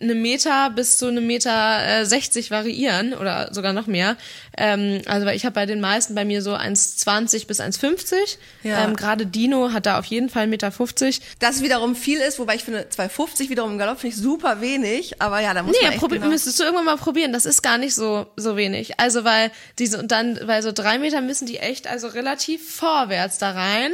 eine 0.00 0.14
Meter 0.14 0.70
bis 0.70 0.98
zu 0.98 1.06
einem 1.06 1.26
Meter 1.26 2.00
äh, 2.00 2.04
60 2.04 2.50
variieren 2.50 3.14
oder 3.14 3.48
sogar 3.52 3.72
noch 3.72 3.86
mehr. 3.86 4.16
Ähm, 4.56 5.00
also 5.06 5.26
ich 5.28 5.44
habe 5.44 5.54
bei 5.54 5.66
den 5.66 5.80
meisten 5.80 6.14
bei 6.14 6.24
mir 6.24 6.42
so 6.42 6.54
1,20 6.54 7.46
bis 7.46 7.60
1,50. 7.60 8.36
Ja. 8.62 8.84
Ähm, 8.84 8.94
Gerade 8.94 9.26
Dino 9.26 9.72
hat 9.72 9.86
da 9.86 9.98
auf 9.98 10.04
jeden 10.04 10.28
Fall 10.28 10.44
1,50 10.44 10.48
Meter. 10.48 10.70
50. 10.70 11.20
Das 11.38 11.62
wiederum 11.62 11.96
viel 11.96 12.18
ist, 12.18 12.38
wobei 12.38 12.56
ich 12.56 12.64
finde 12.64 12.86
2,50 12.90 13.48
wiederum 13.48 13.72
im 13.72 13.78
Galopp 13.78 14.00
finde 14.00 14.14
ich 14.14 14.22
super 14.22 14.60
wenig. 14.60 15.20
Aber 15.22 15.40
ja, 15.40 15.54
da 15.54 15.62
muss 15.62 15.76
nee, 15.76 15.86
man 15.86 15.92
echt 15.94 16.08
genau 16.08 16.28
müsstest 16.28 16.58
du 16.60 16.64
irgendwann 16.64 16.84
mal 16.84 16.96
probieren. 16.96 17.32
Das 17.32 17.46
ist 17.46 17.62
gar 17.62 17.78
nicht 17.78 17.94
so 17.94 18.26
so 18.36 18.56
wenig. 18.56 19.00
Also 19.00 19.24
weil 19.24 19.50
diese 19.78 19.98
und 19.98 20.12
dann 20.12 20.38
weil 20.44 20.62
so 20.62 20.72
drei 20.72 20.98
Meter 20.98 21.20
müssen 21.20 21.46
die 21.46 21.58
echt 21.58 21.86
also 21.86 22.08
relativ 22.08 22.70
vorwärts 22.70 23.38
da 23.38 23.52
rein. 23.52 23.92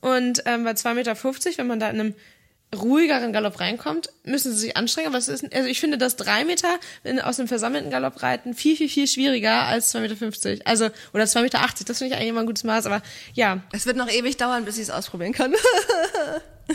Und 0.00 0.42
ähm, 0.46 0.64
bei 0.64 0.72
2,50 0.72 0.94
Meter, 0.94 1.16
wenn 1.58 1.66
man 1.68 1.78
da 1.78 1.88
in 1.88 2.00
einem 2.00 2.14
ruhigeren 2.74 3.32
Galopp 3.32 3.60
reinkommt, 3.60 4.10
müssen 4.24 4.52
sie 4.52 4.58
sich 4.58 4.76
anstrengen. 4.76 5.08
Aber 5.08 5.18
es 5.18 5.28
ist, 5.28 5.54
also 5.54 5.68
ich 5.68 5.80
finde 5.80 5.98
das 5.98 6.16
drei 6.16 6.44
Meter 6.44 6.78
in, 7.04 7.20
aus 7.20 7.36
dem 7.36 7.48
versammelten 7.48 7.90
Galopp 7.90 8.22
reiten 8.22 8.54
viel, 8.54 8.76
viel, 8.76 8.88
viel 8.88 9.06
schwieriger 9.06 9.62
als 9.66 9.90
zwei 9.90 10.00
Meter. 10.00 10.16
fünfzig. 10.16 10.66
Also, 10.66 10.88
oder 11.12 11.26
zwei 11.26 11.42
Meter. 11.42 11.60
achtzig. 11.60 11.86
Das 11.86 11.98
finde 11.98 12.14
ich 12.14 12.16
eigentlich 12.16 12.30
immer 12.30 12.40
ein 12.40 12.46
gutes 12.46 12.64
Maß, 12.64 12.86
aber 12.86 13.02
ja. 13.34 13.62
Es 13.72 13.86
wird 13.86 13.96
noch 13.96 14.10
ewig 14.10 14.36
dauern, 14.36 14.64
bis 14.64 14.76
ich 14.76 14.82
es 14.84 14.90
ausprobieren 14.90 15.32
kann. 15.32 15.54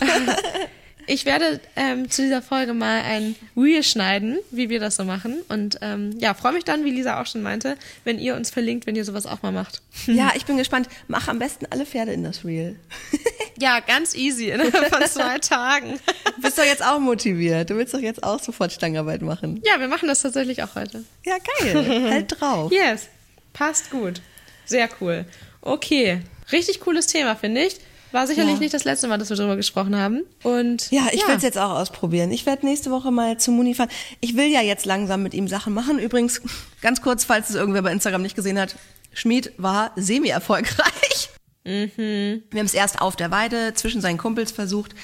Ich 1.10 1.26
werde 1.26 1.62
ähm, 1.78 2.10
zu 2.10 2.22
dieser 2.22 2.42
Folge 2.42 2.74
mal 2.74 3.02
ein 3.02 3.36
Reel 3.56 3.82
schneiden, 3.82 4.40
wie 4.52 4.70
wir 4.70 4.82
das 4.82 4.98
so 4.98 5.06
machen. 5.06 5.38
Und 5.48 5.80
ähm, 5.82 6.12
ja, 6.20 6.34
freue 6.34 6.52
mich 6.52 6.66
dann, 6.66 6.84
wie 6.84 6.92
Lisa 6.92 7.22
auch 7.22 7.26
schon 7.26 7.42
meinte, 7.42 7.78
wenn 8.04 8.20
ihr 8.20 8.36
uns 8.36 8.50
verlinkt, 8.50 8.86
wenn 8.88 8.96
ihr 8.98 9.06
sowas 9.06 9.26
auch 9.26 9.42
mal 9.42 9.54
macht. 9.54 9.82
Ja, 10.06 10.32
ich 10.36 10.46
bin 10.46 10.58
gespannt. 10.58 10.90
Mach 11.08 11.30
am 11.30 11.40
besten 11.40 11.66
alle 11.70 11.86
Pferde 11.86 12.12
in 12.12 12.24
das 12.24 12.46
Reel. 12.46 12.76
Ja, 13.60 13.80
ganz 13.80 14.14
easy, 14.14 14.52
innerhalb 14.52 14.94
von 14.94 15.04
zwei 15.08 15.40
Tagen. 15.40 16.00
Du 16.36 16.42
bist 16.44 16.60
doch 16.60 16.64
jetzt 16.64 16.84
auch 16.86 17.00
motiviert. 17.00 17.72
Du 17.72 17.76
willst 17.76 17.92
doch 17.92 18.00
jetzt 18.00 18.22
auch 18.22 18.40
sofort 18.40 18.72
Stangarbeit 18.72 19.24
machen. 19.24 19.64
Ja, 19.66 19.80
wir 19.80 19.88
machen 19.88 20.08
das 20.08 20.22
tatsächlich 20.22 20.62
auch 20.62 20.76
heute. 20.76 21.04
Ja, 21.26 21.38
geil. 21.60 22.04
halt 22.12 22.40
drauf. 22.40 22.72
Yes. 22.72 23.08
Passt 23.54 23.90
gut. 23.90 24.22
Sehr 24.66 24.88
cool. 25.02 25.26
Okay. 25.62 26.22
Richtig 26.52 26.82
cooles 26.82 27.08
Thema, 27.08 27.36
finde 27.36 27.64
ich. 27.64 27.78
War 28.12 28.26
sicherlich 28.28 28.54
ja. 28.54 28.60
nicht 28.60 28.74
das 28.74 28.86
letzte 28.86 29.08
Mal, 29.08 29.18
dass 29.18 29.30
wir 29.30 29.38
darüber 29.38 29.56
gesprochen 29.56 29.96
haben. 29.96 30.24
Und 30.44 30.90
ja, 30.92 31.08
ich 31.12 31.22
ja. 31.22 31.28
will 31.28 31.36
es 31.36 31.44
jetzt 31.44 31.58
auch 31.58 31.72
ausprobieren. 31.72 32.32
Ich 32.32 32.46
werde 32.46 32.66
nächste 32.66 32.90
Woche 32.92 33.12
mal 33.12 33.38
zu 33.38 33.52
Muni 33.52 33.74
fahren. 33.74 33.90
Ich 34.22 34.36
will 34.36 34.48
ja 34.48 34.62
jetzt 34.62 34.86
langsam 34.86 35.24
mit 35.24 35.34
ihm 35.34 35.48
Sachen 35.48 35.74
machen. 35.74 36.00
Übrigens, 36.00 36.42
ganz 36.82 37.02
kurz, 37.02 37.26
falls 37.26 37.50
es 37.50 37.56
irgendwer 37.56 37.82
bei 37.82 37.92
Instagram 37.92 38.22
nicht 38.22 38.36
gesehen 38.36 38.60
hat, 38.60 38.76
Schmied 39.14 39.52
war 39.58 39.92
semi-erfolgreich. 39.96 41.30
Mhm. 41.66 42.44
Wir 42.50 42.60
haben 42.60 42.66
es 42.66 42.74
erst 42.74 43.02
auf 43.02 43.18
der 43.18 43.30
Weide 43.30 43.74
zwischen 43.74 44.00
seinen 44.00 44.18
Kumpels 44.18 44.52
versucht 44.52 44.96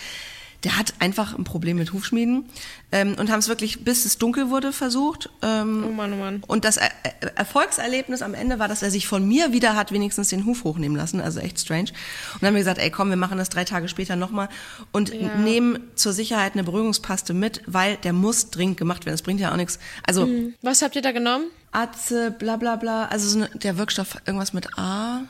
der 0.63 0.77
hat 0.77 0.93
einfach 0.99 1.37
ein 1.37 1.43
Problem 1.43 1.77
mit 1.77 1.91
Hufschmieden 1.93 2.45
ähm, 2.91 3.15
und 3.19 3.29
haben 3.29 3.39
es 3.39 3.47
wirklich 3.47 3.83
bis 3.83 4.05
es 4.05 4.17
dunkel 4.17 4.49
wurde 4.49 4.71
versucht. 4.71 5.29
Ähm, 5.41 5.85
oh 5.87 5.91
Mann, 5.91 6.13
oh 6.13 6.17
Mann. 6.17 6.43
Und 6.47 6.65
das 6.65 6.77
er 6.77 6.91
Erfolgserlebnis 7.35 8.21
am 8.21 8.33
Ende 8.33 8.59
war, 8.59 8.67
dass 8.67 8.83
er 8.83 8.91
sich 8.91 9.07
von 9.07 9.27
mir 9.27 9.51
wieder 9.51 9.75
hat 9.75 9.91
wenigstens 9.91 10.29
den 10.29 10.45
Huf 10.45 10.63
hochnehmen 10.63 10.95
lassen, 10.95 11.19
also 11.19 11.39
echt 11.39 11.59
strange. 11.59 11.89
Und 12.33 12.41
dann 12.41 12.47
haben 12.47 12.55
wir 12.55 12.61
gesagt, 12.61 12.79
ey 12.79 12.89
komm, 12.89 13.09
wir 13.09 13.17
machen 13.17 13.37
das 13.37 13.49
drei 13.49 13.65
Tage 13.65 13.87
später 13.87 14.15
nochmal 14.15 14.49
und 14.91 15.13
ja. 15.13 15.35
nehmen 15.35 15.79
zur 15.95 16.13
Sicherheit 16.13 16.53
eine 16.53 16.63
Beruhigungspaste 16.63 17.33
mit, 17.33 17.61
weil 17.65 17.97
der 17.97 18.13
muss 18.13 18.49
dringend 18.49 18.77
gemacht 18.77 19.05
werden. 19.05 19.15
Das 19.15 19.21
bringt 19.21 19.39
ja 19.39 19.51
auch 19.51 19.57
nichts. 19.57 19.79
Also 20.05 20.27
mhm. 20.27 20.53
Was 20.61 20.81
habt 20.81 20.95
ihr 20.95 21.01
da 21.01 21.11
genommen? 21.11 21.45
Atze, 21.71 22.31
bla 22.31 22.55
bla 22.55 22.75
bla, 22.75 23.05
also 23.05 23.27
so 23.27 23.37
eine, 23.39 23.49
der 23.49 23.77
Wirkstoff 23.77 24.17
irgendwas 24.25 24.53
mit 24.53 24.77
A. 24.77 25.23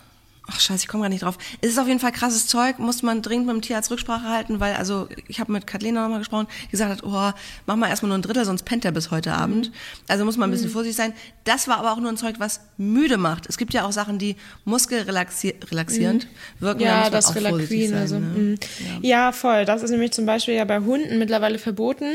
Ach 0.45 0.59
scheiße, 0.59 0.83
ich 0.83 0.87
komme 0.89 1.03
gar 1.03 1.09
nicht 1.09 1.23
drauf. 1.23 1.37
Es 1.61 1.69
ist 1.69 1.77
auf 1.77 1.87
jeden 1.87 2.01
Fall 2.01 2.11
krasses 2.11 2.47
Zeug, 2.47 2.77
muss 2.77 3.01
man 3.01 3.21
dringend 3.21 3.47
mit 3.47 3.55
dem 3.55 3.61
Tierarzt 3.61 3.89
Rücksprache 3.89 4.27
halten, 4.27 4.59
weil 4.59 4.75
also 4.75 5.07
ich 5.29 5.39
habe 5.39 5.53
mit 5.53 5.65
Kathleen 5.65 5.95
nochmal 5.95 6.19
gesprochen, 6.19 6.47
die 6.65 6.71
gesagt 6.71 6.91
hat, 6.91 7.03
oh, 7.03 7.31
mach 7.65 7.75
mal 7.77 7.87
erstmal 7.87 8.09
nur 8.09 8.17
ein 8.17 8.21
Drittel, 8.23 8.43
sonst 8.43 8.63
pennt 8.63 8.83
er 8.83 8.91
bis 8.91 9.09
heute 9.09 9.29
mhm. 9.29 9.35
Abend. 9.35 9.71
Also 10.09 10.25
muss 10.25 10.35
man 10.35 10.49
ein 10.49 10.51
bisschen 10.51 10.67
mhm. 10.67 10.73
vorsichtig 10.73 10.97
sein. 10.97 11.13
Das 11.45 11.69
war 11.69 11.77
aber 11.77 11.93
auch 11.93 11.99
nur 11.99 12.09
ein 12.09 12.17
Zeug, 12.17 12.35
was 12.39 12.59
müde 12.77 13.15
macht. 13.15 13.47
Es 13.47 13.57
gibt 13.57 13.73
ja 13.73 13.85
auch 13.85 13.93
Sachen, 13.93 14.19
die 14.19 14.35
muskelrelaxierend 14.65 16.25
mhm. 16.25 16.29
wirken. 16.59 16.81
Ja, 16.81 17.09
das 17.09 17.33
Relaxin. 17.35 17.93
Also, 17.93 18.19
ne? 18.19 18.25
Mhm. 18.25 18.55
ja. 19.01 19.25
ja. 19.27 19.31
voll. 19.31 19.63
Das 19.63 19.81
ist 19.81 19.91
nämlich 19.91 20.11
zum 20.11 20.25
Beispiel 20.25 20.55
ja 20.55 20.65
bei 20.65 20.79
Hunden 20.79 21.19
mittlerweile 21.19 21.57
verboten, 21.57 22.05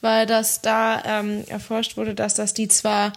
weil 0.00 0.26
das 0.26 0.62
da 0.62 1.02
ähm, 1.04 1.44
erforscht 1.48 1.96
wurde, 1.96 2.14
dass 2.14 2.34
das 2.34 2.54
die 2.54 2.68
zwar 2.68 3.12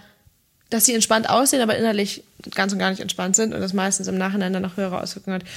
dass 0.70 0.86
sie 0.86 0.94
entspannt 0.94 1.30
aussehen, 1.30 1.62
aber 1.62 1.78
innerlich 1.78 2.24
ganz 2.54 2.74
und 2.74 2.80
gar 2.80 2.90
nicht 2.90 3.02
entspannt 3.02 3.36
sind 3.36 3.54
und 3.54 3.62
das 3.62 3.74
meistens 3.74 4.08
im 4.08 4.18
Nachhinein 4.18 4.54
dann 4.54 4.62
noch 4.62 4.78
höhere 4.78 5.02
Auswirkungen 5.02 5.36
hat. 5.42 5.48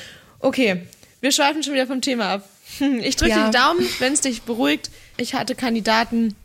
Okay, 0.40 0.82
wir 1.20 1.32
schweifen 1.32 1.62
schon 1.62 1.74
wieder 1.74 1.86
vom 1.86 2.00
Thema 2.00 2.34
ab. 2.34 2.48
Ich 2.80 3.16
drücke 3.16 3.32
ja. 3.32 3.46
die 3.46 3.56
Daumen, 3.56 3.88
wenn 3.98 4.12
es 4.12 4.20
dich 4.20 4.42
beruhigt. 4.42 4.90
Ich 5.16 5.34
hatte 5.34 5.54
Kandidaten, 5.54 6.36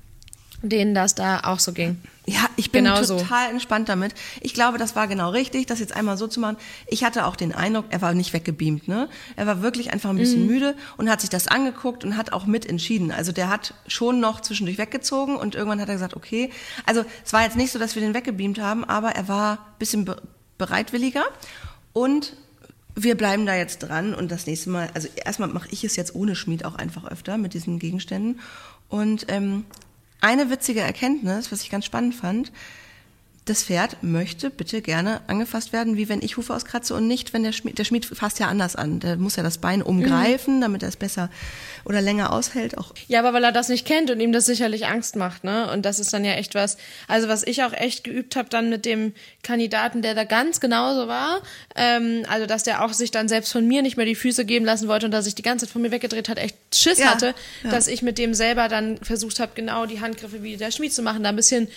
denen 0.63 0.95
das 0.95 1.13
da 1.13 1.41
auch 1.41 1.59
so 1.59 1.73
ging. 1.73 2.01
Ja, 2.25 2.45
ich 2.55 2.71
bin 2.71 2.85
genau 2.85 3.01
total 3.01 3.47
so. 3.47 3.51
entspannt 3.51 3.89
damit. 3.89 4.15
Ich 4.39 4.53
glaube, 4.53 4.77
das 4.77 4.95
war 4.95 5.07
genau 5.09 5.31
richtig, 5.31 5.65
das 5.65 5.79
jetzt 5.79 5.93
einmal 5.93 6.17
so 6.17 6.27
zu 6.27 6.39
machen. 6.39 6.55
Ich 6.87 7.03
hatte 7.03 7.25
auch 7.25 7.35
den 7.35 7.53
Eindruck, 7.53 7.85
er 7.89 8.01
war 8.01 8.13
nicht 8.13 8.31
weggebeamt, 8.31 8.87
ne? 8.87 9.09
Er 9.35 9.45
war 9.45 9.61
wirklich 9.61 9.91
einfach 9.91 10.09
ein 10.09 10.15
bisschen 10.15 10.43
mhm. 10.43 10.47
müde 10.47 10.75
und 10.95 11.09
hat 11.09 11.19
sich 11.19 11.29
das 11.29 11.47
angeguckt 11.47 12.05
und 12.05 12.15
hat 12.15 12.31
auch 12.31 12.45
mit 12.45 12.65
entschieden. 12.65 13.11
Also 13.11 13.33
der 13.33 13.49
hat 13.49 13.73
schon 13.87 14.21
noch 14.21 14.39
zwischendurch 14.39 14.77
weggezogen 14.77 15.35
und 15.35 15.55
irgendwann 15.55 15.81
hat 15.81 15.89
er 15.89 15.95
gesagt, 15.95 16.15
okay. 16.15 16.49
Also 16.85 17.03
es 17.25 17.33
war 17.33 17.43
jetzt 17.43 17.57
nicht 17.57 17.73
so, 17.73 17.79
dass 17.79 17.95
wir 17.95 18.01
den 18.01 18.13
weggebeamt 18.13 18.59
haben, 18.59 18.85
aber 18.85 19.09
er 19.09 19.27
war 19.27 19.51
ein 19.53 19.79
bisschen 19.79 20.09
bereitwilliger 20.57 21.25
und 21.91 22.37
wir 22.95 23.15
bleiben 23.15 23.45
da 23.45 23.55
jetzt 23.55 23.79
dran 23.79 24.13
und 24.13 24.31
das 24.31 24.45
nächste 24.45 24.69
Mal, 24.69 24.89
also 24.93 25.09
erstmal 25.15 25.49
mache 25.49 25.67
ich 25.71 25.83
es 25.83 25.97
jetzt 25.97 26.15
ohne 26.15 26.35
Schmied 26.35 26.63
auch 26.63 26.75
einfach 26.75 27.05
öfter 27.05 27.37
mit 27.37 27.53
diesen 27.53 27.79
Gegenständen 27.79 28.39
und 28.87 29.25
ähm, 29.29 29.65
eine 30.23 30.49
witzige 30.49 30.79
Erkenntnis, 30.79 31.51
was 31.51 31.61
ich 31.63 31.69
ganz 31.69 31.83
spannend 31.83 32.15
fand, 32.15 32.51
das 33.45 33.65
Pferd 33.65 34.01
möchte 34.01 34.49
bitte 34.49 34.81
gerne 34.81 35.19
angefasst 35.27 35.73
werden, 35.73 35.97
wie 35.97 36.07
wenn 36.07 36.21
ich 36.21 36.37
Hufe 36.37 36.53
auskratze 36.53 36.95
und 36.95 37.07
nicht, 37.07 37.33
wenn 37.33 37.43
der 37.43 37.51
Schmied, 37.51 37.77
der 37.77 37.83
Schmied 37.83 38.05
fasst 38.05 38.39
ja 38.39 38.47
anders 38.47 38.77
an. 38.77 39.01
Der 39.01 39.17
muss 39.17 39.35
ja 39.35 39.43
das 39.43 39.57
Bein 39.57 39.81
umgreifen, 39.81 40.57
mhm. 40.57 40.61
damit 40.61 40.81
er 40.81 40.89
es 40.89 40.95
besser 40.95 41.29
oder 41.83 42.01
länger 42.01 42.31
aushält. 42.31 42.77
Auch. 42.77 42.93
Ja, 43.07 43.19
aber 43.19 43.33
weil 43.33 43.43
er 43.43 43.51
das 43.51 43.67
nicht 43.67 43.85
kennt 43.85 44.09
und 44.09 44.21
ihm 44.21 44.31
das 44.31 44.45
sicherlich 44.45 44.85
Angst 44.85 45.17
macht, 45.17 45.43
ne? 45.43 45.69
Und 45.71 45.83
das 45.85 45.99
ist 45.99 46.13
dann 46.13 46.23
ja 46.23 46.33
echt 46.33 46.55
was, 46.55 46.77
also 47.09 47.27
was 47.27 47.43
ich 47.43 47.63
auch 47.63 47.73
echt 47.73 48.05
geübt 48.05 48.37
habe 48.37 48.47
dann 48.47 48.69
mit 48.69 48.85
dem 48.85 49.13
Kandidaten, 49.41 50.01
der 50.01 50.15
da 50.15 50.23
ganz 50.23 50.61
genauso 50.61 51.09
war, 51.09 51.41
ähm, 51.75 52.23
also 52.29 52.45
dass 52.45 52.63
der 52.63 52.85
auch 52.85 52.93
sich 52.93 53.11
dann 53.11 53.27
selbst 53.27 53.51
von 53.51 53.67
mir 53.67 53.81
nicht 53.81 53.97
mehr 53.97 54.05
die 54.05 54.15
Füße 54.15 54.45
geben 54.45 54.63
lassen 54.63 54.87
wollte 54.87 55.05
und 55.07 55.11
dass 55.11 55.25
sich 55.25 55.35
die 55.35 55.41
ganze 55.41 55.65
Zeit 55.65 55.73
von 55.73 55.81
mir 55.81 55.91
weggedreht 55.91 56.29
hat, 56.29 56.37
echt 56.37 56.55
Schiss 56.73 56.99
ja, 56.99 57.07
hatte, 57.07 57.35
ja. 57.63 57.71
dass 57.71 57.87
ich 57.87 58.01
mit 58.01 58.17
dem 58.17 58.33
selber 58.33 58.69
dann 58.69 58.99
versucht 58.99 59.41
habe, 59.41 59.51
genau 59.53 59.85
die 59.85 59.99
Handgriffe 59.99 60.43
wie 60.43 60.55
der 60.55 60.71
Schmied 60.71 60.93
zu 60.93 61.01
machen, 61.01 61.23
da 61.23 61.29
ein 61.29 61.35
bisschen 61.35 61.67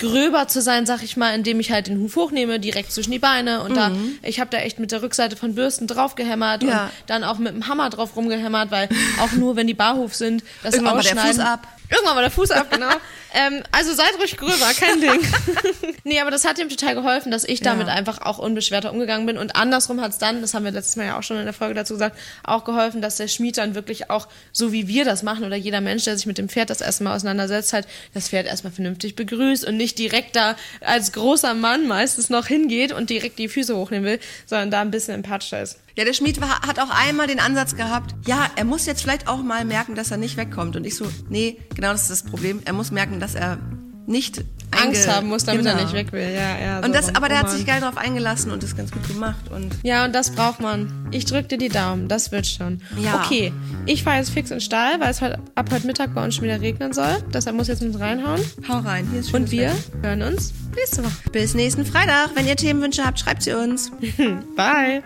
gröber 0.00 0.48
zu 0.48 0.60
sein, 0.60 0.86
sag 0.86 1.02
ich 1.04 1.16
mal, 1.16 1.34
indem 1.34 1.60
ich 1.60 1.70
halt 1.70 1.86
den 1.86 2.00
Huf 2.00 2.16
hochnehme, 2.16 2.58
direkt 2.58 2.90
zwischen 2.92 3.12
die 3.12 3.18
Beine 3.20 3.62
und 3.62 3.76
da, 3.76 3.92
ich 4.22 4.40
habe 4.40 4.50
da 4.50 4.58
echt 4.58 4.80
mit 4.80 4.90
der 4.90 5.02
Rückseite 5.02 5.36
von 5.36 5.54
Bürsten 5.54 5.86
draufgehämmert 5.86 6.64
Ja. 6.64 6.84
und 6.86 6.90
dann 7.06 7.22
auch 7.24 7.38
mit 7.38 7.52
dem 7.54 7.68
Hammer 7.68 7.88
drauf 7.90 8.16
rumgehämmert, 8.16 8.70
weil 8.72 8.88
auch 9.20 9.32
nur 9.32 9.54
wenn 9.54 9.68
die 9.68 9.74
Barhof 9.74 10.14
sind, 10.16 10.42
das 10.64 10.74
Irgendwann 10.74 10.96
war 10.96 11.02
der 11.02 11.12
Ausschneiden. 11.12 11.36
Fuß 11.36 11.44
ab. 11.46 11.66
Irgendwann 11.92 12.14
war 12.14 12.22
der 12.22 12.30
Fuß 12.30 12.50
ab, 12.52 12.68
genau. 12.70 12.86
ähm, 13.34 13.64
also 13.72 13.92
seid 13.92 14.12
ruhig 14.20 14.36
gröber, 14.36 14.70
kein 14.78 15.00
Ding. 15.00 15.20
nee, 16.04 16.20
aber 16.20 16.30
das 16.30 16.44
hat 16.44 16.56
ihm 16.60 16.68
total 16.68 16.94
geholfen, 16.94 17.32
dass 17.32 17.42
ich 17.42 17.62
damit 17.62 17.88
Ja. 17.88 17.94
einfach 17.94 18.20
auch 18.22 18.38
unbeschwerter 18.38 18.92
umgegangen 18.92 19.26
bin. 19.26 19.36
Und 19.36 19.56
andersrum 19.56 20.00
hat's 20.00 20.18
dann, 20.18 20.40
das 20.40 20.54
haben 20.54 20.64
wir 20.64 20.70
letztes 20.70 20.94
Mal 20.94 21.06
ja 21.06 21.18
auch 21.18 21.24
schon 21.24 21.38
in 21.38 21.44
der 21.46 21.52
Folge 21.52 21.74
dazu 21.74 21.94
gesagt, 21.94 22.16
auch 22.44 22.62
geholfen, 22.64 23.02
dass 23.02 23.16
der 23.16 23.26
Schmied 23.26 23.58
dann 23.58 23.74
wirklich 23.74 24.08
auch, 24.08 24.28
so 24.52 24.70
wie 24.72 24.86
wir 24.86 25.04
das 25.04 25.24
machen, 25.24 25.44
oder 25.44 25.56
jeder 25.56 25.80
Mensch, 25.80 26.04
der 26.04 26.16
sich 26.16 26.26
mit 26.26 26.38
dem 26.38 26.48
Pferd 26.48 26.70
das 26.70 26.80
erste 26.80 27.02
Mal 27.02 27.16
auseinandersetzt, 27.16 27.72
halt 27.72 27.88
das 28.14 28.28
Pferd 28.28 28.46
erstmal 28.46 28.72
vernünftig 28.72 29.16
begrüßt 29.16 29.64
und 29.64 29.76
nicht 29.76 29.89
direkt 29.94 30.36
da 30.36 30.56
als 30.80 31.12
großer 31.12 31.54
Mann 31.54 31.86
meistens 31.86 32.30
noch 32.30 32.46
hingeht 32.46 32.92
und 32.92 33.10
direkt 33.10 33.38
die 33.38 33.48
Füße 33.48 33.76
hochnehmen 33.76 34.04
will, 34.04 34.20
sondern 34.46 34.70
da 34.70 34.80
ein 34.80 34.90
bisschen 34.90 35.14
empathischer 35.14 35.62
ist. 35.62 35.78
Ja, 35.96 36.04
der 36.04 36.12
Schmied 36.12 36.40
war, 36.40 36.62
hat 36.62 36.78
auch 36.78 36.90
einmal 36.90 37.26
den 37.26 37.40
Ansatz 37.40 37.76
gehabt, 37.76 38.14
ja, 38.26 38.50
er 38.56 38.64
muss 38.64 38.86
jetzt 38.86 39.02
vielleicht 39.02 39.28
auch 39.28 39.42
mal 39.42 39.64
merken, 39.64 39.94
dass 39.94 40.10
er 40.10 40.16
nicht 40.16 40.36
wegkommt. 40.36 40.76
Und 40.76 40.86
ich 40.86 40.96
so, 40.96 41.06
nee, 41.28 41.58
genau 41.74 41.92
das 41.92 42.02
ist 42.02 42.10
das 42.10 42.22
Problem. 42.24 42.62
Er 42.64 42.72
muss 42.72 42.90
merken, 42.90 43.20
dass 43.20 43.34
er 43.34 43.58
nicht 44.06 44.42
Angst 44.82 45.08
haben 45.08 45.28
muss, 45.28 45.44
damit 45.44 45.64
er 45.66 45.72
Genau. 45.72 45.84
nicht 45.84 45.94
weg 45.94 46.12
will. 46.12 46.22
Ja, 46.34 46.58
ja, 46.58 46.78
Und 46.78 46.86
so 46.86 46.92
das, 46.92 47.14
aber 47.14 47.28
der 47.28 47.38
Oh 47.38 47.40
hat 47.42 47.50
sich 47.50 47.66
geil 47.66 47.80
drauf 47.80 47.96
eingelassen 47.96 48.50
und 48.50 48.62
das 48.62 48.76
ganz 48.76 48.90
gut 48.90 49.06
gemacht. 49.08 49.50
Und 49.50 49.72
Ja, 49.82 50.04
und 50.04 50.14
das 50.14 50.30
braucht 50.30 50.60
man. 50.60 50.90
Ich 51.10 51.24
drück 51.24 51.48
dir 51.48 51.58
die 51.58 51.68
Daumen, 51.68 52.08
das 52.08 52.32
wird 52.32 52.46
schon. 52.46 52.80
Ja. 52.98 53.22
Okay, 53.24 53.52
ich 53.86 54.02
fahre 54.02 54.18
jetzt 54.18 54.30
fix 54.30 54.50
in 54.50 54.56
den 54.56 54.60
Stall, 54.62 55.00
weil 55.00 55.10
es 55.10 55.20
heute, 55.20 55.38
ab 55.54 55.68
heute 55.72 55.86
Mittag 55.86 56.14
bei 56.14 56.24
uns 56.24 56.34
schon 56.36 56.44
wieder 56.44 56.60
regnen 56.60 56.92
soll. 56.92 57.18
Deshalb 57.32 57.56
muss 57.56 57.68
jetzt 57.68 57.82
mit 57.82 57.98
reinhauen. 57.98 58.40
hau 58.68 58.78
rein. 58.78 59.06
Hier 59.10 59.20
ist 59.20 59.32
Und 59.34 59.50
wir 59.50 59.68
Wetter. 59.70 59.76
hören 60.08 60.22
uns 60.22 60.52
nächste 60.76 61.04
Woche. 61.04 61.30
Bis 61.32 61.54
nächsten 61.54 61.84
Freitag. 61.84 62.30
Wenn 62.34 62.46
ihr 62.46 62.56
Themenwünsche 62.56 63.04
habt, 63.04 63.18
schreibt 63.20 63.42
sie 63.42 63.52
uns. 63.54 63.90
Bye. 64.56 65.02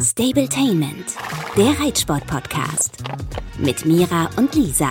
Stabletainment, 0.00 1.06
der 1.56 1.78
Reitsport-Podcast. 1.78 2.92
Mit 3.58 3.84
Mira 3.84 4.30
und 4.36 4.54
Lisa. 4.54 4.90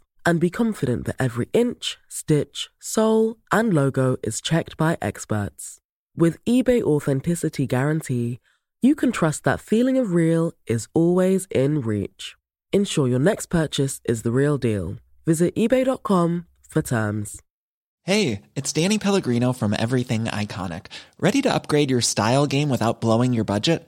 and 0.25 0.39
be 0.39 0.49
confident 0.49 1.05
that 1.05 1.15
every 1.19 1.49
inch, 1.53 1.97
stitch, 2.07 2.69
sole, 2.79 3.37
and 3.51 3.73
logo 3.73 4.17
is 4.23 4.41
checked 4.41 4.77
by 4.77 4.97
experts. 5.01 5.79
With 6.15 6.43
eBay 6.45 6.81
Authenticity 6.81 7.67
Guarantee, 7.67 8.39
you 8.81 8.95
can 8.95 9.11
trust 9.11 9.43
that 9.43 9.59
feeling 9.59 9.97
of 9.97 10.13
real 10.13 10.53
is 10.67 10.87
always 10.93 11.47
in 11.51 11.81
reach. 11.81 12.35
Ensure 12.73 13.07
your 13.07 13.19
next 13.19 13.47
purchase 13.47 14.01
is 14.05 14.21
the 14.23 14.31
real 14.31 14.57
deal. 14.57 14.97
Visit 15.25 15.53
eBay.com 15.55 16.45
for 16.67 16.81
terms. 16.81 17.41
Hey, 18.03 18.41
it's 18.55 18.73
Danny 18.73 18.97
Pellegrino 18.97 19.53
from 19.53 19.75
Everything 19.77 20.23
Iconic. 20.25 20.87
Ready 21.19 21.41
to 21.43 21.53
upgrade 21.53 21.91
your 21.91 22.01
style 22.01 22.47
game 22.47 22.69
without 22.69 22.99
blowing 22.99 23.33
your 23.33 23.43
budget? 23.43 23.87